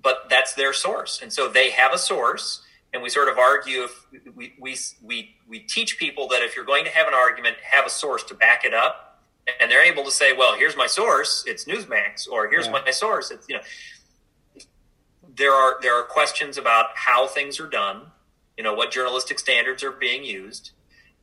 but 0.00 0.28
that's 0.30 0.54
their 0.54 0.72
source, 0.72 1.20
and 1.20 1.32
so 1.32 1.48
they 1.48 1.70
have 1.70 1.92
a 1.92 1.98
source 1.98 2.62
and 2.96 3.02
we 3.02 3.10
sort 3.10 3.28
of 3.28 3.36
argue 3.36 3.82
if 3.84 4.06
we, 4.34 4.54
we, 4.58 4.74
we, 5.02 5.36
we 5.46 5.58
teach 5.60 5.98
people 5.98 6.28
that 6.28 6.42
if 6.42 6.56
you're 6.56 6.64
going 6.64 6.84
to 6.84 6.90
have 6.90 7.06
an 7.06 7.12
argument, 7.12 7.56
have 7.62 7.84
a 7.84 7.90
source 7.90 8.22
to 8.24 8.34
back 8.34 8.64
it 8.64 8.72
up. 8.72 9.20
And 9.60 9.70
they're 9.70 9.84
able 9.84 10.02
to 10.04 10.10
say, 10.10 10.32
well, 10.32 10.56
here's 10.56 10.76
my 10.76 10.86
source, 10.86 11.44
it's 11.46 11.66
Newsmax, 11.66 12.28
or 12.28 12.48
here's 12.48 12.66
yeah. 12.66 12.80
my 12.84 12.90
source. 12.90 13.30
It's, 13.30 13.46
you 13.48 13.56
know, 13.56 13.60
there 15.36 15.52
are, 15.52 15.76
there 15.82 15.94
are 15.94 16.02
questions 16.02 16.58
about 16.58 16.86
how 16.94 17.26
things 17.26 17.60
are 17.60 17.68
done, 17.68 18.02
you 18.56 18.64
know, 18.64 18.74
what 18.74 18.90
journalistic 18.90 19.38
standards 19.38 19.82
are 19.82 19.92
being 19.92 20.24
used. 20.24 20.70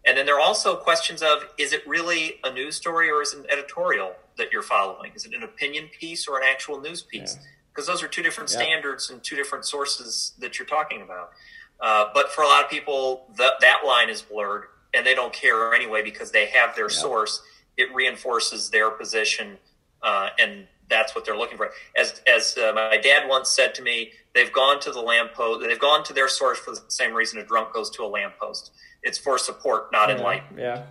And 0.05 0.17
then 0.17 0.25
there 0.25 0.35
are 0.35 0.41
also 0.41 0.75
questions 0.75 1.21
of, 1.21 1.45
is 1.57 1.73
it 1.73 1.87
really 1.87 2.39
a 2.43 2.51
news 2.51 2.75
story 2.75 3.09
or 3.09 3.21
is 3.21 3.33
it 3.33 3.39
an 3.39 3.45
editorial 3.49 4.13
that 4.37 4.51
you're 4.51 4.61
following? 4.61 5.13
Is 5.15 5.25
it 5.25 5.33
an 5.33 5.43
opinion 5.43 5.89
piece 5.99 6.27
or 6.27 6.37
an 6.37 6.43
actual 6.49 6.81
news 6.81 7.01
piece? 7.01 7.37
Because 7.71 7.87
yeah. 7.87 7.93
those 7.93 8.03
are 8.03 8.07
two 8.07 8.21
different 8.21 8.51
yeah. 8.51 8.57
standards 8.57 9.09
and 9.09 9.23
two 9.23 9.35
different 9.35 9.65
sources 9.65 10.33
that 10.39 10.59
you're 10.59 10.67
talking 10.67 11.01
about. 11.01 11.31
Uh, 11.79 12.05
but 12.13 12.29
for 12.31 12.43
a 12.43 12.47
lot 12.47 12.63
of 12.63 12.69
people, 12.69 13.27
the, 13.35 13.53
that 13.61 13.81
line 13.85 14.09
is 14.09 14.21
blurred 14.21 14.65
and 14.93 15.05
they 15.05 15.15
don't 15.15 15.33
care 15.33 15.73
anyway 15.73 16.03
because 16.03 16.31
they 16.31 16.47
have 16.47 16.75
their 16.75 16.89
yeah. 16.89 16.97
source. 16.97 17.41
It 17.77 17.93
reinforces 17.95 18.69
their 18.69 18.91
position, 18.91 19.57
uh, 20.03 20.29
and 20.37 20.67
that's 20.89 21.15
what 21.15 21.25
they're 21.25 21.37
looking 21.37 21.57
for. 21.57 21.71
As 21.97 22.21
as 22.27 22.57
uh, 22.57 22.71
my 22.73 22.97
dad 22.97 23.27
once 23.27 23.49
said 23.49 23.75
to 23.75 23.81
me, 23.81 24.11
they've 24.33 24.51
gone 24.51 24.79
to 24.81 24.91
the 24.91 25.01
lamppost. 25.01 25.65
They've 25.65 25.79
gone 25.79 26.03
to 26.05 26.13
their 26.13 26.27
source 26.27 26.59
for 26.59 26.71
the 26.71 26.81
same 26.87 27.13
reason 27.13 27.39
a 27.39 27.45
drunk 27.45 27.73
goes 27.73 27.89
to 27.91 28.03
a 28.03 28.07
lamppost. 28.07 28.71
It's 29.01 29.17
for 29.17 29.37
support, 29.37 29.91
not 29.91 30.09
yeah, 30.09 30.15
enlightenment. 30.15 30.59
Yeah. 30.59 30.85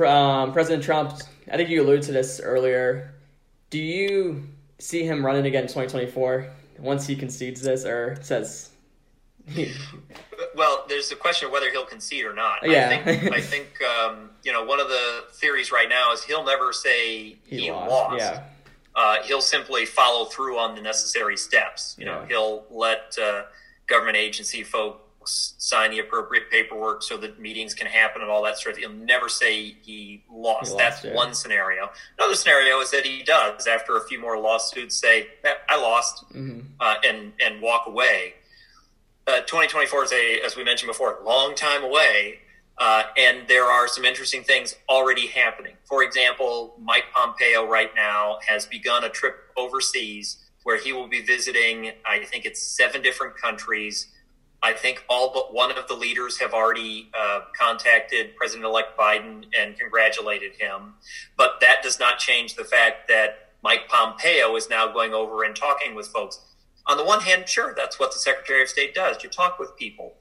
Um, 0.00 0.52
President 0.52 0.84
Trump, 0.84 1.12
I 1.50 1.56
think 1.56 1.70
you 1.70 1.82
alluded 1.82 2.04
to 2.04 2.12
this 2.12 2.40
earlier. 2.40 3.14
Do 3.70 3.78
you 3.78 4.48
see 4.78 5.04
him 5.04 5.26
running 5.26 5.44
again 5.46 5.62
in 5.62 5.68
2024 5.68 6.48
once 6.78 7.06
he 7.06 7.16
concedes 7.16 7.60
this 7.60 7.84
or 7.84 8.16
says 8.22 8.70
well, 10.54 10.84
there's 10.88 11.08
the 11.08 11.16
question 11.16 11.46
of 11.46 11.52
whether 11.52 11.70
he'll 11.70 11.86
concede 11.86 12.24
or 12.24 12.34
not. 12.34 12.58
Yeah. 12.62 13.00
I 13.04 13.16
think, 13.16 13.32
I 13.32 13.40
think 13.40 13.68
um, 13.82 14.30
you 14.42 14.52
know, 14.52 14.64
one 14.64 14.80
of 14.80 14.88
the 14.88 15.24
theories 15.32 15.72
right 15.72 15.88
now 15.88 16.12
is 16.12 16.22
he'll 16.22 16.44
never 16.44 16.72
say 16.72 17.36
he, 17.44 17.60
he 17.60 17.70
lost. 17.70 17.90
lost. 17.90 18.18
Yeah. 18.18 18.44
Uh, 18.98 19.22
he'll 19.22 19.40
simply 19.40 19.86
follow 19.86 20.24
through 20.24 20.58
on 20.58 20.74
the 20.74 20.82
necessary 20.82 21.36
steps. 21.36 21.94
You 21.96 22.04
know, 22.04 22.24
he'll 22.28 22.64
let 22.68 23.16
uh, 23.16 23.42
government 23.86 24.16
agency 24.16 24.64
folks 24.64 25.54
sign 25.58 25.92
the 25.92 26.00
appropriate 26.00 26.50
paperwork 26.50 27.04
so 27.04 27.16
that 27.18 27.38
meetings 27.38 27.74
can 27.74 27.86
happen 27.86 28.22
and 28.22 28.30
all 28.30 28.42
that 28.42 28.58
sort 28.58 28.74
of 28.74 28.80
thing. 28.80 28.90
He'll 28.90 29.06
never 29.06 29.28
say 29.28 29.76
he 29.82 30.24
lost. 30.28 30.70
He 30.70 30.74
lost 30.74 30.78
That's 30.78 31.04
yeah. 31.04 31.14
one 31.14 31.32
scenario. 31.32 31.90
Another 32.18 32.34
scenario 32.34 32.80
is 32.80 32.90
that 32.90 33.06
he 33.06 33.22
does, 33.22 33.68
after 33.68 33.96
a 33.96 34.04
few 34.08 34.20
more 34.20 34.36
lawsuits, 34.36 34.96
say, 34.96 35.28
I 35.68 35.80
lost, 35.80 36.24
mm-hmm. 36.34 36.62
uh, 36.80 36.94
and, 37.06 37.34
and 37.40 37.62
walk 37.62 37.86
away. 37.86 38.34
2024 39.28 40.04
is 40.04 40.12
a, 40.12 40.40
as 40.44 40.56
we 40.56 40.64
mentioned 40.64 40.88
before, 40.88 41.18
long 41.24 41.54
time 41.54 41.84
away. 41.84 42.40
Uh, 42.78 43.04
and 43.16 43.48
there 43.48 43.64
are 43.64 43.88
some 43.88 44.04
interesting 44.04 44.42
things 44.42 44.76
already 44.88 45.26
happening. 45.26 45.74
For 45.84 46.02
example, 46.02 46.74
Mike 46.80 47.04
Pompeo 47.12 47.66
right 47.66 47.90
now 47.96 48.38
has 48.46 48.66
begun 48.66 49.04
a 49.04 49.08
trip 49.08 49.34
overseas 49.56 50.38
where 50.62 50.78
he 50.78 50.92
will 50.92 51.08
be 51.08 51.22
visiting, 51.22 51.92
I 52.06 52.24
think 52.24 52.44
it's 52.44 52.62
seven 52.62 53.02
different 53.02 53.36
countries. 53.36 54.08
I 54.62 54.72
think 54.72 55.04
all 55.08 55.32
but 55.32 55.54
one 55.54 55.76
of 55.76 55.88
the 55.88 55.94
leaders 55.94 56.38
have 56.38 56.52
already 56.52 57.10
uh, 57.18 57.40
contacted 57.58 58.36
President 58.36 58.64
elect 58.64 58.98
Biden 58.98 59.46
and 59.58 59.78
congratulated 59.78 60.52
him. 60.58 60.94
But 61.36 61.60
that 61.60 61.82
does 61.82 61.98
not 61.98 62.18
change 62.18 62.54
the 62.54 62.64
fact 62.64 63.08
that 63.08 63.52
Mike 63.62 63.88
Pompeo 63.88 64.54
is 64.56 64.68
now 64.68 64.92
going 64.92 65.14
over 65.14 65.42
and 65.44 65.54
talking 65.54 65.94
with 65.94 66.08
folks 66.08 66.40
on 66.88 66.96
the 66.96 67.04
one 67.04 67.20
hand, 67.20 67.46
sure, 67.46 67.74
that's 67.76 68.00
what 68.00 68.12
the 68.12 68.18
Secretary 68.18 68.62
of 68.62 68.68
State 68.68 68.94
does. 68.94 69.22
You 69.22 69.28
talk 69.28 69.58
with 69.58 69.76
people. 69.76 70.14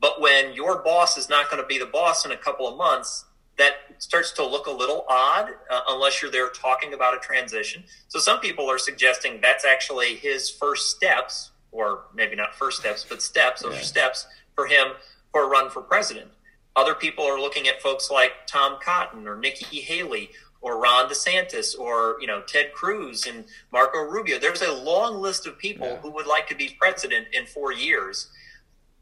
But 0.00 0.20
when 0.20 0.52
your 0.52 0.82
boss 0.82 1.16
is 1.16 1.28
not 1.28 1.50
going 1.50 1.62
to 1.62 1.66
be 1.66 1.78
the 1.78 1.86
boss 1.86 2.24
in 2.24 2.32
a 2.32 2.36
couple 2.36 2.68
of 2.68 2.76
months, 2.76 3.24
that 3.56 3.74
starts 3.98 4.32
to 4.32 4.44
look 4.44 4.66
a 4.66 4.70
little 4.70 5.04
odd 5.08 5.50
uh, 5.70 5.80
unless 5.88 6.20
you're 6.20 6.30
there 6.30 6.48
talking 6.50 6.92
about 6.92 7.16
a 7.16 7.20
transition. 7.20 7.84
So 8.08 8.18
some 8.18 8.40
people 8.40 8.68
are 8.70 8.78
suggesting 8.78 9.40
that's 9.40 9.64
actually 9.64 10.16
his 10.16 10.50
first 10.50 10.90
steps, 10.90 11.52
or 11.70 12.04
maybe 12.14 12.34
not 12.34 12.54
first 12.54 12.80
steps, 12.80 13.06
but 13.08 13.22
steps, 13.22 13.62
those 13.62 13.74
yeah. 13.74 13.80
are 13.80 13.84
steps 13.84 14.26
for 14.54 14.66
him 14.66 14.88
for 15.32 15.44
a 15.44 15.46
run 15.46 15.70
for 15.70 15.82
president. 15.82 16.30
Other 16.76 16.94
people 16.94 17.24
are 17.24 17.40
looking 17.40 17.68
at 17.68 17.80
folks 17.80 18.10
like 18.10 18.32
Tom 18.46 18.78
Cotton 18.82 19.28
or 19.28 19.36
Nikki 19.36 19.80
Haley 19.80 20.30
or 20.60 20.80
Ron 20.80 21.08
DeSantis 21.08 21.78
or 21.78 22.16
you 22.20 22.26
know 22.26 22.42
Ted 22.42 22.72
Cruz 22.72 23.26
and 23.26 23.44
Marco 23.72 23.98
Rubio. 23.98 24.38
There's 24.38 24.62
a 24.62 24.72
long 24.72 25.20
list 25.20 25.46
of 25.46 25.56
people 25.58 25.86
yeah. 25.86 25.96
who 25.98 26.10
would 26.10 26.26
like 26.26 26.48
to 26.48 26.56
be 26.56 26.76
president 26.80 27.28
in 27.32 27.46
four 27.46 27.72
years. 27.72 28.28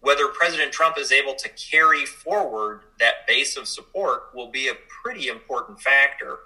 Whether 0.03 0.27
President 0.29 0.73
Trump 0.73 0.99
is 0.99 1.13
able 1.13 1.35
to 1.37 1.49
carry 1.51 2.05
forward 2.05 2.83
that 2.99 3.27
base 3.29 3.57
of 3.57 3.69
support 3.69 4.35
will 4.35 4.51
be 4.51 4.67
a 4.67 4.75
pretty 5.03 5.29
important 5.29 5.81
factor. 5.81 6.41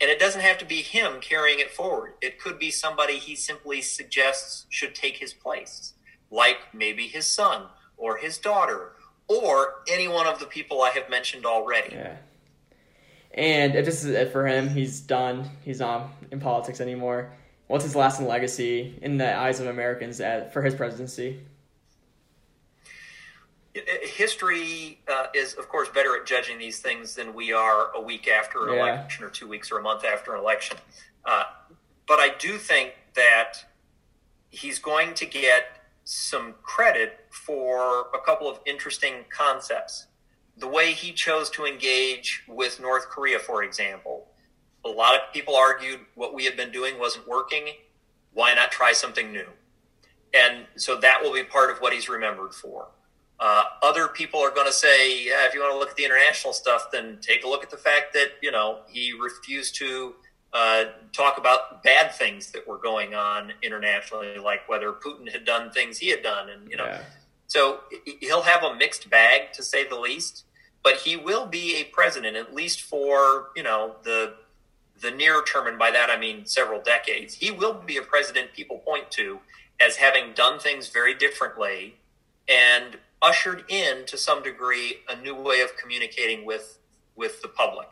And 0.00 0.10
it 0.10 0.18
doesn't 0.18 0.40
have 0.40 0.56
to 0.58 0.64
be 0.64 0.76
him 0.76 1.20
carrying 1.20 1.60
it 1.60 1.70
forward. 1.70 2.14
It 2.22 2.40
could 2.40 2.58
be 2.58 2.70
somebody 2.70 3.18
he 3.18 3.36
simply 3.36 3.82
suggests 3.82 4.64
should 4.70 4.94
take 4.94 5.18
his 5.18 5.34
place, 5.34 5.92
like 6.30 6.56
maybe 6.72 7.06
his 7.06 7.26
son 7.26 7.66
or 7.98 8.16
his 8.16 8.38
daughter 8.38 8.92
or 9.28 9.82
any 9.86 10.08
one 10.08 10.26
of 10.26 10.40
the 10.40 10.46
people 10.46 10.80
I 10.80 10.90
have 10.90 11.10
mentioned 11.10 11.44
already. 11.44 11.94
Yeah. 11.94 12.16
And 13.34 13.74
if 13.74 13.84
this 13.84 14.02
is 14.02 14.10
it 14.10 14.32
for 14.32 14.46
him, 14.46 14.70
he's 14.70 15.00
done. 15.00 15.48
He's 15.62 15.80
not 15.80 16.08
in 16.30 16.40
politics 16.40 16.80
anymore. 16.80 17.32
What's 17.66 17.84
his 17.84 17.94
lasting 17.94 18.26
legacy 18.26 18.98
in 19.02 19.18
the 19.18 19.36
eyes 19.36 19.60
of 19.60 19.66
Americans 19.66 20.22
at, 20.22 20.54
for 20.54 20.62
his 20.62 20.74
presidency? 20.74 21.40
History 23.74 25.00
uh, 25.08 25.26
is, 25.34 25.54
of 25.54 25.68
course, 25.68 25.88
better 25.88 26.16
at 26.16 26.26
judging 26.26 26.58
these 26.58 26.80
things 26.80 27.14
than 27.14 27.34
we 27.34 27.52
are 27.52 27.90
a 27.94 28.00
week 28.00 28.28
after 28.28 28.68
an 28.68 28.74
yeah. 28.74 28.80
election 28.80 29.24
or 29.24 29.30
two 29.30 29.48
weeks 29.48 29.72
or 29.72 29.78
a 29.78 29.82
month 29.82 30.04
after 30.04 30.34
an 30.34 30.40
election. 30.40 30.76
Uh, 31.24 31.44
but 32.06 32.18
I 32.18 32.34
do 32.38 32.58
think 32.58 32.92
that 33.14 33.64
he's 34.50 34.78
going 34.78 35.14
to 35.14 35.26
get 35.26 35.80
some 36.04 36.54
credit 36.62 37.20
for 37.30 38.08
a 38.14 38.18
couple 38.24 38.48
of 38.48 38.60
interesting 38.66 39.24
concepts 39.30 40.06
the 40.56 40.68
way 40.68 40.92
he 40.92 41.12
chose 41.12 41.50
to 41.50 41.64
engage 41.64 42.44
with 42.46 42.80
North 42.80 43.08
Korea, 43.08 43.38
for 43.38 43.62
example, 43.62 44.26
a 44.84 44.88
lot 44.88 45.14
of 45.14 45.20
people 45.32 45.56
argued 45.56 46.00
what 46.14 46.34
we 46.34 46.44
had 46.44 46.56
been 46.56 46.70
doing 46.70 46.98
wasn't 46.98 47.26
working. 47.26 47.64
Why 48.32 48.54
not 48.54 48.70
try 48.70 48.92
something 48.92 49.32
new? 49.32 49.46
And 50.34 50.66
so 50.76 50.98
that 50.98 51.22
will 51.22 51.32
be 51.32 51.44
part 51.44 51.70
of 51.70 51.78
what 51.78 51.92
he's 51.92 52.08
remembered 52.08 52.54
for. 52.54 52.88
Uh, 53.44 53.64
other 53.82 54.06
people 54.06 54.38
are 54.38 54.52
going 54.52 54.68
to 54.68 54.72
say, 54.72 55.24
yeah, 55.26 55.48
if 55.48 55.52
you 55.52 55.60
want 55.60 55.72
to 55.72 55.78
look 55.78 55.90
at 55.90 55.96
the 55.96 56.04
international 56.04 56.52
stuff, 56.52 56.92
then 56.92 57.18
take 57.20 57.44
a 57.44 57.48
look 57.48 57.64
at 57.64 57.70
the 57.70 57.76
fact 57.76 58.12
that, 58.12 58.28
you 58.40 58.52
know, 58.52 58.78
he 58.88 59.12
refused 59.12 59.74
to 59.74 60.14
uh, 60.52 60.84
talk 61.12 61.38
about 61.38 61.82
bad 61.82 62.14
things 62.14 62.52
that 62.52 62.66
were 62.68 62.78
going 62.78 63.16
on 63.16 63.52
internationally, 63.60 64.38
like 64.38 64.68
whether 64.68 64.92
Putin 64.92 65.28
had 65.28 65.44
done 65.44 65.72
things 65.72 65.98
he 65.98 66.08
had 66.08 66.22
done. 66.22 66.50
And, 66.50 66.70
you 66.70 66.76
know, 66.76 66.86
yeah. 66.86 67.00
So 67.48 67.80
he'll 68.20 68.42
have 68.42 68.62
a 68.62 68.74
mixed 68.76 69.10
bag, 69.10 69.52
to 69.54 69.62
say 69.62 69.86
the 69.86 69.98
least. 69.98 70.44
But 70.82 70.96
he 70.96 71.16
will 71.16 71.44
be 71.44 71.76
a 71.76 71.84
president, 71.84 72.36
at 72.36 72.54
least 72.54 72.80
for 72.80 73.50
you 73.54 73.62
know 73.62 73.96
the 74.04 74.34
the 75.02 75.10
near 75.10 75.42
term, 75.44 75.66
and 75.66 75.78
by 75.78 75.90
that 75.90 76.10
I 76.10 76.18
mean 76.18 76.46
several 76.46 76.80
decades, 76.80 77.34
he 77.34 77.50
will 77.50 77.74
be 77.74 77.98
a 77.98 78.02
president 78.02 78.54
people 78.54 78.78
point 78.78 79.10
to 79.12 79.38
as 79.80 79.96
having 79.96 80.32
done 80.32 80.58
things 80.58 80.88
very 80.88 81.14
differently 81.14 81.96
and 82.48 82.96
ushered 83.22 83.64
in 83.68 84.04
to 84.06 84.18
some 84.18 84.42
degree 84.42 84.96
a 85.08 85.16
new 85.16 85.34
way 85.34 85.60
of 85.60 85.76
communicating 85.76 86.44
with 86.44 86.78
with 87.16 87.40
the 87.42 87.48
public. 87.48 87.88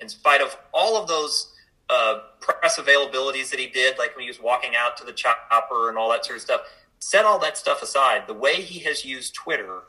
In 0.00 0.08
spite 0.08 0.40
of 0.40 0.56
all 0.72 1.00
of 1.00 1.08
those 1.08 1.52
uh, 1.88 2.20
press 2.40 2.78
availabilities 2.78 3.50
that 3.50 3.60
he 3.60 3.66
did, 3.66 3.98
like 3.98 4.16
when 4.16 4.22
he 4.24 4.28
was 4.28 4.40
walking 4.40 4.72
out 4.76 4.96
to 4.96 5.04
the 5.04 5.12
chopper 5.12 5.88
and 5.88 5.96
all 5.96 6.10
that 6.10 6.24
sort 6.24 6.36
of 6.36 6.42
stuff, 6.42 6.60
set 6.98 7.24
all 7.24 7.38
that 7.38 7.56
stuff 7.56 7.82
aside. 7.82 8.24
The 8.26 8.34
way 8.34 8.54
he 8.54 8.80
has 8.80 9.04
used 9.04 9.34
Twitter 9.34 9.82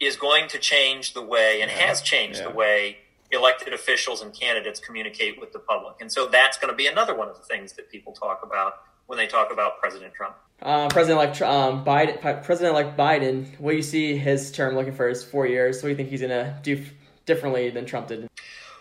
is 0.00 0.16
going 0.16 0.48
to 0.48 0.58
change 0.58 1.14
the 1.14 1.22
way 1.22 1.60
and 1.62 1.70
yeah. 1.70 1.78
has 1.78 2.02
changed 2.02 2.40
yeah. 2.40 2.48
the 2.48 2.54
way 2.54 2.98
elected 3.30 3.72
officials 3.72 4.22
and 4.22 4.32
candidates 4.32 4.80
communicate 4.80 5.40
with 5.40 5.52
the 5.52 5.58
public. 5.58 5.96
And 6.00 6.10
so 6.10 6.26
that's 6.26 6.58
going 6.58 6.72
to 6.72 6.76
be 6.76 6.86
another 6.86 7.14
one 7.14 7.28
of 7.28 7.36
the 7.36 7.42
things 7.42 7.72
that 7.74 7.90
people 7.90 8.12
talk 8.12 8.40
about 8.42 8.74
when 9.06 9.18
they 9.18 9.26
talk 9.26 9.52
about 9.52 9.78
President 9.80 10.14
Trump. 10.14 10.36
Uh, 10.62 10.88
President-elect 10.88 11.42
um, 11.42 11.84
Biden, 11.84 12.20
President-elect 12.42 12.96
Biden, 12.96 13.46
what 13.60 13.72
do 13.72 13.76
you 13.76 13.82
see 13.82 14.16
his 14.16 14.50
term 14.50 14.74
looking 14.74 14.94
for 14.94 15.08
his 15.08 15.22
four 15.22 15.46
years? 15.46 15.76
What 15.76 15.82
do 15.82 15.88
you 15.90 15.96
think 15.96 16.08
he's 16.08 16.20
going 16.20 16.30
to 16.30 16.58
do 16.62 16.78
f- 16.78 16.92
differently 17.26 17.68
than 17.70 17.84
Trump 17.84 18.08
did? 18.08 18.28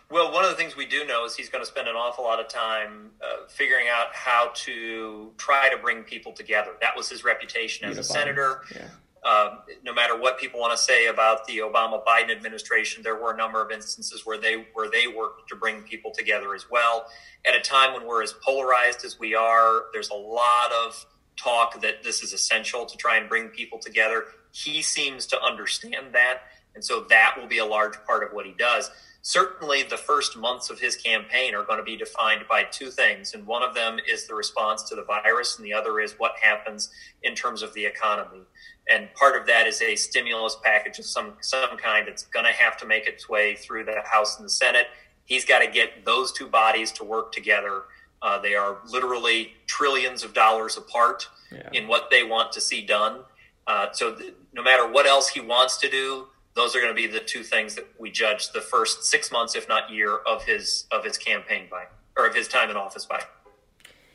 Well, 0.10 0.32
one 0.32 0.46
of 0.46 0.52
the 0.52 0.56
things 0.56 0.78
we 0.78 0.86
do 0.86 1.06
know 1.06 1.26
is 1.26 1.36
he's 1.36 1.50
going 1.50 1.64
to 1.64 1.68
spend 1.68 1.88
an 1.88 1.96
awful 1.96 2.24
lot 2.24 2.40
of 2.40 2.48
time 2.48 3.12
uh, 3.22 3.48
figuring 3.50 3.88
out 3.92 4.08
how 4.14 4.52
to 4.54 5.32
try 5.38 5.70
to 5.70 5.78
bring 5.78 6.04
people 6.04 6.32
together. 6.32 6.72
That 6.80 6.96
was 6.96 7.10
his 7.10 7.24
reputation 7.24 7.90
as 7.90 7.98
a 7.98 8.04
senator. 8.04 8.62
Yeah. 8.74 8.88
Um, 9.30 9.60
no 9.84 9.92
matter 9.92 10.16
what 10.18 10.38
people 10.38 10.60
want 10.60 10.72
to 10.72 10.78
say 10.78 11.08
about 11.08 11.48
the 11.48 11.58
Obama 11.58 12.06
Biden 12.06 12.30
administration, 12.30 13.02
there 13.02 13.16
were 13.16 13.34
a 13.34 13.38
number 13.38 13.60
of 13.60 13.72
instances 13.72 14.24
where 14.24 14.38
they 14.38 14.68
where 14.74 14.90
they 14.90 15.08
worked 15.08 15.50
to 15.50 15.56
bring 15.56 15.82
people 15.82 16.12
together 16.12 16.54
as 16.54 16.70
well. 16.70 17.08
At 17.44 17.56
a 17.56 17.60
time 17.60 17.94
when 17.94 18.06
we're 18.06 18.22
as 18.22 18.34
polarized 18.34 19.04
as 19.04 19.20
we 19.20 19.34
are, 19.34 19.86
there's 19.94 20.12
a 20.12 20.16
lot 20.16 20.72
of 20.72 21.04
talk 21.38 21.82
that 21.82 22.04
this 22.04 22.22
is 22.22 22.34
essential 22.34 22.86
to 22.86 22.98
try 22.98 23.18
and 23.18 23.30
bring 23.30 23.50
people 23.50 23.80
together. 23.80 24.26
He 24.52 24.82
seems 24.82 25.26
to 25.28 25.42
understand 25.42 26.14
that, 26.14 26.42
and 26.76 26.84
so 26.84 27.06
that 27.10 27.36
will 27.38 27.48
be 27.48 27.58
a 27.58 27.66
large 27.66 27.96
part 28.06 28.24
of 28.24 28.34
what 28.34 28.46
he 28.46 28.54
does. 28.54 28.90
Certainly, 29.22 29.84
the 29.84 29.98
first 29.98 30.38
months 30.38 30.70
of 30.70 30.80
his 30.80 30.96
campaign 30.96 31.56
are 31.56 31.64
going 31.64 31.80
to 31.80 31.84
be 31.84 31.98
defined 31.98 32.44
by 32.48 32.64
two 32.64 32.92
things, 32.92 33.34
and 33.34 33.46
one 33.48 33.64
of 33.64 33.74
them 33.74 33.98
is 34.08 34.28
the 34.28 34.36
response 34.36 34.84
to 34.84 34.96
the 34.96 35.04
virus, 35.04 35.58
and 35.58 35.66
the 35.66 35.74
other 35.74 36.00
is 36.00 36.14
what 36.18 36.34
happens 36.42 36.90
in 37.24 37.34
terms 37.34 37.64
of 37.64 37.74
the 37.74 37.86
economy 37.86 38.42
and 38.90 39.12
part 39.16 39.40
of 39.40 39.48
that 39.48 39.68
is 39.68 39.82
a 39.82 39.96
stimulus 39.96 40.58
package 40.64 41.00
of 41.00 41.06
some 41.06 41.34
some 41.42 41.78
kind 41.78 42.08
that's 42.08 42.24
going 42.24 42.46
to 42.46 42.52
have 42.52 42.78
to 42.78 42.86
make 42.86 43.08
its 43.08 43.28
way 43.28 43.56
through 43.56 43.86
the 43.86 44.02
House 44.06 44.38
and 44.38 44.46
the 44.46 44.50
Senate. 44.50 44.88
He's 45.26 45.46
got 45.46 45.60
to 45.60 45.68
get 45.68 46.06
those 46.06 46.32
two 46.32 46.48
bodies 46.48 46.92
to 46.94 47.04
work 47.04 47.32
together. 47.32 47.84
Uh, 48.26 48.40
they 48.40 48.56
are 48.56 48.80
literally 48.90 49.54
trillions 49.68 50.24
of 50.24 50.34
dollars 50.34 50.78
apart 50.78 51.30
yeah. 51.52 51.70
in 51.74 51.88
what 51.88 52.10
they 52.10 52.24
want 52.24 52.52
to 52.52 52.60
see 52.60 52.84
done. 52.84 53.20
Uh, 53.68 53.86
so 53.92 54.16
th- 54.16 54.34
no 54.52 54.64
matter 54.64 54.92
what 54.92 55.06
else 55.06 55.30
he 55.30 55.40
wants 55.40 55.78
to 55.78 55.88
do, 55.88 56.26
those 56.56 56.76
are 56.76 56.80
going 56.80 56.90
to 56.90 57.00
be 57.00 57.06
the 57.06 57.20
two 57.20 57.44
things 57.44 57.76
that 57.76 57.86
we 58.00 58.10
judge 58.10 58.52
the 58.52 58.62
first 58.62 59.04
six 59.04 59.32
months, 59.32 59.56
if 59.56 59.70
not 59.70 59.92
year, 59.92 60.18
of 60.26 60.44
his 60.44 60.88
of 60.92 61.06
his 61.06 61.20
campaign 61.20 61.68
by 61.70 61.84
or 62.18 62.26
of 62.26 62.34
his 62.34 62.48
time 62.48 62.72
in 62.72 62.76
office 62.76 63.06
by. 63.06 63.22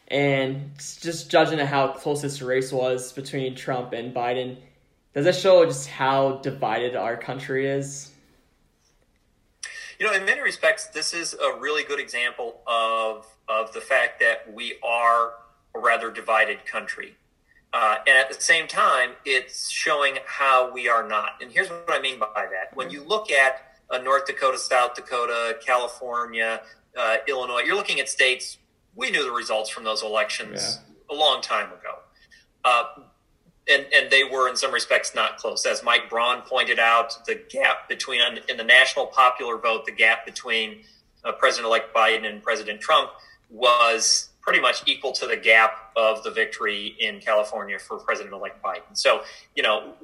And 0.08 0.72
just 0.76 1.30
judging 1.30 1.60
how 1.60 1.92
close 1.92 2.20
this 2.20 2.42
race 2.42 2.72
was 2.72 3.12
between 3.12 3.54
Trump 3.54 3.92
and 3.92 4.12
Biden, 4.12 4.56
does 5.14 5.24
that 5.24 5.36
show 5.36 5.64
just 5.64 5.86
how 5.86 6.38
divided 6.38 6.96
our 6.96 7.16
country 7.16 7.68
is? 7.68 8.10
You 10.00 10.06
know, 10.06 10.14
in 10.14 10.24
many 10.24 10.40
respects, 10.40 10.86
this 10.86 11.14
is 11.14 11.34
a 11.34 11.60
really 11.60 11.84
good 11.84 12.00
example 12.00 12.62
of 12.66 13.26
of 13.50 13.72
the 13.72 13.80
fact 13.80 14.20
that 14.20 14.52
we 14.52 14.76
are 14.84 15.32
a 15.74 15.78
rather 15.78 16.10
divided 16.10 16.64
country. 16.64 17.16
Uh, 17.72 17.96
and 18.06 18.16
at 18.16 18.28
the 18.28 18.40
same 18.40 18.66
time, 18.66 19.10
it's 19.24 19.70
showing 19.70 20.18
how 20.26 20.72
we 20.72 20.88
are 20.88 21.06
not. 21.06 21.40
And 21.40 21.52
here's 21.52 21.68
what 21.68 21.84
I 21.88 22.00
mean 22.00 22.18
by 22.18 22.26
that. 22.34 22.74
When 22.74 22.90
you 22.90 23.02
look 23.02 23.30
at 23.30 23.74
uh, 23.90 23.98
North 23.98 24.26
Dakota, 24.26 24.58
South 24.58 24.94
Dakota, 24.94 25.56
California, 25.64 26.60
uh, 26.96 27.16
Illinois, 27.28 27.62
you're 27.64 27.76
looking 27.76 28.00
at 28.00 28.08
states 28.08 28.58
we 28.96 29.10
knew 29.10 29.22
the 29.22 29.30
results 29.30 29.70
from 29.70 29.84
those 29.84 30.02
elections 30.02 30.80
yeah. 30.80 31.14
a 31.14 31.16
long 31.16 31.40
time 31.42 31.68
ago. 31.68 31.98
Uh, 32.64 32.84
and, 33.70 33.86
and 33.94 34.10
they 34.10 34.24
were 34.24 34.48
in 34.48 34.56
some 34.56 34.72
respects 34.72 35.14
not 35.14 35.36
close. 35.36 35.64
As 35.64 35.84
Mike 35.84 36.10
Braun 36.10 36.42
pointed 36.42 36.80
out, 36.80 37.24
the 37.24 37.40
gap 37.48 37.88
between 37.88 38.20
in 38.48 38.56
the 38.56 38.64
national 38.64 39.06
popular 39.06 39.58
vote, 39.58 39.86
the 39.86 39.92
gap 39.92 40.26
between 40.26 40.82
uh, 41.24 41.32
President-elect 41.32 41.94
Biden 41.94 42.26
and 42.26 42.42
President 42.42 42.80
Trump 42.80 43.10
was 43.50 44.30
pretty 44.40 44.60
much 44.60 44.82
equal 44.86 45.12
to 45.12 45.26
the 45.26 45.36
gap 45.36 45.92
of 45.96 46.22
the 46.22 46.30
victory 46.30 46.96
in 46.98 47.20
California 47.20 47.78
for 47.78 47.98
President-elect 47.98 48.62
Biden. 48.62 48.94
So, 48.94 49.22
you 49.54 49.62
know, 49.62 49.94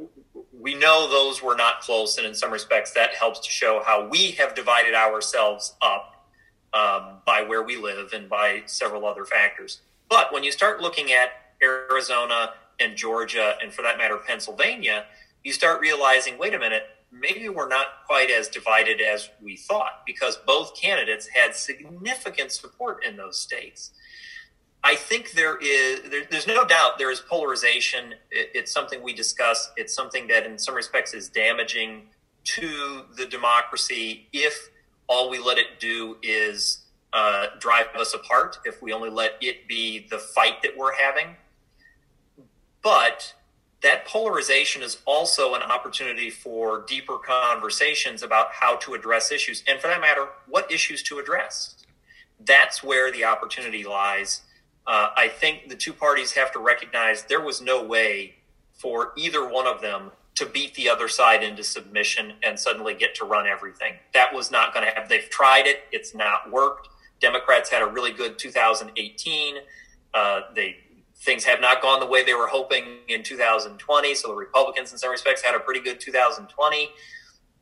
we 0.59 0.75
know 0.75 1.09
those 1.09 1.43
were 1.43 1.57
not 1.57 1.81
close, 1.81 2.19
and 2.19 2.27
in 2.27 2.35
some 2.35 2.53
respects, 2.53 2.93
that 2.93 3.15
helps 3.15 3.41
to 3.41 3.51
show 3.51 3.83
how 3.85 4.07
we 4.09 4.33
have 4.33 4.55
divided 4.55 4.95
ourselves 4.95 5.75
up 5.81 6.27
um, 6.75 7.19
by 7.25 7.43
where 7.43 7.63
we 7.63 7.77
live 7.77 8.13
and 8.13 8.29
by 8.29 8.63
several 8.67 9.07
other 9.07 9.25
factors. 9.25 9.81
But 10.09 10.33
when 10.33 10.45
you 10.45 10.53
start 10.53 10.81
looking 10.81 11.13
at 11.13 11.31
Arizona 11.63 12.53
and 12.79 12.97
Georgia, 12.97 13.55
and 13.63 13.73
for 13.73 13.83
that 13.83 13.97
matter, 13.97 14.19
Pennsylvania, 14.19 15.07
you 15.45 15.53
start 15.53 15.81
realizing 15.81 16.37
wait 16.39 16.53
a 16.55 16.59
minute, 16.59 16.85
maybe 17.19 17.49
we're 17.49 17.69
not 17.69 17.87
quite 18.07 18.31
as 18.31 18.49
divided 18.49 19.01
as 19.01 19.31
we 19.43 19.57
thought 19.57 20.03
because 20.07 20.37
both 20.47 20.81
candidates 20.81 21.27
had 21.29 21.55
significant 21.55 22.53
support 22.53 23.05
in 23.05 23.17
those 23.17 23.39
states. 23.39 23.93
I 24.85 24.95
think 24.95 25.33
there 25.33 25.57
is, 25.57 26.09
there, 26.11 26.23
there's 26.31 26.47
no 26.47 26.65
doubt 26.65 26.99
there 26.99 27.11
is 27.11 27.21
polarization. 27.21 28.13
It, 28.31 28.51
it's 28.55 28.73
something 28.73 29.03
we 29.03 29.15
discuss. 29.15 29.73
It's 29.77 29.95
something 29.95 30.29
that, 30.29 30.47
in 30.47 30.59
some 30.59 30.75
respects, 30.75 31.13
is 31.13 31.29
damaging 31.29 32.03
to 32.45 33.03
the 33.17 33.27
democracy 33.27 34.29
if 34.33 34.71
all 35.09 35.29
we 35.29 35.39
let 35.39 35.59
it 35.59 35.81
do 35.81 36.17
is 36.23 36.85
uh, 37.13 37.47
drive 37.59 37.87
us 37.99 38.15
apart 38.15 38.59
if 38.65 38.81
we 38.83 38.93
only 38.93 39.11
let 39.11 39.33
it 39.41 39.67
be 39.67 40.07
the 40.09 40.19
fight 40.19 40.63
that 40.63 40.77
we're 40.77 40.95
having. 40.95 41.37
But 42.83 43.35
that 43.83 44.07
polarization 44.07 44.83
is 44.83 44.99
also 45.05 45.55
an 45.55 45.63
opportunity 45.63 46.31
for 46.31 46.85
deeper 46.89 47.19
conversations 47.19 48.23
about 48.23 48.49
how 48.53 48.77
to 48.77 48.95
address 48.95 49.31
issues. 49.31 49.63
And 49.69 49.81
for 49.81 49.89
that 49.89 50.01
matter, 50.01 50.29
what 50.49 50.71
issues 50.73 51.03
to 51.05 51.19
address. 51.19 51.77
That's 52.41 52.83
where 52.83 53.13
the 53.13 53.25
opportunity 53.25 53.85
lies. 53.85 54.43
Uh, 54.87 55.11
I 55.17 55.29
think 55.29 55.69
the 55.69 55.77
two 55.77 55.93
parties 55.93 56.33
have 56.33 56.53
to 56.53 56.59
recognize 56.59 57.25
there 57.25 57.41
was 57.41 57.61
no 57.61 57.83
way 57.83 58.37
for 58.73 59.13
either 59.17 59.49
one 59.49 59.67
of 59.67 59.81
them 59.81 60.11
to 60.37 60.47
beat 60.47 60.75
the 60.75 60.89
other 60.89 61.09
side 61.09 61.43
into 61.43 61.65
submission 61.65 62.35
and 62.43 62.59
suddenly 62.61 62.95
get 62.95 63.15
to 63.17 63.25
run 63.25 63.47
everything. 63.47 63.95
That 64.13 64.35
was 64.35 64.51
not 64.51 64.75
going 64.75 64.87
to 64.87 64.93
happen. 64.93 65.09
They've 65.09 65.29
tried 65.31 65.67
it, 65.67 65.85
it's 65.93 66.15
not 66.15 66.51
worked. 66.51 66.89
Democrats 67.21 67.71
had 67.71 67.83
a 67.83 67.87
really 67.87 68.13
good 68.13 68.39
2018. 68.39 69.57
Uh, 70.13 70.41
they 70.55 70.77
things 71.27 71.45
have 71.45 71.61
not 71.61 71.83
gone 71.83 72.01
the 72.01 72.07
way 72.07 72.25
they 72.25 72.33
were 72.33 72.47
hoping 72.47 72.85
in 73.09 73.23
2020. 73.23 74.15
So 74.15 74.29
the 74.29 74.35
Republicans, 74.35 74.93
in 74.93 74.99
some 74.99 75.11
respects, 75.11 75.43
had 75.43 75.55
a 75.55 75.61
pretty 75.61 75.81
good 75.81 76.01
2020. 76.01 76.91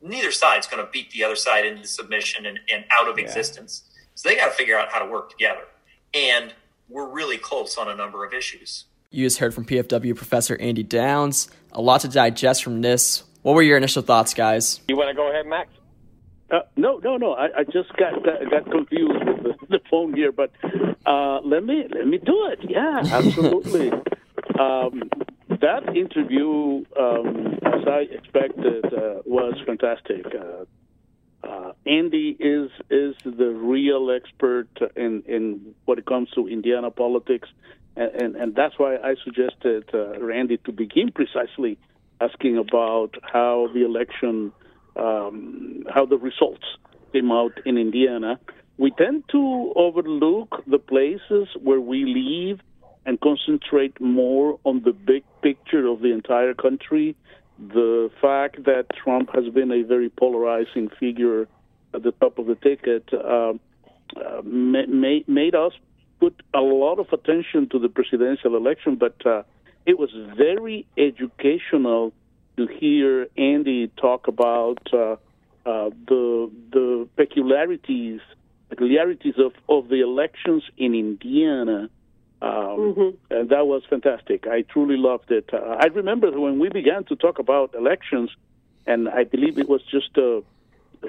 Neither 0.01 0.31
side's 0.31 0.67
going 0.67 0.85
to 0.85 0.89
beat 0.91 1.09
the 1.11 1.23
other 1.23 1.35
side 1.35 1.65
into 1.65 1.85
submission 1.87 2.45
and, 2.45 2.59
and 2.71 2.85
out 2.97 3.09
of 3.09 3.17
yeah. 3.17 3.25
existence. 3.25 3.83
So 4.13 4.29
they 4.29 4.35
got 4.35 4.45
to 4.45 4.51
figure 4.51 4.77
out 4.77 4.91
how 4.91 4.99
to 4.99 5.11
work 5.11 5.31
together. 5.31 5.63
And 6.13 6.53
we're 6.87 7.09
really 7.09 7.37
close 7.37 7.77
on 7.77 7.89
a 7.89 7.95
number 7.95 8.23
of 8.23 8.33
issues. 8.33 8.85
You 9.09 9.25
just 9.25 9.39
heard 9.39 9.53
from 9.53 9.65
PFW 9.65 10.15
Professor 10.15 10.55
Andy 10.61 10.83
Downs. 10.83 11.49
A 11.71 11.81
lot 11.81 12.01
to 12.01 12.07
digest 12.07 12.63
from 12.63 12.81
this. 12.81 13.23
What 13.41 13.55
were 13.55 13.61
your 13.61 13.77
initial 13.77 14.01
thoughts, 14.01 14.33
guys? 14.33 14.79
You 14.87 14.95
want 14.95 15.09
to 15.09 15.15
go 15.15 15.29
ahead, 15.29 15.47
Max? 15.47 15.69
Uh, 16.51 16.59
no, 16.75 16.99
no, 17.03 17.17
no. 17.17 17.33
I, 17.33 17.45
I 17.59 17.63
just 17.63 17.91
got 17.97 18.13
uh, 18.27 18.47
got 18.49 18.69
confused 18.69 19.13
with 19.13 19.24
the, 19.69 19.79
phone 19.89 20.13
here, 20.13 20.31
but 20.31 20.51
uh, 21.05 21.39
let 21.41 21.63
me 21.63 21.85
let 21.89 22.07
me 22.07 22.17
do 22.17 22.47
it. 22.51 22.59
Yeah, 22.69 23.01
absolutely. 23.11 23.91
um, 24.59 25.09
that 25.49 25.95
interview, 25.95 26.83
um, 26.99 27.59
as 27.63 27.87
I 27.87 28.05
expected, 28.11 28.85
uh, 28.85 29.21
was 29.25 29.55
fantastic. 29.65 30.25
Uh, 30.27 30.65
uh, 31.47 31.73
Andy 31.85 32.35
is 32.39 32.71
is 32.89 33.15
the 33.23 33.49
real 33.49 34.11
expert 34.11 34.69
in 34.95 35.23
in 35.27 35.75
what 35.85 35.99
it 35.99 36.05
comes 36.05 36.29
to 36.31 36.47
Indiana 36.47 36.91
politics 36.91 37.49
and, 37.95 38.11
and, 38.11 38.35
and 38.35 38.55
that's 38.55 38.77
why 38.77 38.97
I 38.97 39.15
suggested 39.23 39.89
uh, 39.93 40.19
Randy 40.19 40.57
to 40.65 40.71
begin 40.71 41.11
precisely 41.11 41.77
asking 42.21 42.57
about 42.57 43.15
how 43.21 43.69
the 43.73 43.85
election, 43.85 44.51
um, 44.95 45.85
how 45.93 46.05
the 46.05 46.17
results 46.17 46.63
came 47.13 47.31
out 47.31 47.53
in 47.65 47.77
Indiana. 47.77 48.39
We 48.77 48.91
tend 48.91 49.23
to 49.31 49.73
overlook 49.75 50.63
the 50.67 50.79
places 50.79 51.47
where 51.61 51.79
we 51.79 52.05
live 52.05 52.59
and 53.05 53.19
concentrate 53.21 53.99
more 54.01 54.59
on 54.63 54.81
the 54.83 54.91
big 54.91 55.23
picture 55.41 55.87
of 55.87 56.01
the 56.01 56.11
entire 56.11 56.53
country. 56.53 57.15
The 57.57 58.09
fact 58.21 58.65
that 58.65 58.87
Trump 59.01 59.29
has 59.33 59.47
been 59.53 59.71
a 59.71 59.83
very 59.83 60.09
polarizing 60.09 60.89
figure 60.99 61.47
at 61.93 62.03
the 62.03 62.11
top 62.11 62.37
of 62.37 62.47
the 62.47 62.55
ticket 62.55 63.07
uh, 63.13 63.53
uh, 64.17 64.41
ma- 64.43 65.23
made 65.27 65.55
us 65.55 65.71
put 66.19 66.41
a 66.53 66.59
lot 66.59 66.99
of 66.99 67.07
attention 67.13 67.69
to 67.69 67.79
the 67.79 67.89
presidential 67.89 68.57
election, 68.57 68.95
but 68.95 69.25
uh, 69.25 69.43
it 69.85 69.97
was 69.97 70.09
very 70.35 70.85
educational 70.97 72.11
to 72.57 72.67
hear 72.67 73.27
Andy 73.37 73.91
talk 73.99 74.27
about 74.27 74.79
uh, 74.93 75.13
uh, 75.65 75.89
the 76.07 76.51
the 76.71 77.07
peculiarities 77.15 78.21
peculiarities 78.75 79.35
of, 79.37 79.53
of 79.69 79.89
the 79.89 80.01
elections 80.01 80.63
in 80.77 80.93
Indiana. 80.93 81.89
Um, 82.41 82.51
mm-hmm. 82.51 83.33
And 83.33 83.49
that 83.49 83.65
was 83.65 83.83
fantastic. 83.89 84.45
I 84.47 84.61
truly 84.61 84.97
loved 84.97 85.31
it. 85.31 85.49
Uh, 85.53 85.77
I 85.79 85.85
remember 85.85 86.29
when 86.39 86.59
we 86.59 86.69
began 86.69 87.05
to 87.05 87.15
talk 87.15 87.39
about 87.39 87.73
elections, 87.73 88.29
and 88.85 89.07
I 89.09 89.23
believe 89.23 89.57
it 89.57 89.69
was 89.69 89.81
just 89.89 90.17
uh, 90.17 90.41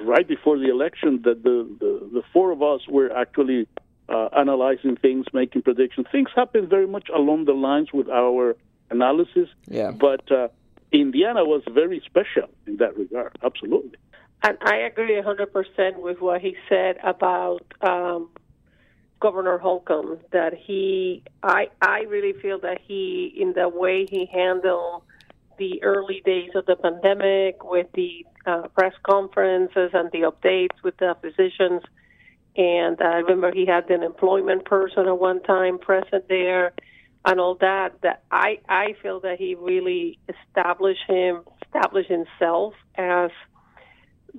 right 0.01 0.27
before 0.27 0.57
the 0.57 0.69
election 0.69 1.21
that 1.23 1.43
the, 1.43 1.67
the, 1.79 2.09
the 2.13 2.23
four 2.33 2.51
of 2.51 2.63
us 2.63 2.81
were 2.87 3.11
actually 3.15 3.67
uh, 4.09 4.29
analyzing 4.37 4.95
things, 4.95 5.25
making 5.33 5.61
predictions. 5.63 6.07
Things 6.11 6.29
happened 6.35 6.69
very 6.69 6.87
much 6.87 7.09
along 7.13 7.45
the 7.45 7.53
lines 7.53 7.91
with 7.93 8.09
our 8.09 8.55
analysis. 8.89 9.49
Yeah. 9.67 9.91
But 9.91 10.31
uh, 10.31 10.47
Indiana 10.91 11.43
was 11.43 11.61
very 11.69 12.01
special 12.05 12.49
in 12.65 12.77
that 12.77 12.97
regard. 12.97 13.37
Absolutely. 13.43 13.97
And 14.43 14.57
I 14.61 14.77
agree 14.77 15.19
100% 15.21 15.97
with 15.97 16.21
what 16.21 16.41
he 16.41 16.55
said 16.69 16.97
about 17.03 17.65
um, 17.81 18.29
Governor 19.19 19.57
Holcomb. 19.57 20.19
That 20.31 20.53
he, 20.53 21.23
I, 21.41 21.69
I 21.81 22.01
really 22.01 22.33
feel 22.33 22.59
that 22.59 22.79
he, 22.81 23.33
in 23.35 23.53
the 23.53 23.67
way 23.67 24.05
he 24.09 24.27
handled 24.31 25.03
the 25.57 25.81
early 25.83 26.21
days 26.23 26.51
of 26.53 26.67
the 26.67 26.75
pandemic, 26.75 27.63
with 27.63 27.87
the 27.93 28.25
uh, 28.45 28.67
press 28.75 28.93
conferences 29.03 29.89
and 29.93 30.11
the 30.11 30.31
updates 30.31 30.81
with 30.83 30.95
the 30.97 31.15
physicians, 31.19 31.81
and 32.57 32.99
I 33.01 33.17
remember 33.17 33.51
he 33.51 33.65
had 33.65 33.89
an 33.91 34.01
employment 34.03 34.65
person 34.65 35.07
at 35.07 35.19
one 35.19 35.43
time 35.43 35.77
present 35.77 36.27
there, 36.27 36.73
and 37.25 37.39
all 37.39 37.55
that. 37.55 38.01
That 38.01 38.23
I, 38.31 38.59
I 38.67 38.95
feel 39.01 39.19
that 39.21 39.37
he 39.37 39.55
really 39.55 40.17
established 40.27 41.03
him, 41.07 41.41
established 41.63 42.09
himself 42.09 42.73
as 42.95 43.29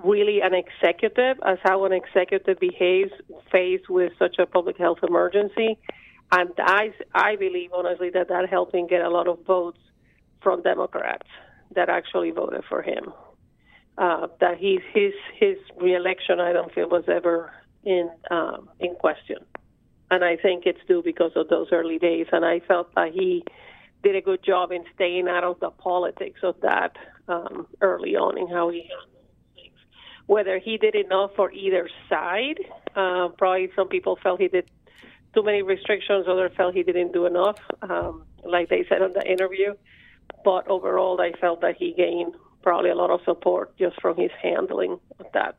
really 0.05 0.41
an 0.41 0.53
executive, 0.55 1.39
as 1.45 1.59
how 1.63 1.85
an 1.85 1.93
executive 1.93 2.59
behaves 2.59 3.13
faced 3.51 3.89
with 3.89 4.13
such 4.19 4.37
a 4.39 4.47
public 4.47 4.77
health 4.79 4.99
emergency. 5.07 5.79
And 6.31 6.51
I, 6.59 6.93
I 7.15 7.37
believe, 7.37 7.71
honestly, 7.73 8.11
that 8.11 8.29
that 8.29 8.49
helped 8.49 8.75
him 8.75 8.87
get 8.87 9.01
a 9.01 9.09
lot 9.09 9.29
of 9.29 9.45
votes 9.47 9.79
from 10.43 10.63
Democrats 10.63 11.27
that 11.75 11.89
actually 11.89 12.31
voted 12.31 12.65
for 12.69 12.83
him. 12.83 13.13
Uh, 13.97 14.29
that 14.41 14.59
he's, 14.59 14.81
his 14.95 15.13
his 15.37 15.57
reelection, 15.81 16.39
I 16.39 16.53
don't 16.53 16.73
feel 16.73 16.89
was 16.89 17.05
ever 17.09 17.53
in 17.83 18.09
um, 18.31 18.69
in 18.79 18.95
question, 18.95 19.39
and 20.09 20.23
I 20.23 20.37
think 20.37 20.67
it's 20.67 20.79
due 20.87 21.03
because 21.03 21.33
of 21.35 21.49
those 21.49 21.69
early 21.73 21.99
days. 21.99 22.27
And 22.31 22.45
I 22.45 22.61
felt 22.61 22.95
that 22.95 23.13
he 23.13 23.43
did 24.05 24.15
a 24.15 24.21
good 24.21 24.45
job 24.45 24.71
in 24.71 24.85
staying 24.95 25.27
out 25.27 25.43
of 25.43 25.59
the 25.59 25.71
politics 25.71 26.41
of 26.45 26.55
that 26.61 26.93
um, 27.27 27.67
early 27.81 28.15
on 28.15 28.39
in 28.39 28.47
how 28.47 28.69
he 28.71 28.83
handled 28.83 29.18
whether 30.29 30.59
he 30.59 30.77
did 30.77 30.95
enough 30.95 31.31
for 31.35 31.51
either 31.51 31.89
side. 32.09 32.61
Uh, 32.95 33.29
probably 33.37 33.71
some 33.75 33.89
people 33.89 34.17
felt 34.23 34.41
he 34.41 34.49
did 34.49 34.71
too 35.35 35.43
many 35.43 35.63
restrictions, 35.63 36.27
others 36.29 36.53
felt 36.57 36.75
he 36.75 36.83
didn't 36.83 37.13
do 37.13 37.27
enough, 37.27 37.59
um, 37.83 38.25
like 38.45 38.69
they 38.69 38.85
said 38.89 39.03
in 39.03 39.13
the 39.13 39.27
interview. 39.27 39.75
But 40.45 40.69
overall, 40.69 41.21
I 41.21 41.33
felt 41.41 41.63
that 41.63 41.77
he 41.77 41.95
gained 41.95 42.35
probably 42.63 42.91
a 42.91 42.95
lot 42.95 43.11
of 43.11 43.21
support 43.25 43.77
just 43.79 44.01
from 44.01 44.17
his 44.17 44.31
handling 44.43 45.01
of 45.19 45.27
that. 45.33 45.57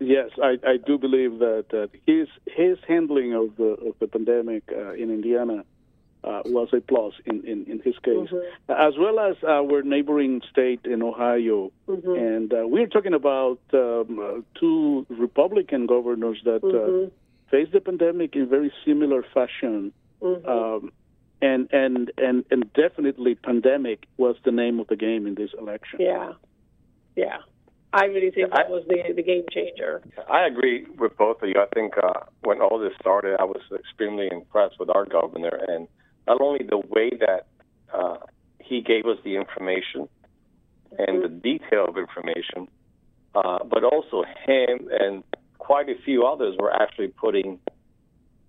Yes, 0.00 0.30
I, 0.42 0.56
I 0.66 0.76
do 0.84 0.98
believe 0.98 1.38
that, 1.38 1.66
that 1.70 1.90
his 2.06 2.26
his 2.46 2.78
handling 2.88 3.34
of 3.34 3.56
the 3.56 3.76
of 3.88 3.94
the 4.00 4.08
pandemic 4.08 4.64
uh, 4.72 4.94
in 4.94 5.10
Indiana 5.10 5.64
uh, 6.24 6.42
was 6.46 6.68
a 6.72 6.80
plus 6.80 7.14
in, 7.26 7.42
in, 7.46 7.64
in 7.66 7.80
his 7.80 7.94
case, 7.98 8.28
mm-hmm. 8.30 8.72
as 8.72 8.94
well 8.98 9.18
as 9.20 9.36
our 9.46 9.82
neighboring 9.82 10.42
state 10.50 10.80
in 10.84 11.02
Ohio. 11.02 11.72
Mm-hmm. 11.88 12.12
And 12.12 12.52
uh, 12.52 12.66
we're 12.66 12.86
talking 12.86 13.14
about 13.14 13.60
um, 13.72 14.18
uh, 14.18 14.40
two 14.58 15.06
Republican 15.08 15.86
governors 15.86 16.38
that 16.44 16.62
uh, 16.62 16.68
mm-hmm. 16.68 17.08
faced 17.50 17.72
the 17.72 17.80
pandemic 17.80 18.36
in 18.36 18.48
very 18.48 18.72
similar 18.84 19.24
fashion. 19.34 19.92
Mm-hmm. 20.22 20.46
Um, 20.48 20.92
and, 21.42 21.68
and, 21.72 22.12
and, 22.18 22.44
and 22.50 22.72
definitely, 22.74 23.34
pandemic 23.34 24.06
was 24.18 24.36
the 24.44 24.52
name 24.52 24.78
of 24.78 24.88
the 24.88 24.96
game 24.96 25.26
in 25.26 25.34
this 25.34 25.50
election. 25.58 26.00
Yeah. 26.00 26.32
Yeah. 27.16 27.38
I 27.92 28.04
really 28.04 28.30
think 28.30 28.50
that 28.50 28.70
was 28.70 28.84
the 28.86 29.12
the 29.14 29.22
game 29.22 29.44
changer. 29.50 30.00
I 30.30 30.46
agree 30.46 30.86
with 30.96 31.16
both 31.16 31.42
of 31.42 31.48
you. 31.48 31.56
I 31.58 31.66
think 31.74 31.94
uh, 32.00 32.20
when 32.42 32.60
all 32.60 32.78
this 32.78 32.92
started, 33.00 33.40
I 33.40 33.44
was 33.44 33.60
extremely 33.74 34.28
impressed 34.30 34.78
with 34.78 34.90
our 34.90 35.04
governor, 35.04 35.58
and 35.66 35.88
not 36.26 36.40
only 36.40 36.64
the 36.68 36.78
way 36.78 37.10
that 37.10 37.46
uh, 37.92 38.18
he 38.58 38.80
gave 38.80 39.06
us 39.06 39.18
the 39.24 39.36
information 39.36 40.08
and 40.98 41.22
the 41.22 41.28
detail 41.28 41.86
of 41.88 41.96
information, 41.96 42.68
uh, 43.34 43.58
but 43.64 43.84
also 43.84 44.24
him 44.46 44.88
and 44.90 45.24
quite 45.58 45.88
a 45.88 45.94
few 46.04 46.26
others 46.26 46.56
were 46.58 46.72
actually 46.72 47.08
putting 47.08 47.58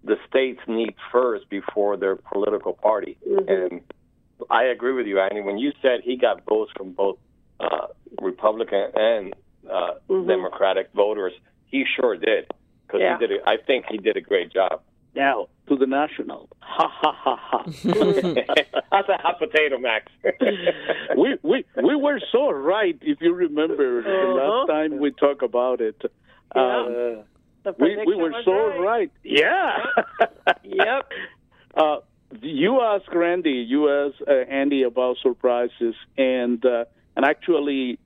the 0.03 0.15
state's 0.27 0.61
needs 0.67 0.97
first 1.11 1.49
before 1.49 1.97
their 1.97 2.15
political 2.15 2.73
party. 2.73 3.17
Mm-hmm. 3.27 3.49
And 3.49 3.81
I 4.49 4.63
agree 4.63 4.93
with 4.93 5.05
you, 5.05 5.19
Annie. 5.19 5.41
When 5.41 5.59
you 5.59 5.71
said 5.81 6.01
he 6.03 6.17
got 6.17 6.43
votes 6.45 6.71
from 6.75 6.93
both 6.93 7.17
uh, 7.59 7.87
Republican 8.19 8.91
and 8.95 9.35
uh, 9.69 9.91
mm-hmm. 10.09 10.27
Democratic 10.27 10.89
voters, 10.95 11.33
he 11.67 11.85
sure 11.95 12.15
did. 12.15 12.51
Because 12.87 13.01
yeah. 13.01 13.17
he 13.19 13.27
did. 13.27 13.39
A, 13.39 13.49
I 13.49 13.57
think 13.57 13.85
he 13.89 13.97
did 13.97 14.17
a 14.17 14.21
great 14.21 14.51
job. 14.51 14.81
Now 15.15 15.47
to 15.67 15.75
the 15.75 15.85
national. 15.85 16.49
Ha 16.59 16.87
ha 16.87 17.11
ha 17.13 17.35
ha. 17.39 17.63
That's 18.91 19.09
a 19.09 19.17
hot 19.17 19.39
potato, 19.39 19.77
Max. 19.77 20.11
we 21.17 21.37
we 21.43 21.65
we 21.81 21.95
were 21.95 22.19
so 22.31 22.51
right. 22.51 22.97
If 23.01 23.19
you 23.21 23.33
remember 23.33 23.99
uh-huh. 23.99 24.09
the 24.09 24.33
last 24.33 24.67
time 24.67 24.99
we 24.99 25.11
talked 25.11 25.43
about 25.43 25.81
it. 25.81 26.01
Yeah. 26.55 26.61
Uh, 27.65 27.71
we 27.79 27.97
we 28.05 28.15
were 28.15 28.33
so 28.43 28.51
right. 28.51 28.79
right. 28.79 29.11
Yeah. 29.23 29.77
yep. 30.63 31.11
Uh, 31.73 31.99
you 32.41 32.81
asked 32.81 33.07
Randy, 33.13 33.65
you 33.65 33.89
asked 33.89 34.21
uh, 34.27 34.33
Andy 34.49 34.83
about 34.83 35.15
surprises, 35.21 35.95
and 36.17 36.65
uh, 36.65 36.83
and 37.15 37.23
actually 37.23 37.97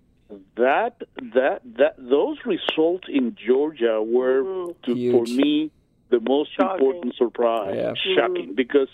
that 0.55 1.01
that 1.33 1.61
that 1.77 1.95
those 1.97 2.37
results 2.45 3.07
in 3.09 3.35
Georgia 3.43 4.03
were 4.03 4.43
mm-hmm. 4.43 4.93
to, 4.93 5.11
for 5.11 5.23
me 5.23 5.71
the 6.09 6.19
most 6.19 6.51
Shocking. 6.55 6.85
important 6.85 7.15
surprise. 7.15 7.75
Yeah. 7.75 7.93
Shocking 8.15 8.51
mm. 8.51 8.55
because 8.55 8.89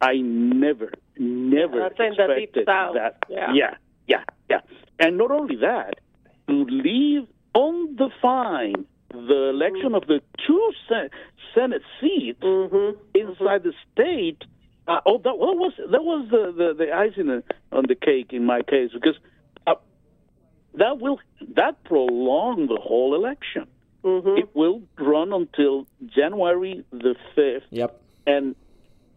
I 0.00 0.16
never, 0.16 0.92
never 1.18 1.78
yeah, 1.78 2.06
expected 2.06 2.66
that. 2.66 3.16
Yeah. 3.28 3.52
yeah, 3.52 3.74
yeah, 4.06 4.24
yeah. 4.48 4.60
And 4.98 5.18
not 5.18 5.30
only 5.30 5.56
that, 5.56 6.00
to 6.48 6.64
leave 6.64 7.26
undefined 7.54 8.86
the 9.10 9.50
election 9.50 9.90
mm. 9.90 9.96
of 9.96 10.06
the 10.06 10.20
two 10.46 10.72
Senate 11.54 11.82
seats 12.00 12.42
mm-hmm. 12.42 12.98
inside 13.14 13.62
mm-hmm. 13.62 13.68
the 13.68 13.74
state. 13.92 14.44
Uh, 14.88 15.00
oh, 15.06 15.18
that, 15.18 15.38
what 15.38 15.56
was 15.56 15.72
that 15.76 16.02
was 16.02 16.26
the, 16.30 16.52
the, 16.56 16.74
the 16.74 16.92
icing 16.92 17.42
on 17.70 17.84
the 17.86 17.94
cake 17.94 18.32
in 18.32 18.44
my 18.44 18.62
case 18.62 18.90
because 18.92 19.16
uh, 19.66 19.74
that 20.74 20.98
will 20.98 21.20
that 21.54 21.84
prolonged 21.84 22.68
the 22.68 22.80
whole 22.82 23.14
election. 23.14 23.66
Mm-hmm. 24.04 24.38
It 24.38 24.54
will 24.54 24.82
run 24.98 25.32
until 25.32 25.86
January 26.06 26.84
the 26.90 27.14
5th. 27.36 27.62
Yep. 27.70 28.00
And 28.26 28.56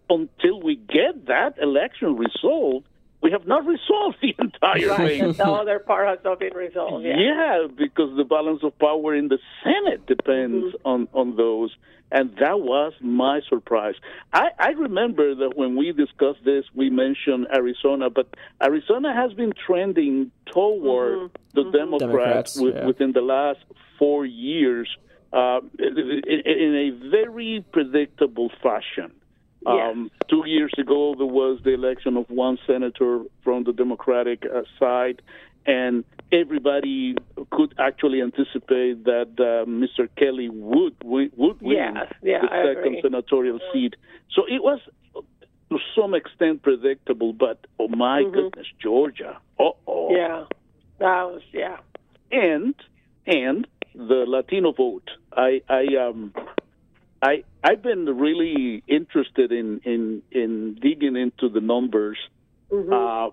until 0.10 0.62
we 0.62 0.76
get 0.76 1.28
that 1.28 1.58
election 1.60 2.16
result, 2.18 2.86
we 3.22 3.32
have 3.32 3.48
not 3.48 3.66
resolved 3.66 4.18
the 4.22 4.36
entire 4.38 4.90
right. 4.90 5.20
thing. 5.20 5.34
the 5.34 5.46
other 5.46 5.80
part 5.80 6.08
has 6.08 6.20
not 6.24 6.40
been 6.40 6.54
resolved. 6.54 7.06
Yeah. 7.06 7.18
yeah, 7.18 7.68
because 7.76 8.16
the 8.16 8.24
balance 8.24 8.62
of 8.64 8.78
power 8.78 9.16
in 9.16 9.30
the 9.30 9.40
Senate 9.64 10.06
depends 10.06 10.76
mm-hmm. 10.76 10.88
on, 10.88 11.08
on 11.14 11.36
those. 11.36 11.76
And 12.12 12.36
that 12.40 12.62
was 12.62 12.94
my 13.02 13.42
surprise. 13.50 13.96
I, 14.32 14.50
I 14.60 14.70
remember 14.70 15.34
that 15.34 15.58
when 15.58 15.76
we 15.76 15.92
discussed 15.92 16.46
this, 16.46 16.64
we 16.76 16.92
mentioned 16.92 17.48
Arizona, 17.54 18.12
but 18.12 18.28
Arizona 18.62 19.12
has 19.14 19.34
been 19.34 19.54
trending 19.66 20.32
toward 20.46 21.18
mm-hmm. 21.18 21.36
the 21.56 21.62
mm-hmm. 21.62 21.72
Democrats, 21.72 22.54
Democrats 22.54 22.62
yeah. 22.62 22.86
within 22.86 23.12
the 23.12 23.22
last 23.22 23.60
four 23.98 24.26
years 24.26 24.90
uh, 25.34 25.60
in, 25.80 26.22
in, 26.46 26.76
a 26.76 27.10
very 27.10 27.66
predictable 27.72 28.52
fashion. 28.64 29.12
Um, 29.66 30.12
two 30.30 30.44
years 30.46 30.72
ago, 30.78 31.16
there 31.18 31.26
was 31.26 31.60
the 31.64 31.72
election 31.72 32.18
of 32.18 32.30
one 32.30 32.60
senator 32.68 33.24
from 33.44 33.64
the 33.64 33.74
Democratic 33.74 34.46
uh, 34.46 34.62
side, 34.80 35.24
and 35.66 36.04
everybody 36.32 37.16
could 37.52 37.74
actually 37.80 38.22
anticipate 38.22 39.06
that 39.06 39.30
uh, 39.40 39.68
Mr. 39.68 40.08
Kelly 40.18 40.50
would 40.50 40.96
would 41.04 41.32
win 41.36 41.60
yeah, 41.62 42.06
yeah, 42.22 42.42
the 42.42 42.54
I 42.54 42.64
second 42.64 42.86
agree. 42.86 43.02
senatorial 43.02 43.60
seat. 43.74 43.96
So 44.36 44.44
it 44.48 44.62
was 44.62 44.80
to 45.72 45.80
some 45.96 46.14
extent 46.14 46.62
predictable, 46.62 47.34
but 47.34 47.66
oh 47.80 47.88
my 47.88 48.22
mm-hmm. 48.22 48.34
goodness, 48.34 48.68
Georgia! 48.80 49.40
Oh, 49.60 49.76
yeah, 50.12 50.46
that 51.00 51.24
was 51.24 51.42
yeah. 51.52 51.78
And 52.32 52.76
and 53.26 53.68
the 53.96 54.26
Latino 54.28 54.72
vote. 54.72 55.10
I 55.32 55.62
I 55.70 55.86
um 56.08 56.34
I 57.22 57.44
I've 57.64 57.82
been 57.82 58.06
really 58.06 58.84
interested 58.88 59.52
in 59.52 59.82
in 59.84 60.22
in 60.32 60.76
digging 60.82 61.16
into 61.16 61.50
the 61.50 61.62
numbers. 61.62 62.18
Mm-hmm. 62.72 62.94
Uh, 62.94 63.30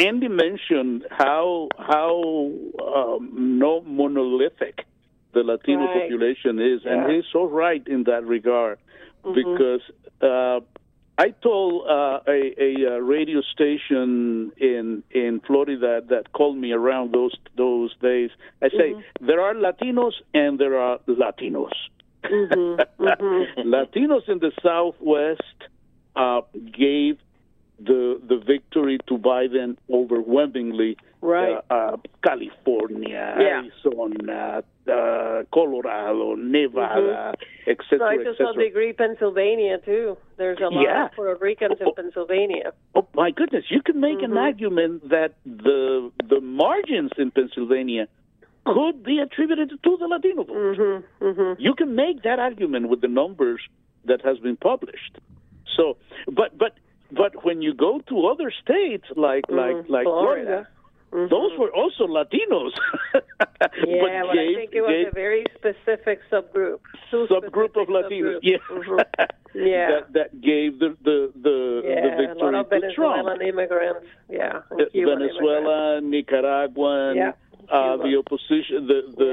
Andy 0.00 0.28
mentioned 0.28 1.06
how 1.10 1.68
how 1.78 2.50
um, 2.94 3.58
no 3.58 3.80
monolithic 3.82 4.84
the 5.32 5.42
Latino 5.42 5.86
Right. 5.86 6.02
population 6.02 6.58
is, 6.58 6.80
and 6.84 7.10
he's 7.10 7.24
so 7.32 7.44
right 7.44 7.86
in 7.86 8.04
that 8.04 8.24
regard 8.24 8.78
Mm-hmm. 9.22 9.34
because 9.34 9.82
uh, 10.22 10.60
I 11.24 11.28
told 11.48 11.72
uh, 11.86 12.18
a, 12.36 12.38
a, 12.68 12.70
uh 12.86 12.90
radio 13.16 13.40
station 13.54 14.52
in 14.72 15.02
in 15.22 15.32
Florida 15.46 15.92
that 16.12 16.24
called 16.38 16.56
me 16.64 16.70
around 16.80 17.06
those 17.18 17.34
those 17.62 17.90
days. 18.08 18.30
I 18.64 18.68
say 18.80 18.88
Mm-hmm. 18.94 19.26
there 19.28 19.40
are 19.46 19.54
Latinos 19.66 20.14
and 20.42 20.52
there 20.62 20.76
are 20.86 20.96
Latinos. 21.22 21.76
Mm-hmm. 22.24 23.02
Latinos 23.76 24.24
in 24.32 24.38
the 24.46 24.52
Southwest 24.68 25.58
uh, 26.22 26.40
gave 26.84 27.14
the 27.88 28.02
the 28.30 28.38
victory 28.54 28.96
to 29.08 29.14
Biden 29.30 29.70
overwhelmingly. 30.00 30.92
Right. 31.22 31.56
Uh, 31.70 31.74
uh, 31.74 31.96
California, 32.28 33.26
Yeah. 33.38 33.62
Arizona, 33.62 34.62
uh, 34.90 35.42
Colorado, 35.54 36.34
Nevada, 36.34 37.34
etc. 37.66 37.98
So 37.98 38.04
I 38.04 38.16
to 38.16 38.34
some 38.36 38.48
etc. 38.48 38.64
degree 38.64 38.92
Pennsylvania 38.92 39.78
too. 39.84 40.16
There's 40.36 40.58
a 40.60 40.68
lot 40.68 40.82
Yeah. 40.82 41.06
of 41.06 41.12
Puerto 41.12 41.38
Ricans 41.40 41.78
in 41.80 41.92
Pennsylvania. 41.94 42.72
Oh 42.94 43.06
my 43.14 43.30
goodness! 43.30 43.64
You 43.70 43.82
can 43.82 44.00
make 44.00 44.18
Mm-hmm. 44.18 44.32
an 44.32 44.38
argument 44.38 45.08
that 45.10 45.34
the 45.44 46.10
the 46.28 46.40
margins 46.40 47.12
in 47.16 47.30
Pennsylvania 47.30 48.08
could 48.66 49.02
be 49.02 49.18
attributed 49.18 49.70
to 49.70 49.96
the 49.98 50.06
Latino 50.06 50.44
vote. 50.44 50.56
Mm-hmm. 50.56 51.24
Mm-hmm. 51.24 51.60
You 51.62 51.74
can 51.74 51.94
make 51.94 52.22
that 52.24 52.38
argument 52.38 52.88
with 52.88 53.00
the 53.00 53.08
numbers 53.08 53.60
that 54.04 54.20
has 54.24 54.38
been 54.38 54.56
published. 54.56 55.18
So, 55.76 55.96
but 56.26 56.56
but 56.58 56.72
but 57.10 57.44
when 57.44 57.62
you 57.62 57.72
go 57.74 58.00
to 58.08 58.26
other 58.26 58.52
states 58.62 59.04
like 59.16 59.44
like 59.48 59.76
like 59.88 60.06
Mm-hmm. 60.06 60.24
Florida. 60.24 60.68
Florida, 61.10 61.28
those 61.34 61.58
were 61.58 61.70
also 61.74 62.06
Latinos. 62.06 62.72
Yeah, 63.86 64.22
but, 64.24 64.38
I 64.38 64.54
think 64.54 64.70
it 64.72 64.80
was 64.80 65.06
a 65.10 65.14
very 65.14 65.44
specific 65.54 66.20
subgroup. 66.32 66.80
Subgroup 67.12 67.76
of 67.80 67.88
Latinos. 67.88 68.40
subgroups. 68.40 68.40
Yeah. 68.42 68.56
Mhm. 68.70 69.04
Yeah. 69.52 69.90
that 69.90 70.12
that 70.12 70.40
gave 70.40 70.78
the 70.78 70.96
the 71.02 71.32
the, 71.34 71.40
the 71.42 71.88
Yeah, 71.88 72.14
a 72.14 72.16
victory 72.16 72.52
lot 72.52 72.54
of 72.54 72.70
to 72.70 72.92
Trump. 72.94 73.26
Venezuelan 73.26 73.42
immigrants. 73.42 74.06
Yeah, 74.30 74.60
Uh, 74.70 74.84
immigrants. 74.94 75.34
Venezuela, 75.34 76.00
Nicaraguan, 76.00 77.16
Yeah, 77.16 77.32
uh, 77.68 77.96
the 77.96 78.16
opposition, 78.22 78.86
the 78.86 79.00
the 79.22 79.32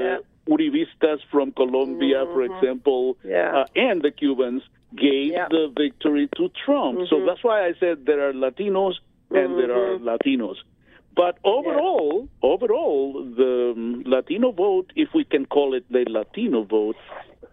Uribistas 0.52 1.20
from 1.30 1.52
Colombia, 1.52 2.24
for 2.34 2.42
example, 2.42 3.14
Mm-hmm. 3.14 3.30
Yeah. 3.30 3.58
uh, 3.62 3.66
and 3.88 4.02
the 4.02 4.10
Cubans 4.10 4.62
gave 4.96 5.32
Yeah. 5.32 5.46
the 5.50 5.64
victory 5.84 6.28
to 6.36 6.48
Trump. 6.64 6.98
So 7.10 7.16
Mhm. 7.16 7.26
that's 7.26 7.44
why 7.44 7.58
I 7.68 7.72
said 7.80 8.04
there 8.04 8.20
are 8.28 8.32
Latinos 8.32 8.96
and 9.30 9.48
there 9.60 9.72
are 9.80 9.94
Mm-hmm. 9.98 10.08
Latinos. 10.10 10.58
But 11.22 11.34
overall, 11.56 12.28
overall, 12.52 13.04
the 13.40 13.54
um, 13.76 14.02
Latino 14.14 14.48
vote, 14.52 14.88
if 15.04 15.08
we 15.18 15.24
can 15.32 15.44
call 15.56 15.68
it 15.78 15.84
the 15.96 16.04
Latino 16.18 16.60
vote, 16.76 16.96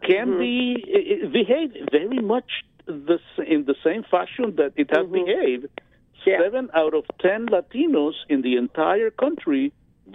can 0.09 0.28
Mm-hmm. 0.28 0.39
be 0.39 1.32
behave 1.39 1.70
very 1.99 2.22
much 2.34 2.49
the, 3.09 3.18
in 3.53 3.59
the 3.70 3.78
same 3.88 4.03
fashion 4.16 4.47
that 4.59 4.72
it 4.82 4.89
has 4.95 5.05
behaved. 5.22 5.66
Mm-hmm. 5.66 6.30
Yeah. 6.30 6.39
Seven 6.43 6.66
out 6.82 6.93
of 6.99 7.05
ten 7.26 7.41
Latinos 7.55 8.16
in 8.34 8.39
the 8.47 8.53
entire 8.66 9.11
country 9.24 9.63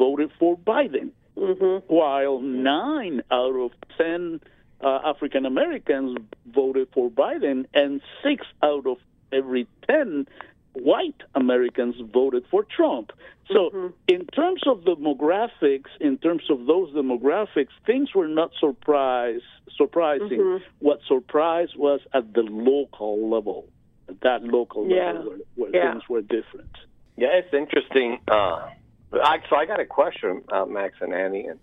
voted 0.03 0.31
for 0.39 0.53
Biden, 0.73 1.09
Mm-hmm. 1.37 1.77
while 1.99 2.37
nine 2.41 3.17
out 3.41 3.57
of 3.67 3.71
ten 3.99 4.41
uh, 4.89 4.99
African 5.13 5.45
Americans 5.55 6.11
voted 6.59 6.87
for 6.95 7.07
Biden, 7.23 7.59
and 7.73 7.93
six 8.25 8.39
out 8.71 8.87
of 8.93 8.99
every 9.33 9.65
ten 9.89 10.27
white 10.75 11.21
Americans 11.35 11.97
voted 12.13 12.45
for 12.51 12.65
Trump. 12.65 13.13
So, 13.49 13.71
Mm-hmm. 13.71 13.87
in 14.07 14.27
terms 14.27 14.63
of 14.67 14.83
demographics, 14.83 15.91
in 16.01 16.19
terms 16.19 16.45
of 16.51 16.67
those 16.67 16.93
demographics, 16.95 17.71
things 17.85 18.15
were 18.15 18.29
not 18.29 18.53
surprise, 18.61 19.41
surprising. 19.77 20.39
Mm-hmm. 20.41 20.65
What 20.79 21.01
surprised 21.09 21.75
was 21.77 22.01
at 22.15 22.33
the 22.33 22.43
local 22.43 23.29
level, 23.29 23.67
at 24.09 24.21
that 24.21 24.45
local 24.45 24.87
Yeah. 24.89 25.13
level 25.13 25.31
where, 25.31 25.39
where 25.57 25.71
Yeah. 25.75 25.93
things 25.93 26.09
were 26.09 26.23
different. 26.23 26.71
Yeah, 27.17 27.33
it's 27.33 27.53
interesting. 27.53 28.19
Uh, 28.29 28.69
I, 29.13 29.39
so 29.51 29.57
I 29.57 29.67
got 29.67 29.81
a 29.81 29.85
question, 29.85 30.43
uh, 30.53 30.65
Max 30.67 30.95
and 31.01 31.13
Annie 31.13 31.47
and 31.47 31.59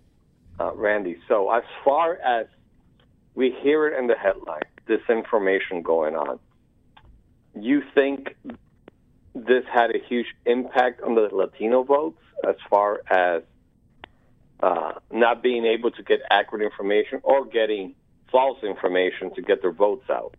uh, 0.60 0.72
Randy. 0.74 1.16
So 1.26 1.50
as 1.50 1.64
far 1.84 2.16
as 2.16 2.46
we 3.34 3.50
hear 3.62 3.86
it 3.88 3.98
in 3.98 4.08
the 4.08 4.14
headline, 4.16 4.62
this 4.86 5.00
information 5.08 5.80
going 5.82 6.14
on, 6.16 6.38
you 7.58 7.82
think 7.94 8.36
this 9.34 9.64
had 9.72 9.90
a 9.90 9.98
huge 10.08 10.26
impact 10.46 11.02
on 11.02 11.14
the 11.14 11.28
Latino 11.32 11.82
votes 11.84 12.20
as 12.48 12.56
far 12.70 13.00
as 13.10 13.42
uh, 14.60 14.92
not 15.12 15.42
being 15.42 15.64
able 15.64 15.90
to 15.92 16.02
get 16.02 16.20
accurate 16.30 16.62
information 16.64 17.20
or 17.22 17.44
getting 17.44 17.94
false 18.30 18.58
information 18.62 19.32
to 19.34 19.42
get 19.42 19.62
their 19.62 19.72
votes 19.72 20.04
out? 20.10 20.34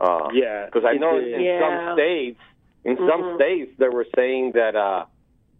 Uh, 0.00 0.28
Yeah, 0.32 0.66
because 0.66 0.84
I 0.84 0.94
know 0.94 1.18
in 1.18 1.40
Yeah. 1.42 1.60
some 1.60 1.96
states, 1.96 2.40
in 2.84 2.96
some 2.96 3.22
Mhm. 3.22 3.34
states, 3.36 3.76
they 3.78 3.88
were 3.88 4.06
saying 4.14 4.52
that, 4.52 4.76
uh, 4.76 5.06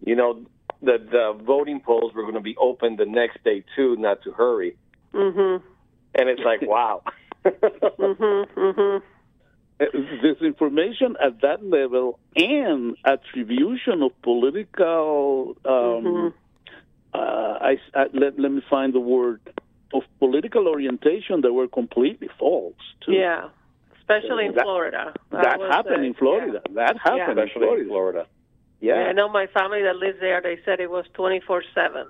you 0.00 0.14
know, 0.14 0.44
the 0.80 0.98
the 0.98 1.32
voting 1.42 1.80
polls 1.80 2.14
were 2.14 2.22
going 2.22 2.34
to 2.34 2.40
be 2.40 2.56
open 2.56 2.96
the 2.96 3.06
next 3.06 3.42
day 3.42 3.64
too, 3.74 3.96
not 3.96 4.22
to 4.22 4.30
hurry. 4.30 4.76
Mm-hmm. 5.12 5.66
And 6.14 6.28
it's 6.28 6.42
like, 6.42 6.62
wow. 6.62 7.02
Mm-hmm. 7.44 8.60
Mm-hmm. 8.60 9.04
Uh, 9.80 9.84
disinformation 10.24 11.14
at 11.24 11.40
that 11.40 11.64
level 11.64 12.18
and 12.34 12.96
attribution 13.04 14.02
of 14.02 14.10
political 14.22 15.56
um, 15.64 16.34
uh, 17.14 17.18
I, 17.18 17.76
I, 17.94 18.06
let, 18.12 18.38
let 18.38 18.50
me 18.50 18.60
find 18.68 18.92
the 18.92 19.00
word 19.00 19.40
of 19.94 20.02
political 20.18 20.66
orientation 20.68 21.42
that 21.42 21.52
were 21.52 21.68
completely 21.68 22.28
false 22.40 22.74
too. 23.06 23.12
Yeah, 23.12 23.50
especially 24.00 24.46
in 24.46 24.54
That- 24.56 24.64
Florida. 24.64 25.14
that 25.30 25.58
was, 25.60 25.70
happened 25.70 26.04
in 26.04 26.14
Florida. 26.14 26.60
That 26.74 26.96
happened 26.98 27.38
in 27.38 27.44
Especially 27.46 27.60
Florida. 27.66 27.82
in 27.82 27.88
Florida. 27.88 28.26
Yeah. 28.80 28.94
Yeah, 29.00 29.08
I 29.10 29.12
know 29.12 29.28
my 29.28 29.46
family 29.46 29.82
that 29.82 29.96
lives 29.96 30.18
there. 30.20 30.40
They 30.42 30.58
said 30.64 30.80
it 30.80 30.90
was 30.90 31.04
twenty 31.14 31.40
four 31.46 31.62
seven. 31.74 32.06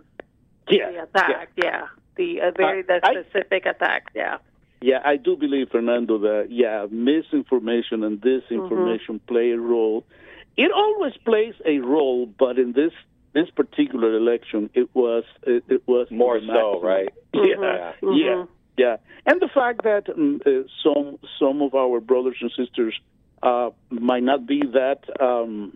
yeah, 0.71 0.91
The 0.91 1.03
attack. 1.05 1.51
Yeah. 1.57 1.87
The 2.17 2.41
uh, 2.41 2.51
very 2.57 2.83
the 2.83 3.01
I- 3.03 3.13
specific 3.23 3.67
attack. 3.67 4.07
Yeah. 4.15 4.39
Yeah. 4.81 5.01
I 5.05 5.17
do 5.17 5.37
believe 5.37 5.69
Fernando 5.71 6.19
that 6.19 6.47
yeah, 6.51 6.87
misinformation 6.91 8.05
and 8.05 8.21
disinformation 8.21 9.21
Mm-hmm. 9.21 9.27
play 9.33 9.51
a 9.51 9.59
role. 9.59 10.05
It 10.57 10.71
always 10.75 11.13
plays 11.25 11.55
a 11.67 11.79
role, 11.79 12.27
but 12.27 12.59
in 12.59 12.73
this 12.73 12.93
this 13.35 13.51
particular 13.51 14.15
election, 14.17 14.71
it 14.75 14.89
was 14.95 15.25
it, 15.47 15.65
it 15.69 15.83
was 15.87 16.09
More 16.11 16.41
the 16.41 16.47
so, 16.47 16.81
maximum. 16.81 16.85
right? 16.85 17.09
Yeah, 17.35 17.93
Mhm. 18.03 18.19
yeah, 18.25 18.45
yeah. 18.77 18.97
And 19.27 19.41
the 19.41 19.49
fact 19.55 19.83
that 19.85 20.07
mm, 20.07 20.41
uh, 20.47 20.67
some 20.83 21.19
some 21.39 21.63
of 21.63 21.75
our 21.75 22.01
brothers 22.01 22.39
and 22.41 22.51
sisters 22.57 22.95
uh, 23.43 23.71
might 23.91 24.23
not 24.23 24.47
be 24.47 24.63
that 24.73 25.01
um, 25.21 25.73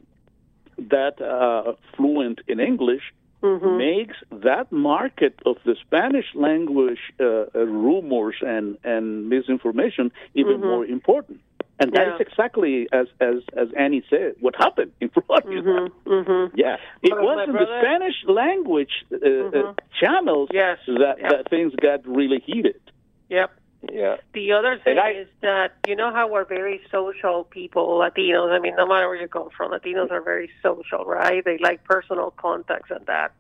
that 0.79 1.21
uh, 1.21 1.73
fluent 1.97 2.41
in 2.49 2.59
English 2.61 3.03
Mm-hmm. 3.43 3.77
makes 3.77 4.17
that 4.31 4.71
market 4.71 5.35
of 5.45 5.57
the 5.65 5.75
Spanish 5.85 6.27
language 6.35 7.01
uh, 7.21 7.25
uh, 7.55 7.67
rumors 7.67 8.37
and 8.41 8.79
and 8.85 9.29
misinformation 9.29 10.13
even 10.35 10.61
more 10.61 10.85
important. 10.87 11.41
And 11.81 11.93
that 11.95 12.07
Mm-hmm. 12.07 12.11
Yeah. 12.11 12.15
is 12.15 12.21
exactly 12.29 12.75
as 12.93 13.07
as 13.21 13.37
as 13.63 13.69
Annie 13.77 14.05
said, 14.09 14.35
what 14.41 14.55
happened 14.57 14.93
in 15.01 15.09
Florida. 15.15 15.49
Mm-hmm. 15.49 16.11
Mm-hmm. 16.17 16.55
Yeah, 16.65 16.77
it 17.03 17.11
My- 17.11 17.21
was 17.29 17.37
my 17.39 17.45
in 17.45 17.53
the 17.53 17.67
Spanish 17.81 18.19
language 18.29 18.95
uh, 19.11 19.59
uh, 19.59 19.75
channels 20.01 20.49
Yes, 20.53 20.79
that, 20.87 21.17
yeah. 21.19 21.29
that 21.33 21.51
things 21.51 21.73
got 21.81 22.07
really 22.07 22.41
heated. 22.47 22.81
Yep. 23.29 23.51
Yeah. 23.91 24.17
The 24.33 24.53
other 24.53 24.79
thing 24.79 24.99
I- 24.99 25.13
is 25.13 25.29
that 25.41 25.73
you 25.87 25.97
know 25.97 26.13
how 26.13 26.29
we're 26.29 26.45
very 26.45 26.81
social 26.91 27.45
people, 27.45 27.89
Latinos. 27.99 28.53
I 28.53 28.59
mean, 28.59 28.77
no 28.77 28.87
matter 28.87 29.09
where 29.09 29.21
you 29.21 29.29
come 29.29 29.51
from, 29.51 29.73
Latinos 29.73 30.11
are 30.11 30.23
very 30.23 30.51
social, 30.63 31.05
right? 31.05 31.45
They 31.45 31.59
like 31.59 31.83
personal 31.85 32.31
contacts 32.31 32.91
and 32.91 33.05
that. 33.07 33.33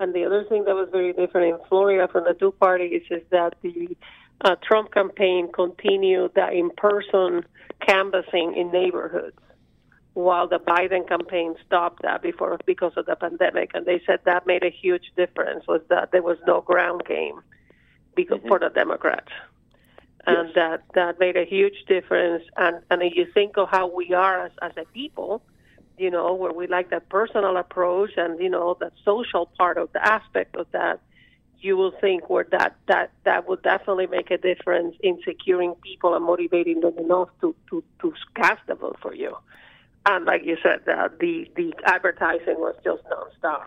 And 0.00 0.14
the 0.14 0.24
other 0.24 0.44
thing 0.44 0.64
that 0.64 0.74
was 0.74 0.88
very 0.90 1.12
different 1.12 1.54
in 1.54 1.66
Florida 1.68 2.08
from 2.10 2.24
the 2.24 2.34
two 2.34 2.52
parties 2.52 3.02
is 3.10 3.22
that 3.30 3.54
the 3.62 3.96
uh, 4.40 4.56
Trump 4.62 4.92
campaign 4.92 5.52
continued 5.52 6.32
the 6.34 6.50
in-person 6.50 7.44
canvassing 7.86 8.56
in 8.56 8.72
neighborhoods, 8.72 9.38
while 10.14 10.48
the 10.48 10.58
Biden 10.58 11.06
campaign 11.06 11.54
stopped 11.64 12.02
that 12.02 12.22
before 12.22 12.58
because 12.66 12.92
of 12.96 13.06
the 13.06 13.14
pandemic. 13.14 13.72
And 13.74 13.86
they 13.86 14.00
said 14.06 14.20
that 14.24 14.46
made 14.46 14.64
a 14.64 14.70
huge 14.70 15.12
difference 15.16 15.66
was 15.68 15.82
that 15.90 16.10
there 16.12 16.22
was 16.22 16.38
no 16.46 16.62
ground 16.62 17.02
game 17.06 17.40
because 18.16 18.40
for 18.48 18.58
the 18.58 18.70
Democrats 18.70 19.30
and 20.26 20.54
that 20.54 20.82
that 20.94 21.18
made 21.18 21.36
a 21.36 21.44
huge 21.44 21.84
difference. 21.86 22.44
And 22.56 22.82
and 22.90 23.02
if 23.02 23.14
you 23.16 23.26
think 23.32 23.56
of 23.56 23.68
how 23.68 23.86
we 23.86 24.12
are 24.12 24.46
as 24.46 24.52
as 24.60 24.72
a 24.76 24.84
people, 24.86 25.42
you 25.98 26.10
know, 26.10 26.34
where 26.34 26.52
we 26.52 26.66
like 26.66 26.90
that 26.90 27.08
personal 27.08 27.56
approach 27.56 28.12
and 28.16 28.40
you 28.40 28.50
know 28.50 28.76
that 28.80 28.92
social 29.04 29.46
part 29.58 29.78
of 29.78 29.92
the 29.92 30.04
aspect 30.06 30.56
of 30.56 30.66
that, 30.72 31.00
you 31.60 31.76
will 31.76 31.92
think 32.00 32.30
where 32.30 32.46
that 32.52 32.76
that 32.86 33.10
that 33.24 33.48
would 33.48 33.62
definitely 33.62 34.06
make 34.06 34.30
a 34.30 34.38
difference 34.38 34.94
in 35.00 35.18
securing 35.24 35.74
people 35.76 36.14
and 36.14 36.24
motivating 36.24 36.80
them 36.80 36.96
enough 36.98 37.28
to 37.40 37.54
to 37.70 37.82
to 38.00 38.12
cast 38.34 38.62
a 38.68 38.74
vote 38.74 38.98
for 39.00 39.14
you. 39.14 39.36
And 40.04 40.24
like 40.24 40.44
you 40.44 40.56
said, 40.62 40.88
uh, 40.88 41.08
the 41.20 41.50
the 41.56 41.74
advertising 41.84 42.58
was 42.58 42.74
just 42.84 43.02
nonstop. 43.04 43.66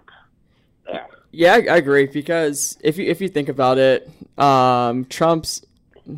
Yeah, 0.87 1.07
yeah, 1.31 1.53
I, 1.53 1.73
I 1.73 1.77
agree 1.77 2.05
because 2.07 2.77
if 2.81 2.97
you 2.97 3.05
if 3.09 3.19
you 3.21 3.27
think 3.27 3.49
about 3.49 3.77
it, 3.77 4.09
um, 4.37 5.05
Trump's 5.05 5.65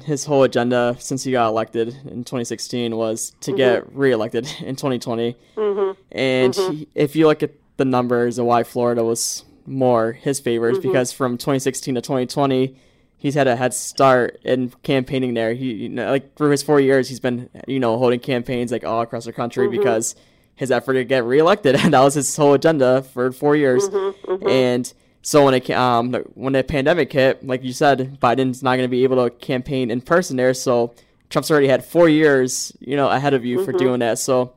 his 0.03 0.25
whole 0.25 0.43
agenda 0.43 0.95
since 0.99 1.23
he 1.23 1.31
got 1.31 1.47
elected 1.47 1.89
in 2.05 2.23
2016 2.23 2.95
was 2.95 3.31
to 3.41 3.51
mm-hmm. 3.51 3.57
get 3.57 3.95
reelected 3.95 4.45
in 4.59 4.75
2020. 4.75 5.35
Mm-hmm. 5.55 6.01
And 6.11 6.53
mm-hmm. 6.53 6.73
He, 6.73 6.87
if 6.95 7.15
you 7.15 7.27
look 7.27 7.43
at 7.43 7.51
the 7.77 7.85
numbers 7.85 8.37
and 8.37 8.47
why 8.47 8.63
Florida 8.63 9.03
was 9.03 9.45
more 9.65 10.13
his 10.13 10.39
favors, 10.39 10.77
mm-hmm. 10.77 10.89
because 10.89 11.11
from 11.11 11.37
2016 11.37 11.95
to 11.95 12.01
2020, 12.01 12.75
he's 13.17 13.35
had 13.35 13.47
a 13.47 13.55
head 13.55 13.73
start 13.73 14.39
in 14.43 14.69
campaigning 14.83 15.33
there. 15.33 15.53
He, 15.53 15.73
you 15.73 15.89
know, 15.89 16.09
like 16.11 16.37
for 16.37 16.51
his 16.51 16.63
four 16.63 16.79
years, 16.79 17.09
he's 17.09 17.19
been, 17.19 17.49
you 17.67 17.79
know, 17.79 17.97
holding 17.97 18.19
campaigns 18.19 18.71
like 18.71 18.83
all 18.83 19.01
across 19.01 19.25
the 19.25 19.33
country 19.33 19.67
mm-hmm. 19.67 19.77
because 19.77 20.15
his 20.55 20.71
effort 20.71 20.93
to 20.93 21.03
get 21.05 21.23
reelected, 21.23 21.75
and 21.81 21.93
that 21.93 22.01
was 22.01 22.15
his 22.15 22.35
whole 22.35 22.53
agenda 22.53 23.03
for 23.03 23.31
four 23.31 23.55
years. 23.55 23.87
Mm-hmm. 23.87 24.47
And 24.47 24.93
so 25.21 25.45
when 25.45 25.53
it 25.53 25.69
um 25.71 26.13
when 26.35 26.53
the 26.53 26.63
pandemic 26.63 27.11
hit, 27.11 27.45
like 27.45 27.63
you 27.63 27.73
said, 27.73 28.19
Biden's 28.19 28.63
not 28.63 28.77
going 28.77 28.87
to 28.87 28.91
be 28.91 29.03
able 29.03 29.23
to 29.23 29.29
campaign 29.29 29.91
in 29.91 30.01
person 30.01 30.37
there. 30.37 30.53
So 30.53 30.93
Trump's 31.29 31.51
already 31.51 31.67
had 31.67 31.83
four 31.83 32.07
years, 32.07 32.71
you 32.79 32.95
know, 32.95 33.09
ahead 33.09 33.33
of 33.33 33.45
you 33.45 33.57
mm-hmm. 33.57 33.65
for 33.65 33.73
doing 33.73 33.99
that. 33.99 34.19
So 34.19 34.53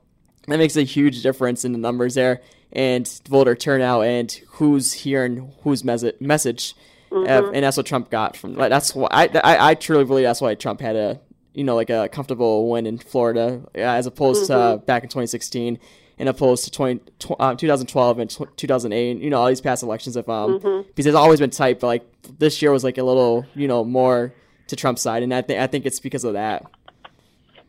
that 0.47 0.59
makes 0.59 0.77
a 0.77 0.83
huge 0.83 1.23
difference 1.23 1.65
in 1.65 1.73
the 1.73 1.79
numbers 1.79 2.15
there 2.15 2.41
and 2.73 3.09
voter 3.29 3.55
turnout 3.55 4.05
and 4.05 4.31
who's 4.49 4.93
hearing 4.93 5.53
whose 5.63 5.85
mes- 5.85 6.13
message. 6.21 6.75
Mm-hmm. 7.11 7.55
and 7.55 7.65
that's 7.65 7.77
what 7.77 7.87
Trump 7.87 8.09
got 8.09 8.37
from. 8.37 8.55
Like, 8.55 8.71
that's 8.71 8.95
why 8.95 9.09
I, 9.11 9.27
I 9.43 9.71
I 9.71 9.75
truly 9.75 10.05
believe 10.05 10.23
that's 10.23 10.41
why 10.41 10.55
Trump 10.55 10.81
had 10.81 10.95
a 10.95 11.21
you 11.55 11.65
know 11.65 11.75
like 11.75 11.91
a 11.91 12.09
comfortable 12.09 12.71
win 12.71 12.87
in 12.87 12.99
Florida 12.99 13.63
as 13.75 14.07
opposed 14.07 14.49
mm-hmm. 14.49 14.79
to 14.79 14.87
back 14.87 15.03
in 15.03 15.09
2016 15.09 15.81
and 16.21 16.29
opposed 16.29 16.65
to 16.65 16.71
20, 16.71 17.01
uh, 17.41 17.55
2012 17.55 18.19
and 18.19 18.31
2008. 18.57 19.19
You 19.19 19.31
know, 19.31 19.41
all 19.41 19.49
these 19.49 19.61
past 19.61 19.83
elections 19.83 20.15
have 20.15 20.29
um 20.29 20.61
mm-hmm. 20.61 20.89
because 20.89 21.07
it's 21.07 21.17
always 21.17 21.41
been 21.41 21.51
tight, 21.51 21.81
but 21.81 21.87
like 21.87 22.39
this 22.39 22.61
year 22.61 22.71
was 22.71 22.85
like 22.85 22.99
a 22.99 23.03
little 23.03 23.47
you 23.55 23.67
know 23.67 23.83
more 23.83 24.33
to 24.69 24.77
Trump's 24.77 25.03
side, 25.03 25.23
and 25.23 25.35
I 25.35 25.43
think 25.43 25.59
I 25.59 25.67
think 25.67 25.87
it's 25.87 25.99
because 25.99 26.25
of 26.25 26.35
that. 26.35 26.67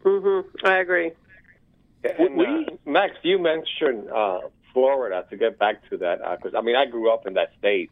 Mhm. 0.04 0.46
I 0.64 0.78
agree. 0.78 1.12
And, 2.04 2.42
uh, 2.42 2.72
Max, 2.86 3.16
you 3.24 3.40
mentioned 3.40 4.10
uh, 4.10 4.42
Florida. 4.74 5.26
To 5.30 5.38
get 5.38 5.58
back 5.58 5.88
to 5.90 5.98
that, 5.98 6.20
because 6.38 6.54
uh, 6.54 6.60
I 6.60 6.62
mean, 6.62 6.76
I 6.76 6.86
grew 6.86 7.12
up 7.12 7.26
in 7.26 7.36
that 7.36 7.52
state, 7.58 7.90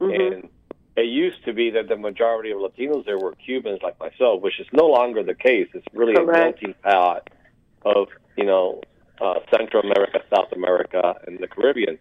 mm-hmm. 0.00 0.10
and 0.10 0.48
it 0.96 1.06
used 1.06 1.42
to 1.46 1.54
be 1.54 1.70
that 1.70 1.88
the 1.88 1.96
majority 1.96 2.50
of 2.50 2.58
Latinos 2.58 3.06
there 3.06 3.18
were 3.18 3.32
Cubans 3.32 3.80
like 3.82 3.98
myself, 3.98 4.42
which 4.42 4.60
is 4.60 4.66
no 4.72 4.88
longer 4.88 5.22
the 5.22 5.34
case. 5.34 5.68
It's 5.72 5.86
really 5.94 6.14
Correct. 6.14 6.28
a 6.28 6.66
melting 6.66 6.74
pot 6.82 7.30
of 7.84 8.08
you 8.36 8.44
know 8.44 8.82
uh, 9.22 9.34
Central 9.54 9.82
America, 9.82 10.20
South 10.34 10.52
America, 10.52 11.14
and 11.26 11.38
the 11.38 11.46
Caribbean. 11.46 11.98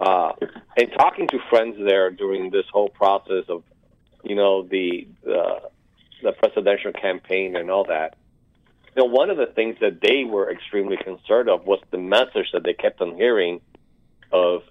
Uh, 0.00 0.32
and 0.76 0.88
talking 0.98 1.26
to 1.28 1.38
friends 1.48 1.76
there 1.78 2.10
during 2.10 2.50
this 2.50 2.66
whole 2.72 2.88
process 2.88 3.44
of, 3.48 3.62
you 4.24 4.34
know, 4.34 4.62
the 4.62 5.06
the, 5.24 5.60
the 6.22 6.32
presidential 6.32 6.92
campaign 6.92 7.56
and 7.56 7.70
all 7.70 7.84
that, 7.84 8.16
you 8.94 9.02
know, 9.02 9.08
one 9.08 9.30
of 9.30 9.36
the 9.36 9.46
things 9.46 9.76
that 9.80 10.00
they 10.00 10.24
were 10.24 10.50
extremely 10.50 10.96
concerned 10.96 11.48
of 11.48 11.64
was 11.64 11.80
the 11.90 11.98
message 11.98 12.48
that 12.52 12.62
they 12.64 12.74
kept 12.74 13.00
on 13.00 13.14
hearing 13.14 13.60
of 14.32 14.62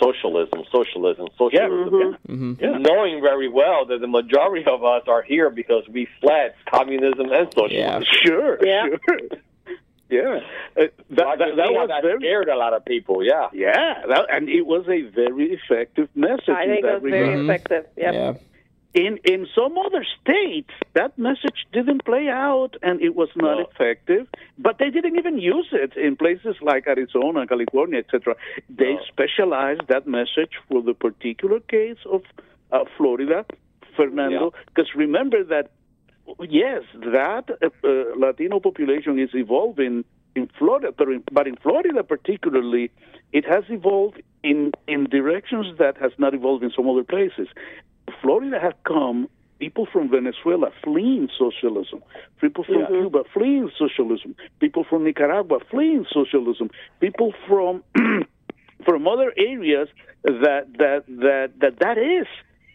socialism, 0.00 0.62
socialism, 0.72 1.28
socialism. 1.36 1.52
Yeah, 1.52 1.68
mm-hmm. 1.68 2.32
Mm-hmm. 2.32 2.64
Yeah. 2.64 2.78
Knowing 2.78 3.20
very 3.20 3.48
well 3.48 3.86
that 3.86 4.00
the 4.00 4.06
majority 4.06 4.64
of 4.66 4.82
us 4.84 5.02
are 5.08 5.22
here 5.22 5.50
because 5.50 5.84
we 5.88 6.08
fled 6.20 6.54
communism 6.72 7.30
and 7.32 7.52
socialism. 7.54 7.70
Yeah. 7.70 8.00
Sure, 8.24 8.58
yeah. 8.64 8.86
sure. 9.08 9.40
Yeah, 10.10 10.40
uh, 10.76 10.86
that, 11.10 11.38
that, 11.38 11.56
that 11.56 11.72
was 11.72 11.88
that 11.88 12.02
very, 12.02 12.18
scared 12.18 12.48
a 12.48 12.56
lot 12.56 12.74
of 12.74 12.84
people. 12.84 13.24
Yeah, 13.24 13.48
yeah, 13.52 14.02
that, 14.08 14.26
and 14.30 14.48
it 14.48 14.66
was 14.66 14.84
a 14.88 15.02
very 15.02 15.52
effective 15.52 16.08
message. 16.14 16.48
I 16.48 16.66
think 16.66 16.84
it 16.84 16.92
was 16.94 17.02
regard. 17.02 17.26
very 17.26 17.44
effective. 17.44 17.86
Yep. 17.96 18.14
Yeah. 18.14 18.34
In 18.92 19.18
in 19.18 19.46
some 19.54 19.78
other 19.78 20.04
states, 20.20 20.70
that 20.94 21.16
message 21.16 21.64
didn't 21.72 22.04
play 22.04 22.28
out, 22.28 22.76
and 22.82 23.00
it 23.00 23.14
was 23.14 23.28
not 23.36 23.58
no. 23.58 23.66
effective. 23.66 24.26
But 24.58 24.78
they 24.78 24.90
didn't 24.90 25.16
even 25.16 25.38
use 25.38 25.68
it 25.70 25.96
in 25.96 26.16
places 26.16 26.56
like 26.60 26.88
Arizona, 26.88 27.46
California, 27.46 28.00
etc. 28.00 28.34
They 28.68 28.94
no. 28.94 29.00
specialized 29.06 29.86
that 29.86 30.08
message 30.08 30.54
for 30.68 30.82
the 30.82 30.94
particular 30.94 31.60
case 31.60 31.98
of 32.04 32.22
uh, 32.72 32.84
Florida, 32.96 33.46
Fernando. 33.96 34.54
Because 34.66 34.90
yeah. 34.92 35.02
remember 35.02 35.44
that 35.44 35.70
yes, 36.48 36.82
that 36.94 37.44
uh, 37.50 37.66
uh, 37.84 38.16
Latino 38.16 38.60
population 38.60 39.18
is 39.18 39.30
evolving 39.34 40.04
in 40.34 40.48
Florida, 40.58 40.92
but 40.96 41.08
in, 41.08 41.24
but 41.32 41.46
in 41.46 41.56
Florida 41.56 42.02
particularly, 42.02 42.90
it 43.32 43.44
has 43.44 43.64
evolved 43.68 44.22
in 44.42 44.72
in 44.86 45.04
directions 45.04 45.78
that 45.78 45.96
has 45.98 46.12
not 46.18 46.34
evolved 46.34 46.62
in 46.64 46.70
some 46.74 46.88
other 46.88 47.04
places. 47.04 47.48
Florida 48.20 48.58
has 48.60 48.74
come 48.84 49.28
people 49.58 49.86
from 49.92 50.10
Venezuela 50.10 50.70
fleeing 50.82 51.28
socialism, 51.38 52.02
people 52.40 52.64
from 52.64 52.76
mm-hmm. 52.76 52.94
Cuba 52.94 53.22
fleeing 53.32 53.70
socialism, 53.78 54.34
people 54.58 54.84
from 54.88 55.04
Nicaragua 55.04 55.58
fleeing 55.70 56.06
socialism, 56.10 56.70
people 57.00 57.32
from 57.46 57.82
from 58.84 59.06
other 59.06 59.32
areas 59.36 59.88
that 60.24 60.66
that 60.78 61.04
that 61.08 61.52
that 61.60 61.78
that 61.80 61.98
is 61.98 62.26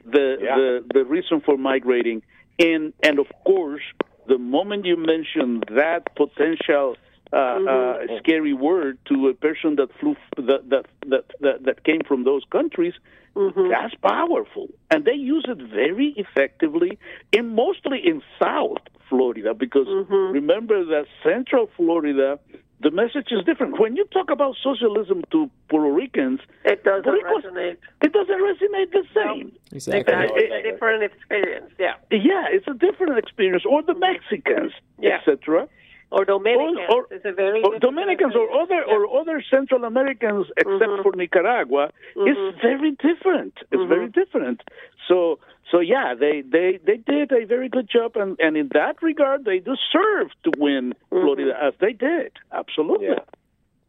the 0.06 0.38
yeah. 0.40 0.56
the 0.56 0.86
the 0.94 1.06
reason 1.06 1.42
for 1.42 1.58
migrating 1.58 2.22
and 2.60 2.94
and 3.04 3.20
of 3.20 3.28
course, 3.46 3.84
the 4.28 4.38
moment 4.38 4.86
you 4.86 4.98
mention 4.98 5.62
that 5.76 6.16
potential 6.16 6.96
uh, 7.34 7.38
mm-hmm. 7.38 8.14
uh, 8.14 8.18
scary 8.20 8.54
word 8.54 8.98
to 9.06 9.28
a 9.28 9.34
person 9.34 9.76
that 9.76 9.90
flew 10.00 10.16
that 10.38 10.70
that 10.70 10.86
that 11.08 11.26
that, 11.40 11.64
that 11.64 11.84
came 11.84 12.02
from 12.08 12.24
those 12.24 12.44
countries, 12.52 12.94
mm-hmm. 13.36 13.70
that's 13.70 13.96
powerful, 13.96 14.68
and 14.92 15.06
they 15.06 15.14
use 15.14 15.46
it 15.48 15.58
very 15.70 16.14
effectively, 16.18 16.98
in 17.32 17.50
mostly 17.50 18.00
in 18.06 18.22
South 18.42 18.84
Florida, 19.10 19.54
because 19.54 19.88
mm-hmm. 19.88 20.34
remember 20.34 20.86
that 20.86 21.06
Central 21.24 21.70
Florida 21.76 22.40
the 22.82 22.92
message 22.92 23.28
is 23.32 23.44
different. 23.46 23.80
When 23.80 23.96
you 23.96 24.06
talk 24.06 24.30
about 24.30 24.56
socialism 24.62 25.24
to 25.32 25.50
Puerto 25.70 25.92
Ricans, 25.92 26.40
it 26.66 26.84
doesn't 26.84 27.06
resonate. 27.06 27.78
It 28.02 28.12
doesn't 28.12 28.42
resonate 28.42 28.92
the 28.92 29.04
same. 29.14 29.52
Exactly. 29.72 30.02
It's 30.02 30.10
a 30.10 30.56
eh, 30.56 30.60
eh, 30.60 30.72
different 30.72 31.04
experience. 31.04 31.72
Yeah. 31.80 31.94
Yeah, 32.12 32.46
it's 32.50 32.68
a 32.68 32.74
different 32.74 33.18
experience. 33.18 33.64
Or 33.70 33.82
the 33.82 33.96
Mexicans, 33.96 34.74
yeah. 35.00 35.20
etc. 35.20 35.68
Or 36.12 36.24
Dominicans. 36.24 36.80
Or, 36.90 37.02
or, 37.02 37.08
it's 37.12 37.26
a 37.26 37.34
very 37.34 37.64
or 37.64 37.80
Dominicans 37.80 38.36
or 38.36 38.50
other 38.62 38.84
yeah. 38.88 38.94
or 38.94 39.20
other 39.20 39.44
Central 39.50 39.84
Americans, 39.84 40.48
except 40.56 40.82
mm-hmm. 40.82 41.02
for 41.02 41.16
Nicaragua, 41.16 41.92
mm-hmm. 42.16 42.28
it's 42.30 42.62
very 42.62 42.92
different. 42.92 43.54
It's 43.72 43.82
mm-hmm. 43.82 43.90
very 43.90 44.08
different. 44.10 44.62
So 45.08 45.40
so 45.72 45.80
yeah, 45.80 46.14
they, 46.18 46.42
they, 46.42 46.80
they 46.86 46.98
did 46.98 47.32
a 47.32 47.46
very 47.46 47.70
good 47.70 47.90
job, 47.90 48.16
and, 48.16 48.40
and 48.40 48.56
in 48.56 48.70
that 48.74 49.02
regard, 49.02 49.46
they 49.46 49.60
deserve 49.60 50.30
to 50.44 50.52
win 50.58 50.94
mm-hmm. 50.94 51.22
Florida 51.22 51.52
as 51.62 51.74
they 51.80 51.94
did. 51.94 52.32
Absolutely. 52.52 53.08
Yeah. 53.08 53.20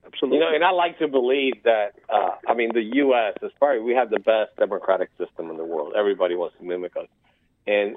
Absolutely. 0.07 0.39
You 0.39 0.45
know, 0.45 0.55
and 0.55 0.65
I 0.65 0.71
like 0.71 0.99
to 1.01 1.09
believe 1.09 1.65
that, 1.65 1.95
uh, 2.09 2.37
I 2.49 2.55
mean, 2.55 2.71
the 2.73 2.83
U.S. 2.95 3.35
is 3.43 3.51
probably, 3.59 3.83
we 3.83 3.95
have 3.95 4.09
the 4.09 4.21
best 4.21 4.57
democratic 4.57 5.11
system 5.19 5.51
in 5.51 5.57
the 5.57 5.65
world. 5.65 5.95
Everybody 5.99 6.37
wants 6.37 6.57
to 6.59 6.65
mimic 6.65 6.97
us. 6.97 7.09
And 7.67 7.97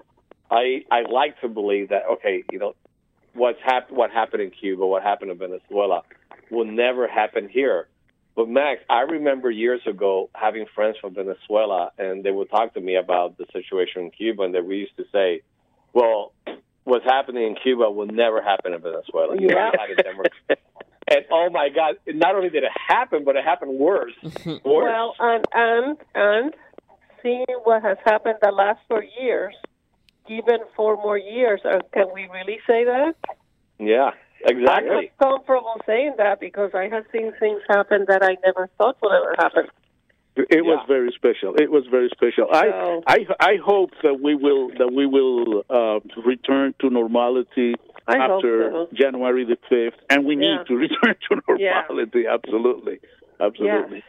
I, 0.49 0.83
I 0.91 1.01
like 1.01 1.39
to 1.41 1.47
believe 1.47 1.89
that, 1.89 2.03
okay, 2.13 2.43
you 2.51 2.57
know, 2.57 2.75
what's 3.33 3.59
hap- 3.63 3.91
what 3.91 4.11
happened 4.11 4.43
in 4.43 4.51
Cuba, 4.51 4.85
what 4.85 5.03
happened 5.03 5.31
in 5.31 5.37
Venezuela 5.37 6.03
will 6.49 6.65
never 6.65 7.07
happen 7.07 7.49
here. 7.49 7.87
But 8.35 8.47
Max, 8.47 8.81
I 8.89 9.01
remember 9.01 9.51
years 9.51 9.81
ago 9.85 10.29
having 10.33 10.65
friends 10.73 10.97
from 11.01 11.13
Venezuela, 11.13 11.91
and 11.97 12.23
they 12.23 12.31
would 12.31 12.49
talk 12.49 12.73
to 12.75 12.81
me 12.81 12.95
about 12.95 13.37
the 13.37 13.45
situation 13.51 14.03
in 14.03 14.11
Cuba, 14.11 14.43
and 14.43 14.55
that 14.55 14.65
we 14.65 14.77
used 14.77 14.95
to 14.97 15.05
say, 15.11 15.41
"Well, 15.93 16.33
what's 16.83 17.05
happening 17.05 17.43
in 17.43 17.55
Cuba 17.55 17.91
will 17.91 18.07
never 18.07 18.41
happen 18.41 18.73
in 18.73 18.81
Venezuela." 18.81 19.35
Yeah. 19.37 19.71
and 21.07 21.25
oh 21.31 21.49
my 21.49 21.69
God! 21.69 21.95
Not 22.07 22.35
only 22.35 22.49
did 22.49 22.63
it 22.63 22.71
happen, 22.87 23.23
but 23.25 23.35
it 23.35 23.43
happened 23.43 23.77
worse. 23.77 24.13
Mm-hmm. 24.23 24.69
worse. 24.69 24.85
Well, 24.85 25.15
and 25.19 25.45
and 25.53 25.97
and 26.15 26.53
seeing 27.21 27.45
what 27.63 27.81
has 27.83 27.97
happened 28.05 28.35
the 28.41 28.51
last 28.51 28.79
four 28.87 29.03
years, 29.19 29.53
given 30.29 30.59
four 30.75 30.95
more 30.95 31.17
years, 31.17 31.59
uh, 31.65 31.79
can 31.91 32.05
we 32.13 32.29
really 32.31 32.59
say 32.65 32.85
that? 32.85 33.15
Yeah. 33.79 34.11
Exactly. 34.45 35.11
I'm 35.19 35.27
comfortable 35.29 35.81
saying 35.85 36.13
that 36.17 36.39
because 36.39 36.71
I 36.73 36.87
have 36.87 37.03
seen 37.11 37.33
things 37.39 37.61
happen 37.67 38.05
that 38.07 38.23
I 38.23 38.37
never 38.45 38.69
thought 38.77 38.95
would 39.01 39.11
ever 39.11 39.35
happen. 39.37 39.65
It 40.37 40.47
yeah. 40.51 40.61
was 40.61 40.85
very 40.87 41.11
special. 41.15 41.55
It 41.55 41.69
was 41.69 41.83
very 41.91 42.09
special. 42.15 42.47
So, 42.53 42.57
I, 42.57 43.01
I 43.07 43.17
I 43.41 43.53
hope 43.63 43.91
that 44.03 44.21
we 44.21 44.35
will 44.35 44.69
that 44.77 44.93
we 44.93 45.05
will 45.05 45.65
uh, 45.69 45.99
return 46.25 46.73
to 46.79 46.89
normality 46.89 47.75
I 48.07 48.17
after 48.17 48.71
so. 48.71 48.87
January 48.93 49.43
the 49.43 49.57
fifth, 49.67 49.99
and 50.09 50.25
we 50.25 50.35
yeah. 50.35 50.59
need 50.59 50.67
to 50.67 50.75
return 50.85 51.15
to 51.27 51.41
normality. 51.45 52.21
Yeah. 52.21 52.35
Absolutely, 52.35 52.99
absolutely. 53.41 54.03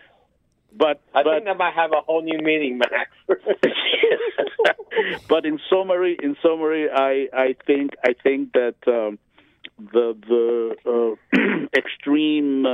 But 0.76 1.00
I 1.14 1.22
but, 1.22 1.34
think 1.34 1.44
that 1.46 1.58
might 1.58 1.74
have 1.74 1.92
a 1.92 2.00
whole 2.00 2.22
new 2.22 2.38
meaning, 2.38 2.78
Max. 2.78 3.10
but 5.28 5.44
in 5.44 5.58
summary, 5.70 6.16
in 6.22 6.36
summary, 6.42 6.88
I 6.90 7.28
I 7.32 7.56
think 7.66 7.90
I 8.04 8.14
think 8.22 8.52
that 8.52 8.74
um, 8.86 9.18
the 9.78 10.16
the 10.28 10.76
uh, 10.86 11.36
extreme 11.76 12.66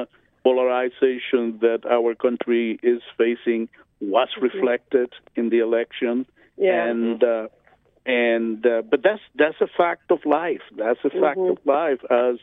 polarization 0.44 1.58
that 1.60 1.80
our 1.90 2.14
country 2.14 2.78
is 2.82 3.02
facing 3.18 3.68
was 4.00 4.28
reflected 4.40 5.12
in 5.34 5.48
the 5.48 5.58
election, 5.58 6.26
Yeah. 6.56 6.88
and 6.88 7.24
uh, 7.24 7.48
and 8.04 8.64
uh, 8.64 8.82
but 8.82 9.02
that's 9.02 9.22
that's 9.34 9.60
a 9.60 9.66
fact 9.76 10.10
of 10.10 10.20
life. 10.24 10.62
That's 10.76 11.00
a 11.04 11.10
fact 11.10 11.38
of 11.38 11.58
life, 11.64 12.00
as 12.10 12.36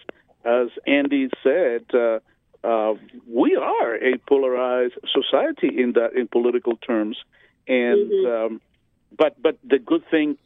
as 0.43 0.67
Andy 0.85 1.29
said. 1.43 1.85
Uh, 1.93 2.19
uh, 2.63 2.93
we 3.27 3.55
are 3.55 3.95
a 3.95 4.17
polarized 4.27 4.95
society 5.11 5.69
in 5.81 5.93
that 5.93 6.13
in 6.15 6.27
political 6.27 6.77
terms, 6.77 7.17
and 7.67 8.11
um, 8.27 8.61
but 9.17 9.41
but 9.41 9.57
the 9.63 9.79
good 9.79 10.03
thing, 10.09 10.37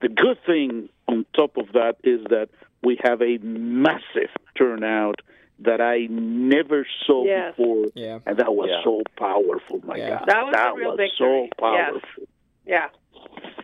the 0.00 0.08
good 0.08 0.38
thing 0.46 0.88
on 1.08 1.26
top 1.34 1.56
of 1.56 1.72
that 1.72 1.96
is 2.04 2.20
that 2.30 2.48
we 2.82 2.98
have 3.02 3.20
a 3.22 3.38
massive 3.38 4.30
turnout 4.56 5.20
that 5.58 5.80
I 5.82 6.06
never 6.10 6.86
saw 7.06 7.24
Yes. 7.26 7.54
before, 7.56 7.86
Yeah. 7.94 8.20
and 8.24 8.38
that 8.38 8.54
was 8.54 8.70
Yeah. 8.70 8.82
so 8.82 9.02
powerful. 9.16 9.80
My 9.84 9.96
Yeah. 9.96 10.08
God, 10.20 10.26
That 10.28 10.46
was 10.46 10.54
a 10.56 10.74
real 10.74 10.90
so 10.92 10.96
victory. 10.96 11.50
powerful. 11.58 12.24
Yeah. 12.66 12.88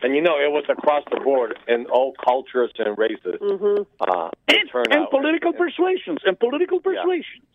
and 0.03 0.13
you 0.15 0.21
know, 0.21 0.37
it 0.37 0.51
was 0.51 0.63
across 0.69 1.03
the 1.09 1.19
board 1.19 1.57
in 1.67 1.87
all 1.87 2.13
cultures 2.23 2.71
and 2.77 2.95
races. 2.97 3.37
hmm 3.41 3.81
Uh, 3.99 4.29
And, 4.47 4.69
turnout. 4.69 4.93
and 4.95 5.09
political 5.09 5.49
And- 5.49 5.57
persuasions 5.57 6.19
and 6.23 6.39
political 6.39 6.79
persuasions. 6.79 7.47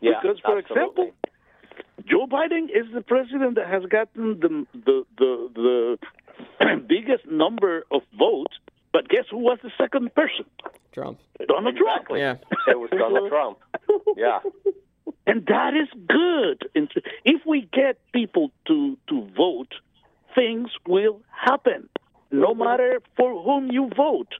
Yeah, 0.00 0.12
because, 0.22 0.38
for 0.40 0.58
absolutely. 0.58 1.08
example, 1.08 1.10
Joe 2.06 2.26
Biden 2.26 2.64
is 2.64 2.86
the 2.94 3.00
president 3.02 3.56
that 3.56 3.68
has 3.68 3.84
gotten 3.86 4.40
the 4.40 4.66
the 4.74 5.04
the, 5.18 5.98
the 6.60 6.76
biggest 6.88 7.26
number 7.26 7.84
of 7.90 8.02
votes. 8.18 8.54
But 8.92 9.08
guess 9.08 9.24
who 9.30 9.38
was 9.38 9.58
the 9.62 9.70
second 9.76 10.14
person? 10.14 10.46
Trump. 10.92 11.18
Donald 11.46 11.76
Trump. 11.76 12.06
Yeah. 12.10 12.36
It 12.66 12.78
was 12.78 12.88
Donald 12.90 13.28
Trump. 13.34 13.58
Yeah. 14.16 14.40
And 15.26 15.44
that 15.46 15.74
is 15.74 15.88
good. 16.08 16.68
If 17.24 17.42
we 17.46 17.68
get 17.70 17.98
people 18.12 18.50
to, 18.66 18.96
to 19.08 19.28
vote, 19.36 19.74
things 20.34 20.70
will 20.86 21.20
happen, 21.30 21.88
no 22.30 22.54
matter 22.54 23.00
for 23.16 23.42
whom 23.42 23.70
you 23.70 23.90
vote. 23.94 24.32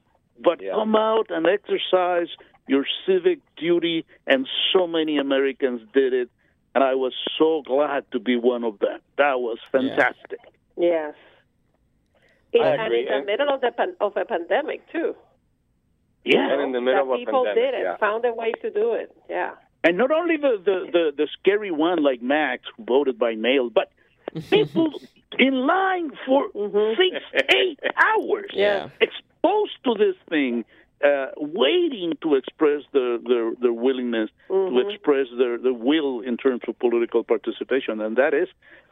But 0.43 0.61
Yeah. 0.61 0.71
come 0.73 0.95
out 0.95 1.27
and 1.29 1.45
exercise 1.45 2.29
your 2.69 2.85
civic 3.05 3.39
duty, 3.57 4.05
and 4.27 4.47
so 4.71 4.87
many 4.87 5.17
Americans 5.17 5.81
did 5.93 6.13
it. 6.13 6.29
And 6.75 6.83
I 6.83 6.93
was 6.93 7.13
so 7.37 7.63
glad 7.65 8.05
to 8.11 8.19
be 8.19 8.37
one 8.37 8.63
of 8.63 8.77
them. 8.79 8.99
That 9.17 9.39
was 9.39 9.57
fantastic. 9.71 10.39
Yes. 10.77 11.15
In, 12.53 12.61
I 12.61 12.85
and 12.85 12.93
in 12.93 13.05
the 13.05 13.25
middle 13.25 13.53
of 13.53 13.61
the 13.61 13.71
pan- 13.75 13.95
of 13.99 14.15
a 14.15 14.23
pandemic 14.23 14.89
too. 14.91 15.15
Yeah. 16.23 16.53
And 16.53 16.61
in 16.61 16.71
the 16.71 16.81
middle 16.81 17.07
that 17.07 17.11
of 17.11 17.15
a 17.15 17.17
people 17.17 17.43
pandemic. 17.45 17.71
did 17.71 17.79
it, 17.79 17.83
yeah. 17.83 17.97
found 17.97 18.23
a 18.25 18.33
way 18.33 18.51
to 18.61 18.69
do 18.69 18.93
it. 18.93 19.15
Yeah. 19.29 19.55
And 19.83 19.97
not 19.97 20.11
only 20.11 20.37
the, 20.37 20.61
the, 20.63 20.85
the, 20.91 21.11
the 21.17 21.27
scary 21.39 21.71
one 21.71 22.03
like 22.03 22.21
Max, 22.21 22.63
who 22.77 22.83
voted 22.83 23.17
by 23.17 23.35
mail, 23.35 23.69
but 23.69 23.91
people 24.49 24.91
in 25.37 25.65
line 25.65 26.11
for 26.25 26.49
mm-hmm. 26.49 27.01
six, 27.01 27.45
eight 27.55 27.79
hours, 27.97 28.49
Yeah. 28.53 28.89
exposed 29.01 29.77
to 29.85 29.95
this 29.95 30.15
thing, 30.29 30.65
uh, 31.03 31.27
waiting 31.37 32.13
to 32.21 32.35
express 32.35 32.81
their, 32.91 33.17
their, 33.19 33.51
their 33.61 33.73
willingness, 33.73 34.29
to 34.49 34.79
express 34.79 35.27
their, 35.37 35.57
their 35.57 35.73
will 35.73 36.21
in 36.21 36.37
terms 36.37 36.61
of 36.67 36.77
political 36.79 37.23
participation. 37.23 38.01
And 38.01 38.17
that 38.17 38.33
is 38.33 38.47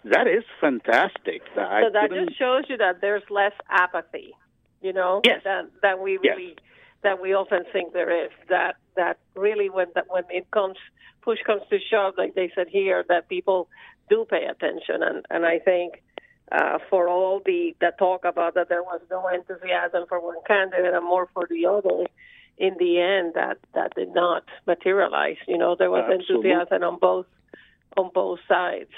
that 0.05 0.28
is 0.28 0.43
fantastic. 0.62 1.41
I 1.58 1.84
So 1.84 1.89
that 1.91 2.10
just 2.14 2.38
shows 2.39 2.64
you 2.70 2.78
that 2.78 3.01
there's 3.01 3.24
less 3.30 3.51
apathy, 3.70 4.34
you 4.82 4.93
know, 4.93 5.22
Yes. 5.26 5.41
than 5.43 5.70
than 5.82 6.01
we 6.01 6.18
Yes. 6.24 6.38
really 6.38 6.55
that 7.03 7.22
we 7.22 7.34
often 7.34 7.64
think 7.74 7.93
there 7.93 8.26
is. 8.26 8.32
That 8.49 8.76
that 8.95 9.18
really 9.36 9.70
when 9.70 9.88
that 9.95 10.05
when 10.08 10.24
it 10.30 10.49
comes 10.51 10.78
push 11.22 11.39
comes 11.45 11.64
to 11.70 11.80
shove, 11.91 12.14
like 12.18 12.36
they 12.36 12.51
said 12.55 12.68
here, 12.70 13.03
that 13.10 13.28
people 13.28 13.68
do 14.10 14.26
pay 14.30 14.45
attention, 14.45 15.03
and 15.03 15.26
and 15.30 15.45
I 15.45 15.60
think. 15.60 16.01
Uh, 16.49 16.79
for 16.89 17.09
all 17.09 17.41
the, 17.45 17.75
the 17.81 17.91
talk 17.99 18.23
about 18.23 18.53
that 18.53 18.69
there 18.69 18.81
was 18.83 19.01
no 19.11 19.27
enthusiasm 19.27 20.05
for 20.07 20.19
one 20.21 20.37
candidate 20.47 20.93
and 20.93 21.03
more 21.05 21.27
for 21.33 21.45
the 21.49 21.65
other, 21.65 22.05
in 22.57 22.73
the 22.79 22.99
end 23.01 23.33
that 23.35 23.57
that 23.73 23.93
did 23.95 24.13
not 24.13 24.43
materialize. 24.65 25.35
You 25.47 25.57
know, 25.57 25.75
there 25.77 25.91
was 25.91 26.03
Absolutely. 26.09 26.51
enthusiasm 26.51 26.83
on 26.83 26.99
both 26.99 27.25
on 27.97 28.11
both 28.13 28.39
sides. 28.47 28.91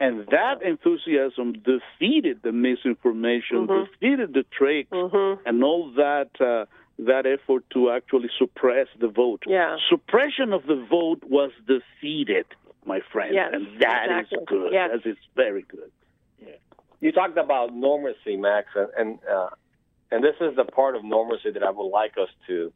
and 0.00 0.24
that 0.28 0.62
enthusiasm 0.62 1.54
defeated 1.74 2.36
the 2.44 2.52
misinformation, 2.52 3.66
Mhm. 3.66 3.86
defeated 3.90 4.32
the 4.32 4.44
tricks, 4.44 4.90
Mhm. 4.92 5.40
and 5.44 5.64
all 5.64 5.90
that 6.04 6.30
uh, 6.40 6.66
that 7.10 7.26
effort 7.26 7.64
to 7.70 7.90
actually 7.90 8.30
suppress 8.38 8.86
the 9.00 9.08
vote. 9.08 9.42
Yeah. 9.46 9.76
Suppression 9.88 10.52
of 10.52 10.62
the 10.66 10.76
vote 10.76 11.22
was 11.24 11.50
defeated, 11.66 12.46
my 12.84 13.00
friend, 13.12 13.34
Yes, 13.34 13.50
and 13.54 13.80
that 13.80 14.06
is 14.10 14.18
exactly. 14.30 14.46
good. 14.46 14.72
Yes. 14.72 14.90
That 14.92 15.06
is 15.10 15.18
very 15.34 15.62
good. 15.62 15.90
You 17.00 17.12
talked 17.12 17.38
about 17.38 17.72
normalcy, 17.74 18.36
Max, 18.36 18.68
and 18.74 18.88
and, 18.96 19.18
uh, 19.30 19.50
and 20.10 20.24
this 20.24 20.34
is 20.40 20.56
the 20.56 20.64
part 20.64 20.96
of 20.96 21.04
normalcy 21.04 21.50
that 21.52 21.62
I 21.62 21.70
would 21.70 21.88
like 21.88 22.12
us 22.20 22.28
to 22.48 22.72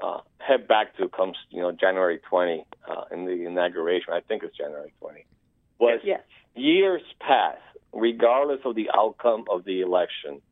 uh, 0.00 0.20
head 0.38 0.68
back 0.68 0.96
to. 0.98 1.08
Comes 1.08 1.36
you 1.50 1.62
know 1.62 1.72
January 1.72 2.20
20 2.28 2.64
uh, 2.88 3.02
in 3.12 3.24
the 3.24 3.46
inauguration. 3.46 4.12
I 4.12 4.20
think 4.20 4.42
it's 4.42 4.56
January 4.56 4.92
20. 5.00 5.24
Was 5.78 6.00
Yes. 6.04 6.20
years 6.54 7.02
past, 7.20 7.62
regardless 7.92 8.60
of 8.64 8.74
the 8.74 8.90
outcome 8.92 9.44
of 9.50 9.64
the 9.64 9.80
election, 9.80 10.42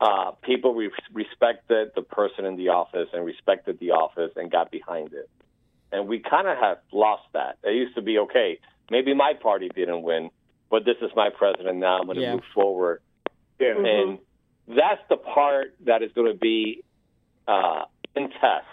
uh, 0.00 0.32
people 0.42 0.74
re- 0.74 0.90
respected 1.12 1.90
the 1.94 2.02
person 2.02 2.44
in 2.44 2.56
the 2.56 2.68
office 2.70 3.08
and 3.12 3.24
respected 3.24 3.78
the 3.78 3.92
office 3.92 4.32
and 4.36 4.50
got 4.50 4.70
behind 4.70 5.12
it. 5.12 5.30
And 5.92 6.08
we 6.08 6.18
kind 6.18 6.48
of 6.48 6.58
have 6.58 6.78
lost 6.92 7.22
that. 7.34 7.58
It 7.62 7.74
used 7.74 7.94
to 7.94 8.02
be 8.02 8.18
okay. 8.18 8.58
Maybe 8.90 9.14
my 9.14 9.34
party 9.40 9.70
didn't 9.74 10.02
win, 10.02 10.30
but 10.72 10.86
this 10.86 10.96
is 11.02 11.10
my 11.14 11.28
president 11.28 11.76
now. 11.78 11.98
I'm 11.98 12.06
going 12.06 12.16
to 12.16 12.22
Yeah. 12.22 12.34
move 12.36 12.44
forward. 12.54 13.02
Yeah. 13.60 13.76
And 13.76 14.18
that's 14.66 15.02
the 15.10 15.18
part 15.18 15.74
that 15.84 16.02
is 16.02 16.10
going 16.12 16.32
to 16.32 16.38
be 16.38 16.82
uh, 17.46 17.84
in 18.16 18.30
test 18.30 18.66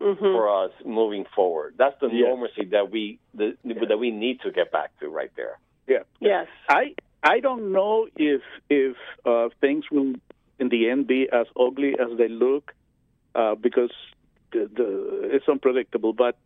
hmm 0.00 0.14
for 0.34 0.64
us 0.64 0.72
moving 0.84 1.26
forward. 1.36 1.74
That's 1.76 1.98
the 2.00 2.08
Yeah. 2.08 2.28
normalcy 2.28 2.64
that 2.76 2.90
we 2.90 3.18
the, 3.34 3.48
that 3.90 3.98
we 3.98 4.10
need 4.10 4.40
to 4.40 4.50
get 4.50 4.72
back 4.72 4.98
to 5.00 5.08
right 5.10 5.30
there. 5.36 5.58
Yeah. 5.86 6.04
Yes. 6.20 6.48
I 6.68 6.94
I 7.22 7.40
don't 7.40 7.72
know 7.72 8.08
if 8.16 8.40
if 8.70 8.96
uh, 9.26 9.50
things 9.60 9.84
will 9.92 10.14
in 10.58 10.68
the 10.70 10.88
end 10.88 11.06
be 11.06 11.28
as 11.40 11.46
ugly 11.66 11.92
as 12.04 12.16
they 12.16 12.28
look 12.28 12.72
uh, 13.34 13.54
because 13.56 13.92
the, 14.52 14.70
the 14.78 14.88
it's 15.34 15.48
unpredictable. 15.48 16.14
But 16.14 16.38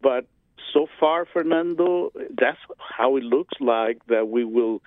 but 0.00 0.26
so 0.72 0.86
far, 0.98 1.26
Fernando, 1.26 2.12
that's 2.30 2.58
how 2.78 3.16
it 3.16 3.24
looks 3.24 3.54
like 3.60 4.04
that 4.06 4.28
we 4.28 4.44
will 4.44 4.82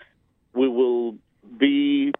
we 0.53 0.67
will 0.67 1.15
be 1.57 2.13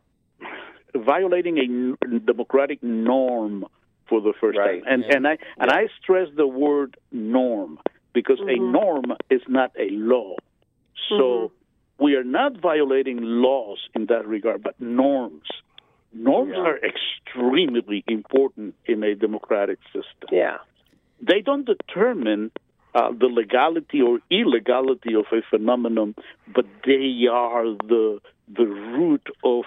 violating 0.95 1.95
a 2.03 2.19
democratic 2.19 2.81
norm 2.83 3.65
for 4.07 4.21
the 4.21 4.33
first 4.39 4.57
Right. 4.57 4.83
time. 4.83 4.93
And 4.93 5.03
Yeah. 5.03 5.15
and 5.15 5.27
I 5.27 5.37
and 5.57 5.71
I 5.71 5.87
stress 6.01 6.29
the 6.35 6.47
word 6.47 6.97
norm 7.11 7.79
because 8.13 8.39
a 8.39 8.43
mm-hmm. 8.43 8.71
norm 8.71 9.05
is 9.29 9.41
not 9.47 9.71
a 9.77 9.89
law. 9.89 10.35
So 11.09 11.15
mm-hmm. 11.15 12.03
we 12.03 12.15
are 12.15 12.23
not 12.23 12.57
violating 12.57 13.19
laws 13.21 13.79
in 13.95 14.07
that 14.07 14.27
regard, 14.27 14.61
but 14.63 14.79
norms. 14.79 15.47
Norms 16.13 16.53
Yeah. 16.55 16.61
are 16.61 16.77
extremely 16.77 18.03
important 18.07 18.75
in 18.85 19.03
a 19.03 19.15
democratic 19.15 19.79
system. 19.85 20.29
Yeah. 20.31 20.57
They 21.21 21.41
don't 21.41 21.65
determine 21.65 22.51
uh, 22.95 23.11
the 23.11 23.27
legality 23.27 24.01
or 24.01 24.19
illegality 24.29 25.15
of 25.15 25.25
a 25.31 25.41
phenomenon, 25.49 26.15
but 26.53 26.65
they 26.85 27.25
are 27.31 27.65
the 27.65 28.19
the 28.55 28.65
root 28.65 29.25
of 29.43 29.63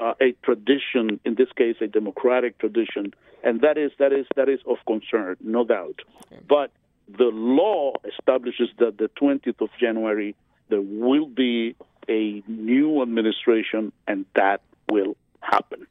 uh, 0.00 0.14
a 0.20 0.32
tradition. 0.42 1.20
In 1.24 1.34
this 1.36 1.48
case, 1.56 1.76
a 1.80 1.86
democratic 1.86 2.58
tradition, 2.58 3.14
and 3.42 3.60
that 3.60 3.78
is 3.78 3.92
that 3.98 4.12
is 4.12 4.26
that 4.36 4.48
is 4.48 4.60
of 4.66 4.78
concern, 4.86 5.36
no 5.40 5.64
doubt. 5.64 6.00
But 6.48 6.70
the 7.06 7.30
law 7.32 7.92
establishes 8.04 8.70
that 8.78 8.98
the 8.98 9.10
20th 9.20 9.60
of 9.60 9.68
January 9.78 10.34
there 10.70 10.80
will 10.80 11.26
be 11.26 11.76
a 12.08 12.42
new 12.48 13.02
administration, 13.02 13.92
and 14.08 14.24
that 14.34 14.62
will 14.90 15.16
happen. 15.40 15.86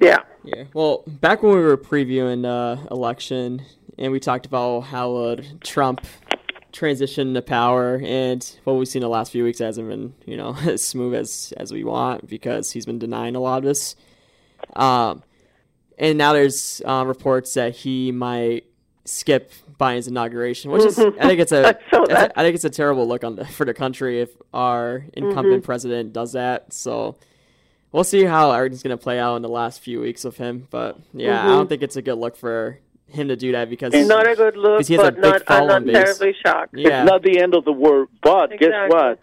Yeah. 0.00 0.18
Yeah. 0.44 0.64
Well, 0.74 1.04
back 1.06 1.42
when 1.42 1.56
we 1.56 1.62
were 1.62 1.76
previewing 1.76 2.44
uh, 2.44 2.86
election, 2.90 3.62
and 3.98 4.12
we 4.12 4.20
talked 4.20 4.46
about 4.46 4.80
how 4.80 5.14
uh, 5.16 5.42
Trump 5.62 6.04
transitioned 6.74 7.34
to 7.34 7.42
power, 7.42 8.00
and 8.04 8.58
what 8.64 8.74
we've 8.74 8.88
seen 8.88 9.00
the 9.00 9.08
last 9.08 9.32
few 9.32 9.44
weeks 9.44 9.60
hasn't 9.60 9.88
been, 9.88 10.14
you 10.26 10.36
know, 10.36 10.54
as 10.66 10.84
smooth 10.84 11.14
as 11.14 11.54
as 11.56 11.72
we 11.72 11.84
want 11.84 12.28
because 12.28 12.72
he's 12.72 12.84
been 12.84 12.98
denying 12.98 13.36
a 13.36 13.40
lot 13.40 13.58
of 13.58 13.64
this. 13.64 13.96
Um, 14.74 15.22
and 15.96 16.18
now 16.18 16.32
there's 16.32 16.82
uh, 16.84 17.04
reports 17.06 17.54
that 17.54 17.74
he 17.74 18.10
might 18.12 18.64
skip 19.04 19.52
Biden's 19.78 20.08
inauguration, 20.08 20.70
which 20.70 20.84
is 20.84 20.98
I 20.98 21.10
think 21.10 21.40
it's 21.40 21.52
a 21.52 21.78
I, 21.92 22.30
I 22.36 22.42
think 22.42 22.54
it's 22.54 22.64
a 22.64 22.70
terrible 22.70 23.06
look 23.06 23.24
on 23.24 23.36
the, 23.36 23.44
for 23.44 23.64
the 23.64 23.74
country 23.74 24.20
if 24.20 24.30
our 24.52 25.04
incumbent 25.12 25.56
mm-hmm. 25.56 25.64
president 25.64 26.12
does 26.12 26.32
that. 26.32 26.72
So 26.72 27.16
we'll 27.92 28.04
see 28.04 28.24
how 28.24 28.50
everything's 28.50 28.82
going 28.82 28.96
to 28.96 29.02
play 29.02 29.20
out 29.20 29.36
in 29.36 29.42
the 29.42 29.48
last 29.48 29.80
few 29.80 30.00
weeks 30.00 30.24
of 30.24 30.36
him. 30.36 30.66
But 30.70 30.98
yeah, 31.12 31.38
mm-hmm. 31.38 31.48
I 31.48 31.50
don't 31.50 31.68
think 31.68 31.82
it's 31.82 31.96
a 31.96 32.02
good 32.02 32.16
look 32.16 32.36
for 32.36 32.80
him 33.14 33.28
to 33.28 33.36
do 33.36 33.52
that 33.52 33.70
because 33.70 33.94
it's 33.94 34.08
not 34.08 34.28
a 34.28 34.34
good 34.34 34.56
look. 34.56 34.86
He 34.86 34.94
has 34.94 35.02
but 35.02 35.12
a 35.12 35.16
big 35.16 35.22
not, 35.22 35.42
I'm 35.48 35.66
not 35.66 35.92
terribly 35.92 36.34
shocked. 36.44 36.74
Yeah. 36.76 37.02
It's 37.02 37.10
not 37.10 37.22
the 37.22 37.40
end 37.40 37.54
of 37.54 37.64
the 37.64 37.72
world, 37.72 38.08
but 38.22 38.52
exactly. 38.52 38.68
guess 38.68 38.90
what? 38.90 39.20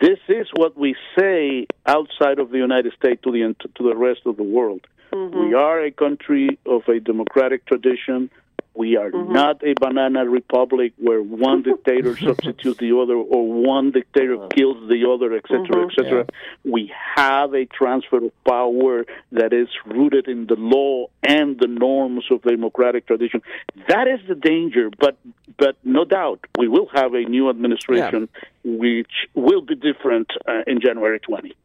This 0.00 0.18
is 0.28 0.46
what 0.54 0.76
we 0.76 0.94
say 1.18 1.66
outside 1.86 2.38
of 2.38 2.50
the 2.50 2.58
United 2.58 2.92
States 2.94 3.20
to 3.24 3.32
the 3.32 3.54
to 3.76 3.82
the 3.82 3.96
rest 3.96 4.20
of 4.26 4.36
the 4.36 4.44
world. 4.44 4.86
Mm-hmm. 5.12 5.38
We 5.40 5.54
are 5.54 5.82
a 5.82 5.90
country 5.90 6.58
of 6.66 6.82
a 6.88 7.00
democratic 7.00 7.66
tradition. 7.66 8.30
We 8.78 8.96
are 8.96 9.10
mm-hmm. 9.10 9.32
not 9.32 9.60
a 9.64 9.74
banana 9.74 10.24
republic 10.24 10.92
where 10.98 11.20
one 11.20 11.62
dictator 11.70 12.16
substitutes 12.16 12.78
the 12.78 12.96
other 12.96 13.16
or 13.16 13.52
one 13.52 13.90
dictator 13.90 14.36
uh-huh. 14.36 14.48
kills 14.54 14.88
the 14.88 15.04
other, 15.12 15.34
etc., 15.34 15.66
mm-hmm. 15.66 15.90
etc. 15.90 16.26
Yeah. 16.62 16.72
We 16.72 16.92
have 17.16 17.54
a 17.54 17.66
transfer 17.66 18.24
of 18.26 18.44
power 18.44 19.04
that 19.32 19.52
is 19.52 19.66
rooted 19.84 20.28
in 20.28 20.46
the 20.46 20.54
law 20.54 21.08
and 21.24 21.58
the 21.58 21.66
norms 21.66 22.26
of 22.30 22.42
the 22.42 22.50
democratic 22.50 23.08
tradition. 23.08 23.42
That 23.88 24.06
is 24.06 24.20
the 24.28 24.36
danger, 24.36 24.90
but 24.96 25.18
but 25.56 25.76
no 25.82 26.04
doubt 26.04 26.46
we 26.56 26.68
will 26.68 26.88
have 26.94 27.14
a 27.14 27.24
new 27.24 27.50
administration 27.50 28.28
yeah. 28.62 28.76
which 28.78 29.10
will 29.34 29.62
be 29.62 29.74
different 29.74 30.30
uh, 30.46 30.62
in 30.68 30.80
January 30.80 31.18
20. 31.18 31.56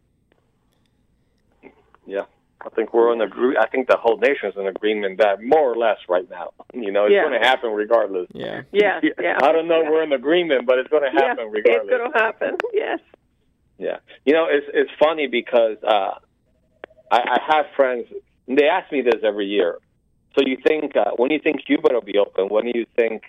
Yeah. 2.07 2.25
I 2.65 2.69
think 2.69 2.93
we're 2.93 3.11
in 3.13 3.21
agree. 3.21 3.57
I 3.57 3.67
think 3.67 3.87
the 3.87 3.97
whole 3.97 4.17
nation 4.17 4.49
is 4.49 4.55
in 4.55 4.67
agreement 4.67 5.17
that 5.17 5.43
more 5.43 5.71
or 5.71 5.75
less 5.75 5.97
right 6.07 6.29
now, 6.29 6.51
you 6.73 6.91
know, 6.91 7.05
it's 7.05 7.13
yeah. 7.13 7.23
going 7.23 7.39
to 7.39 7.45
happen 7.45 7.71
regardless. 7.71 8.27
Yeah. 8.33 8.61
Yeah. 8.71 8.99
Yeah. 9.19 9.37
I 9.41 9.51
don't 9.51 9.67
know. 9.67 9.81
Yeah. 9.81 9.89
We're 9.89 10.03
in 10.03 10.13
agreement, 10.13 10.65
but 10.65 10.79
it's 10.79 10.89
going 10.89 11.03
to 11.03 11.09
happen 11.09 11.45
yeah, 11.45 11.51
regardless. 11.51 11.89
It's 11.89 11.97
going 11.97 12.11
to 12.11 12.17
happen. 12.17 12.57
Yes. 12.73 12.99
Yeah. 13.77 13.97
You 14.25 14.33
know, 14.33 14.47
it's 14.49 14.65
it's 14.73 14.91
funny 14.99 15.27
because 15.27 15.77
uh, 15.83 16.15
I, 17.11 17.19
I 17.19 17.37
have 17.47 17.65
friends. 17.75 18.07
They 18.47 18.67
ask 18.67 18.91
me 18.91 19.01
this 19.01 19.21
every 19.23 19.47
year. 19.47 19.77
So 20.37 20.45
you 20.45 20.57
think 20.65 20.95
uh, 20.95 21.11
when 21.17 21.31
you 21.31 21.39
think 21.39 21.65
Cuba 21.65 21.89
will 21.91 22.01
be 22.01 22.17
open? 22.17 22.49
When 22.49 22.65
do 22.65 22.71
you 22.73 22.85
think 22.95 23.23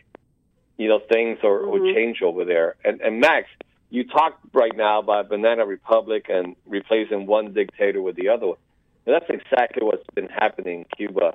you 0.77 0.89
know 0.89 1.01
things 1.01 1.39
or 1.43 1.61
mm-hmm. 1.61 1.71
will 1.71 1.95
change 1.95 2.23
over 2.23 2.45
there? 2.45 2.77
And 2.85 3.01
and 3.01 3.21
Max, 3.21 3.49
you 3.91 4.05
talk 4.05 4.39
right 4.53 4.75
now 4.77 5.01
about 5.01 5.29
Banana 5.29 5.67
Republic 5.67 6.27
and 6.29 6.57
replacing 6.67 7.27
one 7.27 7.53
dictator 7.53 8.01
with 8.01 8.17
the 8.17 8.29
other 8.29 8.47
one 8.47 8.59
and 9.07 9.15
that's 9.15 9.29
exactly 9.29 9.83
what's 9.83 10.07
been 10.15 10.29
happening 10.29 10.81
in 10.81 10.87
Cuba 10.97 11.35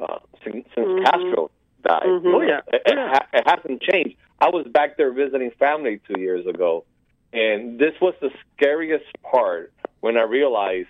uh, 0.00 0.18
since, 0.44 0.66
since 0.74 0.86
mm-hmm. 0.86 1.04
Castro 1.04 1.50
died. 1.82 2.02
Mm-hmm. 2.04 2.28
Oh 2.28 2.40
yeah, 2.42 2.60
it, 2.68 2.82
it, 2.86 2.98
ha- 2.98 3.26
it 3.32 3.44
hasn't 3.46 3.82
changed. 3.82 4.16
I 4.40 4.48
was 4.48 4.66
back 4.72 4.96
there 4.96 5.12
visiting 5.12 5.50
family 5.58 6.00
two 6.06 6.20
years 6.20 6.46
ago, 6.46 6.84
and 7.32 7.78
this 7.78 7.94
was 8.00 8.14
the 8.20 8.30
scariest 8.54 9.06
part 9.22 9.72
when 10.00 10.16
I 10.16 10.22
realized 10.22 10.88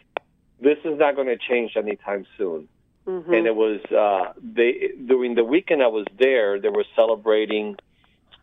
this 0.61 0.79
is 0.85 0.99
not 0.99 1.17
going 1.17 1.29
to 1.29 1.39
change 1.39 1.73
anytime 1.77 2.27
soon. 2.37 2.69
Mm-hmm. 3.07 3.33
And 3.33 3.47
it 3.47 3.57
was 3.57 3.81
uh, 3.91 4.33
they 4.43 4.91
during 5.07 5.35
the 5.35 5.45
weekend 5.45 5.83
I 5.83 5.89
was 5.89 6.05
there. 6.19 6.61
They 6.61 6.69
were 6.69 6.85
celebrating 6.95 7.77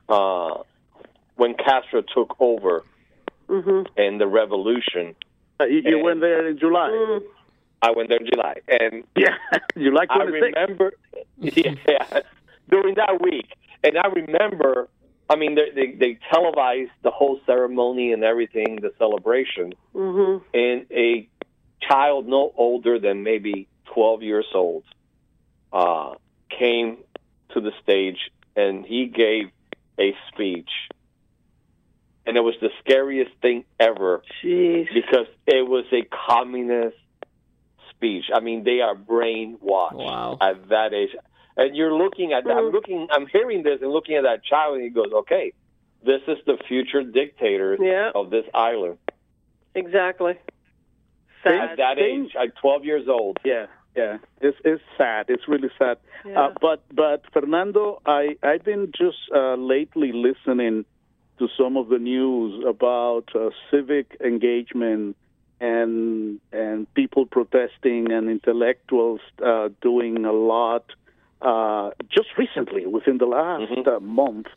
uh, 0.10 0.64
when 1.36 1.54
Castro 1.54 2.02
took 2.02 2.36
over 2.40 2.84
mm-hmm. 3.48 3.84
and 3.98 4.20
the 4.20 4.28
revolution. 4.28 5.16
Uh, 5.60 5.66
you, 5.66 5.82
you 5.86 6.00
went 6.04 6.22
there 6.22 6.48
in 6.48 6.58
July. 6.60 6.90
Mm. 6.90 7.22
I 7.82 7.92
went 7.92 8.10
there 8.10 8.18
in 8.20 8.28
July, 8.28 8.56
and 8.68 9.04
yeah, 9.16 9.36
July 9.78 10.06
26th. 10.08 10.58
I 10.58 10.62
remember, 10.62 10.94
yeah, 11.40 12.22
during 12.70 12.96
that 12.96 13.22
week, 13.22 13.54
and 13.84 13.98
I 13.98 14.08
remember. 14.08 14.90
I 15.30 15.36
mean, 15.36 15.56
they, 15.56 15.72
they 15.76 15.92
they 15.92 16.20
televised 16.32 16.92
the 17.04 17.12
whole 17.12 17.42
ceremony 17.46 18.14
and 18.14 18.24
everything, 18.24 18.78
the 18.82 18.94
celebration, 18.98 19.74
mm-hmm. 19.94 20.42
and 20.54 20.86
a 20.90 21.28
child 21.82 22.28
no 22.28 22.54
older 22.56 22.98
than 22.98 23.24
maybe 23.24 23.68
12 23.94 24.24
years 24.24 24.46
old 24.54 24.84
uh, 25.74 26.16
came 26.50 26.98
to 27.54 27.62
the 27.62 27.72
stage 27.82 28.32
and 28.56 28.86
he 28.86 29.06
gave 29.08 29.50
a 30.00 30.16
speech. 30.32 30.70
And 32.26 32.36
it 32.36 32.42
was 32.42 32.56
the 32.62 32.70
scariest 32.80 33.32
thing 33.42 33.64
ever 33.80 34.22
Jeez. 34.44 34.88
because 34.94 35.28
it 35.46 35.66
was 35.68 35.86
a 35.94 36.04
communist 36.28 36.98
speech. 37.98 38.26
I 38.34 38.40
mean, 38.40 38.64
they 38.64 38.80
are 38.82 38.96
brainwashed 38.96 39.94
wow. 39.94 40.38
at 40.40 40.70
that 40.70 40.94
age. 40.94 41.10
And 41.56 41.76
you're 41.76 41.94
looking 41.94 42.34
at, 42.34 42.50
I'm 42.50 42.72
looking, 42.72 43.08
I'm 43.12 43.28
hearing 43.28 43.64
this 43.64 43.80
and 43.82 43.92
looking 43.92 44.16
at 44.16 44.24
that 44.24 44.46
child, 44.46 44.76
and 44.76 44.84
he 44.84 44.90
goes, 44.90 45.12
okay, 45.12 45.54
this 46.06 46.22
is 46.28 46.38
the 46.46 46.58
future 46.68 47.04
dictator 47.04 47.78
yeah. 47.82 48.12
of 48.14 48.30
this 48.30 48.46
island. 48.54 49.00
Exactly. 49.74 50.34
Sad. 51.44 51.72
At 51.72 51.78
that 51.78 52.00
age, 52.00 52.32
at 52.40 52.56
12 52.58 52.86
years 52.86 53.08
old. 53.08 53.40
Yeah. 53.44 53.68
Yeah, 53.96 54.20
it's 54.42 54.58
it's 54.64 54.84
sad. 54.96 55.26
It's 55.28 55.48
really 55.48 55.72
sad. 55.80 55.98
Yeah. 56.24 56.40
Uh, 56.40 56.54
but 56.62 56.84
but 56.94 57.24
Fernando, 57.34 58.00
I 58.06 58.38
I've 58.44 58.64
been 58.64 58.92
just 58.96 59.18
uh, 59.36 59.56
lately 59.56 60.12
listening 60.14 60.86
to 61.40 61.48
some 61.58 61.78
of 61.78 61.90
the 61.90 61.98
news 61.98 62.64
about 62.64 63.26
uh, 63.34 63.50
civic 63.72 64.16
engagement 64.24 65.18
and 65.60 66.40
and 66.52 66.92
people 66.94 67.26
protesting 67.26 68.12
and 68.12 68.30
intellectuals 68.30 69.22
uh, 69.44 69.70
doing 69.82 70.26
a 70.26 70.32
lot 70.32 70.86
uh, 71.42 71.92
just 72.10 72.30
recently 72.38 72.86
within 72.86 73.18
the 73.18 73.26
last 73.26 73.72
mm-hmm. 73.72 73.90
uh, 73.90 74.00
month 74.00 74.48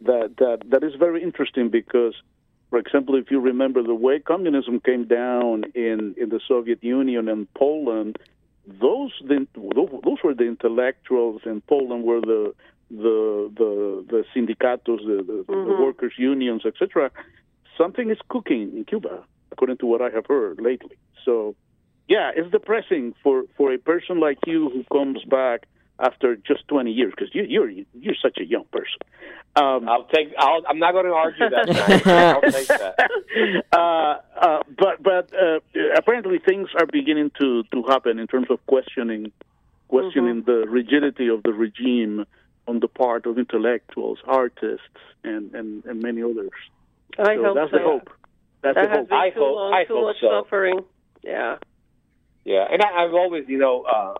that 0.00 0.36
that 0.38 0.58
that 0.70 0.82
is 0.82 0.94
very 0.98 1.22
interesting 1.22 1.68
because 1.68 2.14
for 2.70 2.78
example 2.78 3.14
if 3.16 3.30
you 3.30 3.40
remember 3.40 3.82
the 3.82 3.94
way 3.94 4.18
communism 4.20 4.80
came 4.80 5.04
down 5.04 5.64
in 5.74 6.14
in 6.16 6.28
the 6.30 6.40
Soviet 6.48 6.82
Union 6.82 7.28
and 7.28 7.52
Poland 7.54 8.18
those 8.66 9.12
the, 9.26 9.46
those 9.74 10.18
were 10.22 10.34
the 10.34 10.44
intellectuals 10.44 11.42
in 11.46 11.60
Poland 11.62 12.04
were 12.04 12.20
the 12.20 12.54
the 12.90 13.50
the 13.54 14.04
the 14.08 14.24
sindicatos 14.34 15.00
the 15.06 15.22
the, 15.22 15.44
mm-hmm. 15.46 15.68
the 15.68 15.82
workers 15.82 16.14
unions 16.16 16.62
etc 16.64 17.10
something 17.76 18.10
is 18.10 18.18
cooking 18.28 18.76
in 18.76 18.84
Cuba 18.84 19.24
according 19.58 19.78
to 19.78 19.86
what 19.86 20.00
I 20.00 20.10
have 20.10 20.26
heard 20.26 20.60
lately. 20.60 20.96
So, 21.24 21.56
yeah, 22.08 22.30
it's 22.34 22.50
depressing 22.52 23.14
for, 23.24 23.42
for 23.56 23.72
a 23.72 23.78
person 23.78 24.20
like 24.20 24.38
you 24.46 24.70
who 24.70 24.84
comes 24.84 25.24
back 25.24 25.66
after 25.98 26.36
just 26.36 26.66
20 26.68 26.92
years 26.92 27.12
because 27.14 27.34
you, 27.34 27.42
you're 27.42 27.68
you're 27.68 28.14
such 28.22 28.38
a 28.38 28.44
young 28.44 28.64
person. 28.70 29.00
Um, 29.56 29.88
I'll 29.88 30.04
take. 30.04 30.28
I'll, 30.38 30.62
I'm 30.68 30.78
not 30.78 30.92
going 30.92 31.06
to 31.06 31.12
argue 31.12 31.50
that. 31.50 32.06
I'll 32.06 32.52
take 32.52 32.68
that. 32.68 33.10
Uh, 33.72 34.16
uh, 34.40 34.62
but 34.78 35.02
but 35.02 35.30
uh, 35.34 35.58
apparently 35.96 36.38
things 36.38 36.68
are 36.78 36.86
beginning 36.86 37.30
to, 37.38 37.62
to 37.64 37.82
happen 37.88 38.18
in 38.18 38.26
terms 38.26 38.46
of 38.50 38.64
questioning 38.66 39.30
questioning 39.88 40.42
mm-hmm. 40.42 40.50
the 40.50 40.66
rigidity 40.68 41.28
of 41.28 41.42
the 41.42 41.52
regime 41.52 42.24
on 42.66 42.80
the 42.80 42.88
part 42.88 43.26
of 43.26 43.38
intellectuals, 43.38 44.18
artists, 44.24 44.86
and, 45.24 45.54
and, 45.54 45.84
and 45.84 46.02
many 46.02 46.22
others. 46.22 46.50
I 47.18 47.34
so 47.36 47.44
hope 47.44 47.54
that's 47.56 47.70
so. 47.70 47.78
the 47.78 47.82
hope. 47.82 48.10
That's 48.62 48.74
that 48.74 48.88
has 48.88 48.98
hope. 48.98 49.08
been 49.08 49.18
I 49.18 49.30
too 49.30 49.40
hope, 49.40 49.54
long, 49.54 49.74
I 49.74 49.84
too 49.84 50.02
much 50.02 50.16
so. 50.20 50.42
suffering. 50.42 50.80
Yeah. 51.22 51.56
Yeah, 52.44 52.64
and 52.70 52.80
I, 52.82 53.04
I've 53.04 53.14
always, 53.14 53.44
you 53.46 53.58
know, 53.58 53.82
uh, 53.82 54.14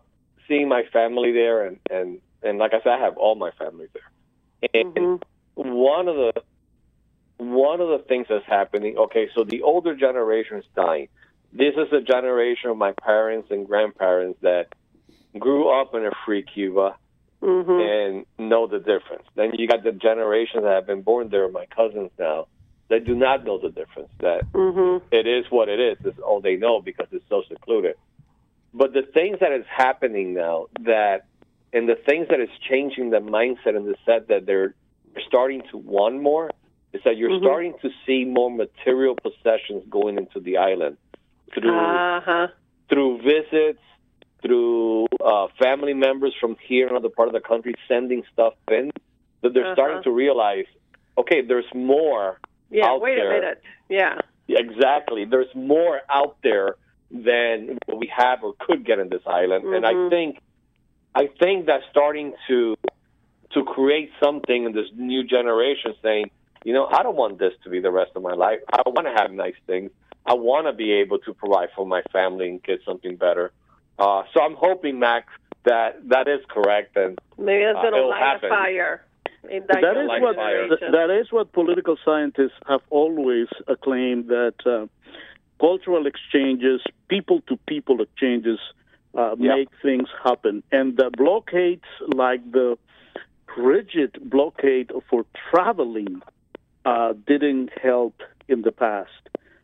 seeing 0.48 0.68
my 0.68 0.82
family 0.92 1.32
there, 1.32 1.66
and 1.66 1.78
and 1.90 2.20
and 2.42 2.58
like 2.58 2.74
I 2.74 2.82
said, 2.82 2.92
I 2.92 2.98
have 2.98 3.16
all 3.16 3.34
my 3.36 3.50
family 3.52 3.86
there. 3.92 4.70
And 4.74 4.94
mm-hmm. 4.94 5.70
one 5.70 6.08
of 6.08 6.16
the 6.16 6.32
one 7.38 7.80
of 7.80 7.88
the 7.88 8.04
things 8.06 8.26
that's 8.28 8.44
happening. 8.46 8.98
Okay, 8.98 9.28
so 9.34 9.44
the 9.44 9.62
older 9.62 9.96
generation 9.96 10.58
is 10.58 10.64
dying. 10.76 11.08
This 11.52 11.74
is 11.74 11.92
a 11.92 12.02
generation 12.02 12.70
of 12.70 12.76
my 12.76 12.92
parents 12.92 13.50
and 13.50 13.66
grandparents 13.66 14.38
that 14.42 14.66
grew 15.38 15.70
up 15.70 15.94
in 15.94 16.04
a 16.04 16.10
free 16.26 16.42
Cuba 16.42 16.96
mm-hmm. 17.42 17.70
and 17.70 18.50
know 18.50 18.66
the 18.66 18.78
difference. 18.78 19.24
Then 19.34 19.52
you 19.54 19.66
got 19.66 19.84
the 19.84 19.92
generations 19.92 20.64
that 20.64 20.72
have 20.72 20.86
been 20.86 21.02
born 21.02 21.30
there, 21.30 21.48
my 21.48 21.66
cousins 21.66 22.10
now, 22.18 22.48
they 22.88 23.00
do 23.00 23.14
not 23.14 23.44
know 23.44 23.58
the 23.58 23.68
difference. 23.68 24.10
That 24.20 24.50
mm-hmm. 24.52 25.04
it 25.10 25.26
is 25.26 25.44
what 25.50 25.68
it 25.68 25.78
It's 25.78 26.04
Is 26.04 26.18
all 26.20 26.40
they 26.40 26.56
know 26.56 26.80
because 26.80 27.06
it's 27.12 27.24
so 27.28 27.42
secluded. 27.48 27.96
But 28.74 28.92
the 28.92 29.02
things 29.02 29.38
that 29.40 29.52
is 29.52 29.64
happening 29.68 30.34
now, 30.34 30.66
that 30.80 31.26
and 31.72 31.88
the 31.88 31.96
things 31.96 32.28
that 32.30 32.40
is 32.40 32.48
changing 32.68 33.10
the 33.10 33.20
mindset 33.20 33.76
and 33.76 33.86
the 33.86 33.96
set 34.06 34.28
that 34.28 34.46
they're 34.46 34.74
starting 35.26 35.62
to 35.70 35.76
want 35.76 36.20
more, 36.22 36.50
is 36.92 37.02
that 37.04 37.16
you're 37.16 37.30
mm-hmm. 37.30 37.44
starting 37.44 37.74
to 37.82 37.90
see 38.06 38.24
more 38.24 38.50
material 38.50 39.16
possessions 39.16 39.84
going 39.90 40.16
into 40.16 40.40
the 40.40 40.56
island 40.56 40.96
through 41.54 41.78
uh-huh. 41.78 42.48
through 42.88 43.20
visits, 43.22 43.82
through 44.42 45.06
uh, 45.22 45.48
family 45.58 45.94
members 45.94 46.34
from 46.40 46.56
here 46.66 46.86
and 46.88 46.96
other 46.96 47.10
part 47.10 47.28
of 47.28 47.34
the 47.34 47.40
country 47.40 47.74
sending 47.86 48.22
stuff 48.32 48.54
in. 48.70 48.90
That 49.42 49.54
they're 49.54 49.64
uh-huh. 49.64 49.74
starting 49.74 50.02
to 50.04 50.10
realize, 50.10 50.66
okay, 51.16 51.42
there's 51.42 51.72
more 51.74 52.40
yeah, 52.70 52.96
wait 52.96 53.16
there. 53.16 53.36
a 53.36 53.40
minute. 53.40 53.62
Yeah. 53.88 54.18
Exactly. 54.48 55.24
There's 55.24 55.54
more 55.54 56.00
out 56.08 56.36
there 56.42 56.76
than 57.10 57.78
what 57.86 57.98
we 57.98 58.10
have 58.14 58.42
or 58.42 58.54
could 58.58 58.84
get 58.84 58.98
in 58.98 59.08
this 59.08 59.22
island, 59.26 59.64
mm-hmm. 59.64 59.84
and 59.84 59.86
I 59.86 60.10
think, 60.10 60.38
I 61.14 61.28
think 61.40 61.66
that's 61.66 61.84
starting 61.90 62.34
to 62.48 62.76
to 63.52 63.64
create 63.64 64.10
something 64.22 64.64
in 64.64 64.72
this 64.72 64.88
new 64.94 65.24
generation 65.24 65.94
saying, 66.02 66.30
you 66.64 66.74
know, 66.74 66.86
I 66.86 67.02
don't 67.02 67.16
want 67.16 67.38
this 67.38 67.54
to 67.64 67.70
be 67.70 67.80
the 67.80 67.90
rest 67.90 68.12
of 68.14 68.22
my 68.22 68.34
life. 68.34 68.60
I 68.70 68.82
want 68.84 69.06
to 69.06 69.22
have 69.22 69.32
nice 69.32 69.54
things. 69.66 69.90
I 70.26 70.34
want 70.34 70.66
to 70.66 70.74
be 70.74 70.92
able 70.92 71.18
to 71.20 71.32
provide 71.32 71.70
for 71.74 71.86
my 71.86 72.02
family 72.12 72.50
and 72.50 72.62
get 72.62 72.80
something 72.84 73.16
better. 73.16 73.52
Uh, 73.98 74.24
so 74.34 74.42
I'm 74.42 74.54
hoping, 74.54 74.98
Max, 74.98 75.32
that 75.64 76.08
that 76.08 76.28
is 76.28 76.40
correct 76.48 76.96
and 76.96 77.18
maybe 77.36 77.62
it's 77.64 77.74
going 77.74 77.92
to 77.92 78.00
uh, 78.00 78.08
light 78.08 78.20
happen. 78.20 78.50
a 78.50 78.54
fire. 78.54 79.04
In 79.50 79.62
that, 79.68 79.80
that 79.80 79.96
is 79.96 80.08
what 80.08 80.36
that 80.36 81.10
is 81.20 81.32
what 81.32 81.52
political 81.52 81.96
scientists 82.04 82.58
have 82.66 82.80
always 82.90 83.48
acclaimed 83.66 84.28
that 84.28 84.54
uh, 84.66 84.86
cultural 85.60 86.06
exchanges, 86.06 86.80
people 87.08 87.40
to 87.48 87.56
people 87.68 88.00
exchanges, 88.02 88.58
uh, 89.16 89.34
Yep. 89.38 89.38
make 89.38 89.68
things 89.82 90.08
happen, 90.22 90.62
and 90.72 90.96
the 90.96 91.10
blockades 91.16 91.88
like 92.14 92.42
the 92.52 92.76
rigid 93.56 94.18
blockade 94.30 94.90
for 95.08 95.24
traveling 95.50 96.20
uh, 96.84 97.14
didn't 97.26 97.70
help 97.80 98.22
in 98.48 98.62
the 98.62 98.72
past. 98.72 99.10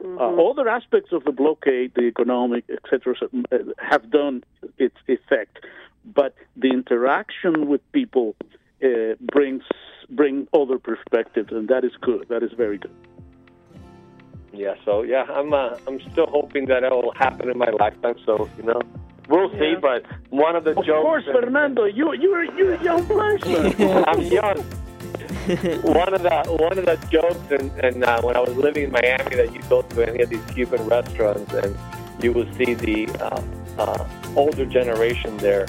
Uh, 0.05 0.51
other 0.51 0.69
aspects 0.69 1.13
of 1.13 1.25
the 1.25 1.33
blockade, 1.33 1.93
the 1.95 2.03
economic, 2.03 2.65
etc., 2.69 3.15
uh, 3.23 3.57
have 3.79 4.11
done 4.11 4.45
its 4.77 4.97
effect, 5.09 5.65
but 6.05 6.35
the 6.57 6.69
interaction 6.69 7.69
with 7.69 7.81
people 7.93 8.37
uh, 8.85 9.15
brings 9.33 9.63
bring 10.11 10.47
other 10.53 10.79
perspectives, 10.79 11.51
and 11.53 11.69
that 11.69 11.85
is 11.85 11.93
good. 12.01 12.27
That 12.29 12.43
is 12.43 12.53
very 12.57 12.79
good. 12.79 12.95
yeah. 14.53 14.75
So 14.85 15.03
yeah, 15.03 15.25
I'm 15.25 15.53
uh, 15.53 15.77
I'm 15.87 16.01
still 16.13 16.27
hoping 16.27 16.67
that 16.67 16.83
it 16.85 16.91
will 16.93 17.15
happen 17.17 17.51
in 17.51 17.59
my 17.59 17.71
lifetime. 17.71 18.17
So 18.27 18.49
you 18.57 18.65
know, 18.65 18.81
we'll 19.29 19.51
see. 19.53 19.75
But 19.81 20.05
one 20.31 20.57
of 20.57 20.65
the 20.65 20.71
Of 20.71 20.85
jokes. 20.85 20.89
Of 20.99 21.03
course, 21.03 21.25
and- 21.27 21.39
Fernando, 21.45 21.85
you 21.85 22.13
you're 22.15 22.45
you're 22.57 22.77
young 22.83 23.07
person. 23.07 23.75
I'm 24.09 24.21
young. 24.23 24.65
one 25.83 26.15
of 26.15 26.23
the 26.23 26.45
one 26.59 26.79
of 26.79 26.85
the 26.87 26.97
jokes, 27.11 27.51
and, 27.51 27.71
and 27.81 28.05
uh, 28.05 28.21
when 28.23 28.37
I 28.37 28.41
was 28.41 28.57
living 28.57 28.85
in 28.85 28.93
Miami, 28.93 29.37
that 29.37 29.53
you 29.55 29.61
go 29.69 29.83
to 29.83 30.09
any 30.09 30.23
of 30.23 30.31
these 30.31 30.45
Cuban 30.53 30.87
restaurants, 30.87 31.53
and 31.53 31.77
you 32.23 32.33
will 32.33 32.51
see 32.55 32.75
the 32.75 33.09
uh, 33.21 33.43
uh, 33.79 34.09
older 34.37 34.65
generation 34.67 35.37
there 35.39 35.67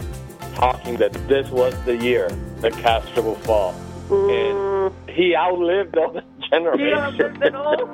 talking 0.55 0.97
that 0.97 1.13
this 1.27 1.49
was 1.51 1.73
the 1.85 1.95
year 1.97 2.29
that 2.61 2.73
Castro 2.73 3.21
will 3.23 3.35
fall, 3.35 3.73
and 4.09 4.91
he 5.09 5.35
outlived 5.35 5.97
all 5.97 6.11
the 6.13 6.23
Yeah, 6.51 6.59
generation. 6.59 7.37
that's 7.39 7.47
it 7.47 7.55
all. 7.55 7.89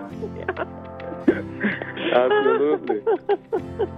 Absolutely. 2.14 3.02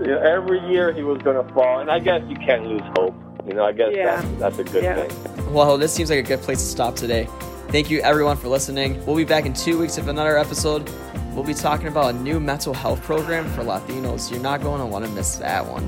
yeah, 0.07 0.20
every 0.24 0.59
year 0.70 0.91
he 0.93 1.03
was 1.03 1.22
going 1.22 1.45
to 1.45 1.53
fall, 1.53 1.80
and 1.80 1.89
I 1.89 1.99
guess 1.99 2.22
you 2.30 2.36
can't 2.36 2.66
lose 2.68 2.82
hope. 2.95 3.16
You 3.47 3.53
know, 3.53 3.66
I 3.66 3.72
guess 3.72 3.89
Yeah. 3.93 4.22
that's, 4.22 4.39
that's 4.39 4.59
a 4.59 4.64
good 4.64 4.84
Yeah. 4.84 5.03
thing. 5.07 5.53
Well, 5.53 5.78
this 5.78 5.91
seems 5.93 6.09
like 6.09 6.20
a 6.20 6.24
good 6.24 6.41
place 6.41 6.59
to 6.59 6.66
stop 6.66 6.95
today. 6.95 7.28
Thank 7.70 7.89
you 7.89 7.99
everyone 8.01 8.38
for 8.38 8.47
listening. 8.49 9.03
We'll 9.05 9.16
be 9.16 9.24
back 9.26 9.45
in 9.45 9.53
two 9.53 9.80
weeks 9.80 9.97
with 9.97 10.07
another 10.07 10.38
episode. 10.38 10.89
We'll 11.34 11.43
be 11.43 11.53
talking 11.55 11.88
about 11.88 12.14
a 12.14 12.18
new 12.20 12.39
mental 12.39 12.74
health 12.74 13.01
program 13.01 13.49
for 13.51 13.64
Latinos. 13.64 14.30
You're 14.32 14.39
not 14.41 14.61
going 14.61 14.80
to 14.80 14.86
want 14.86 15.05
to 15.05 15.11
miss 15.11 15.38
that 15.38 15.66
one. 15.66 15.84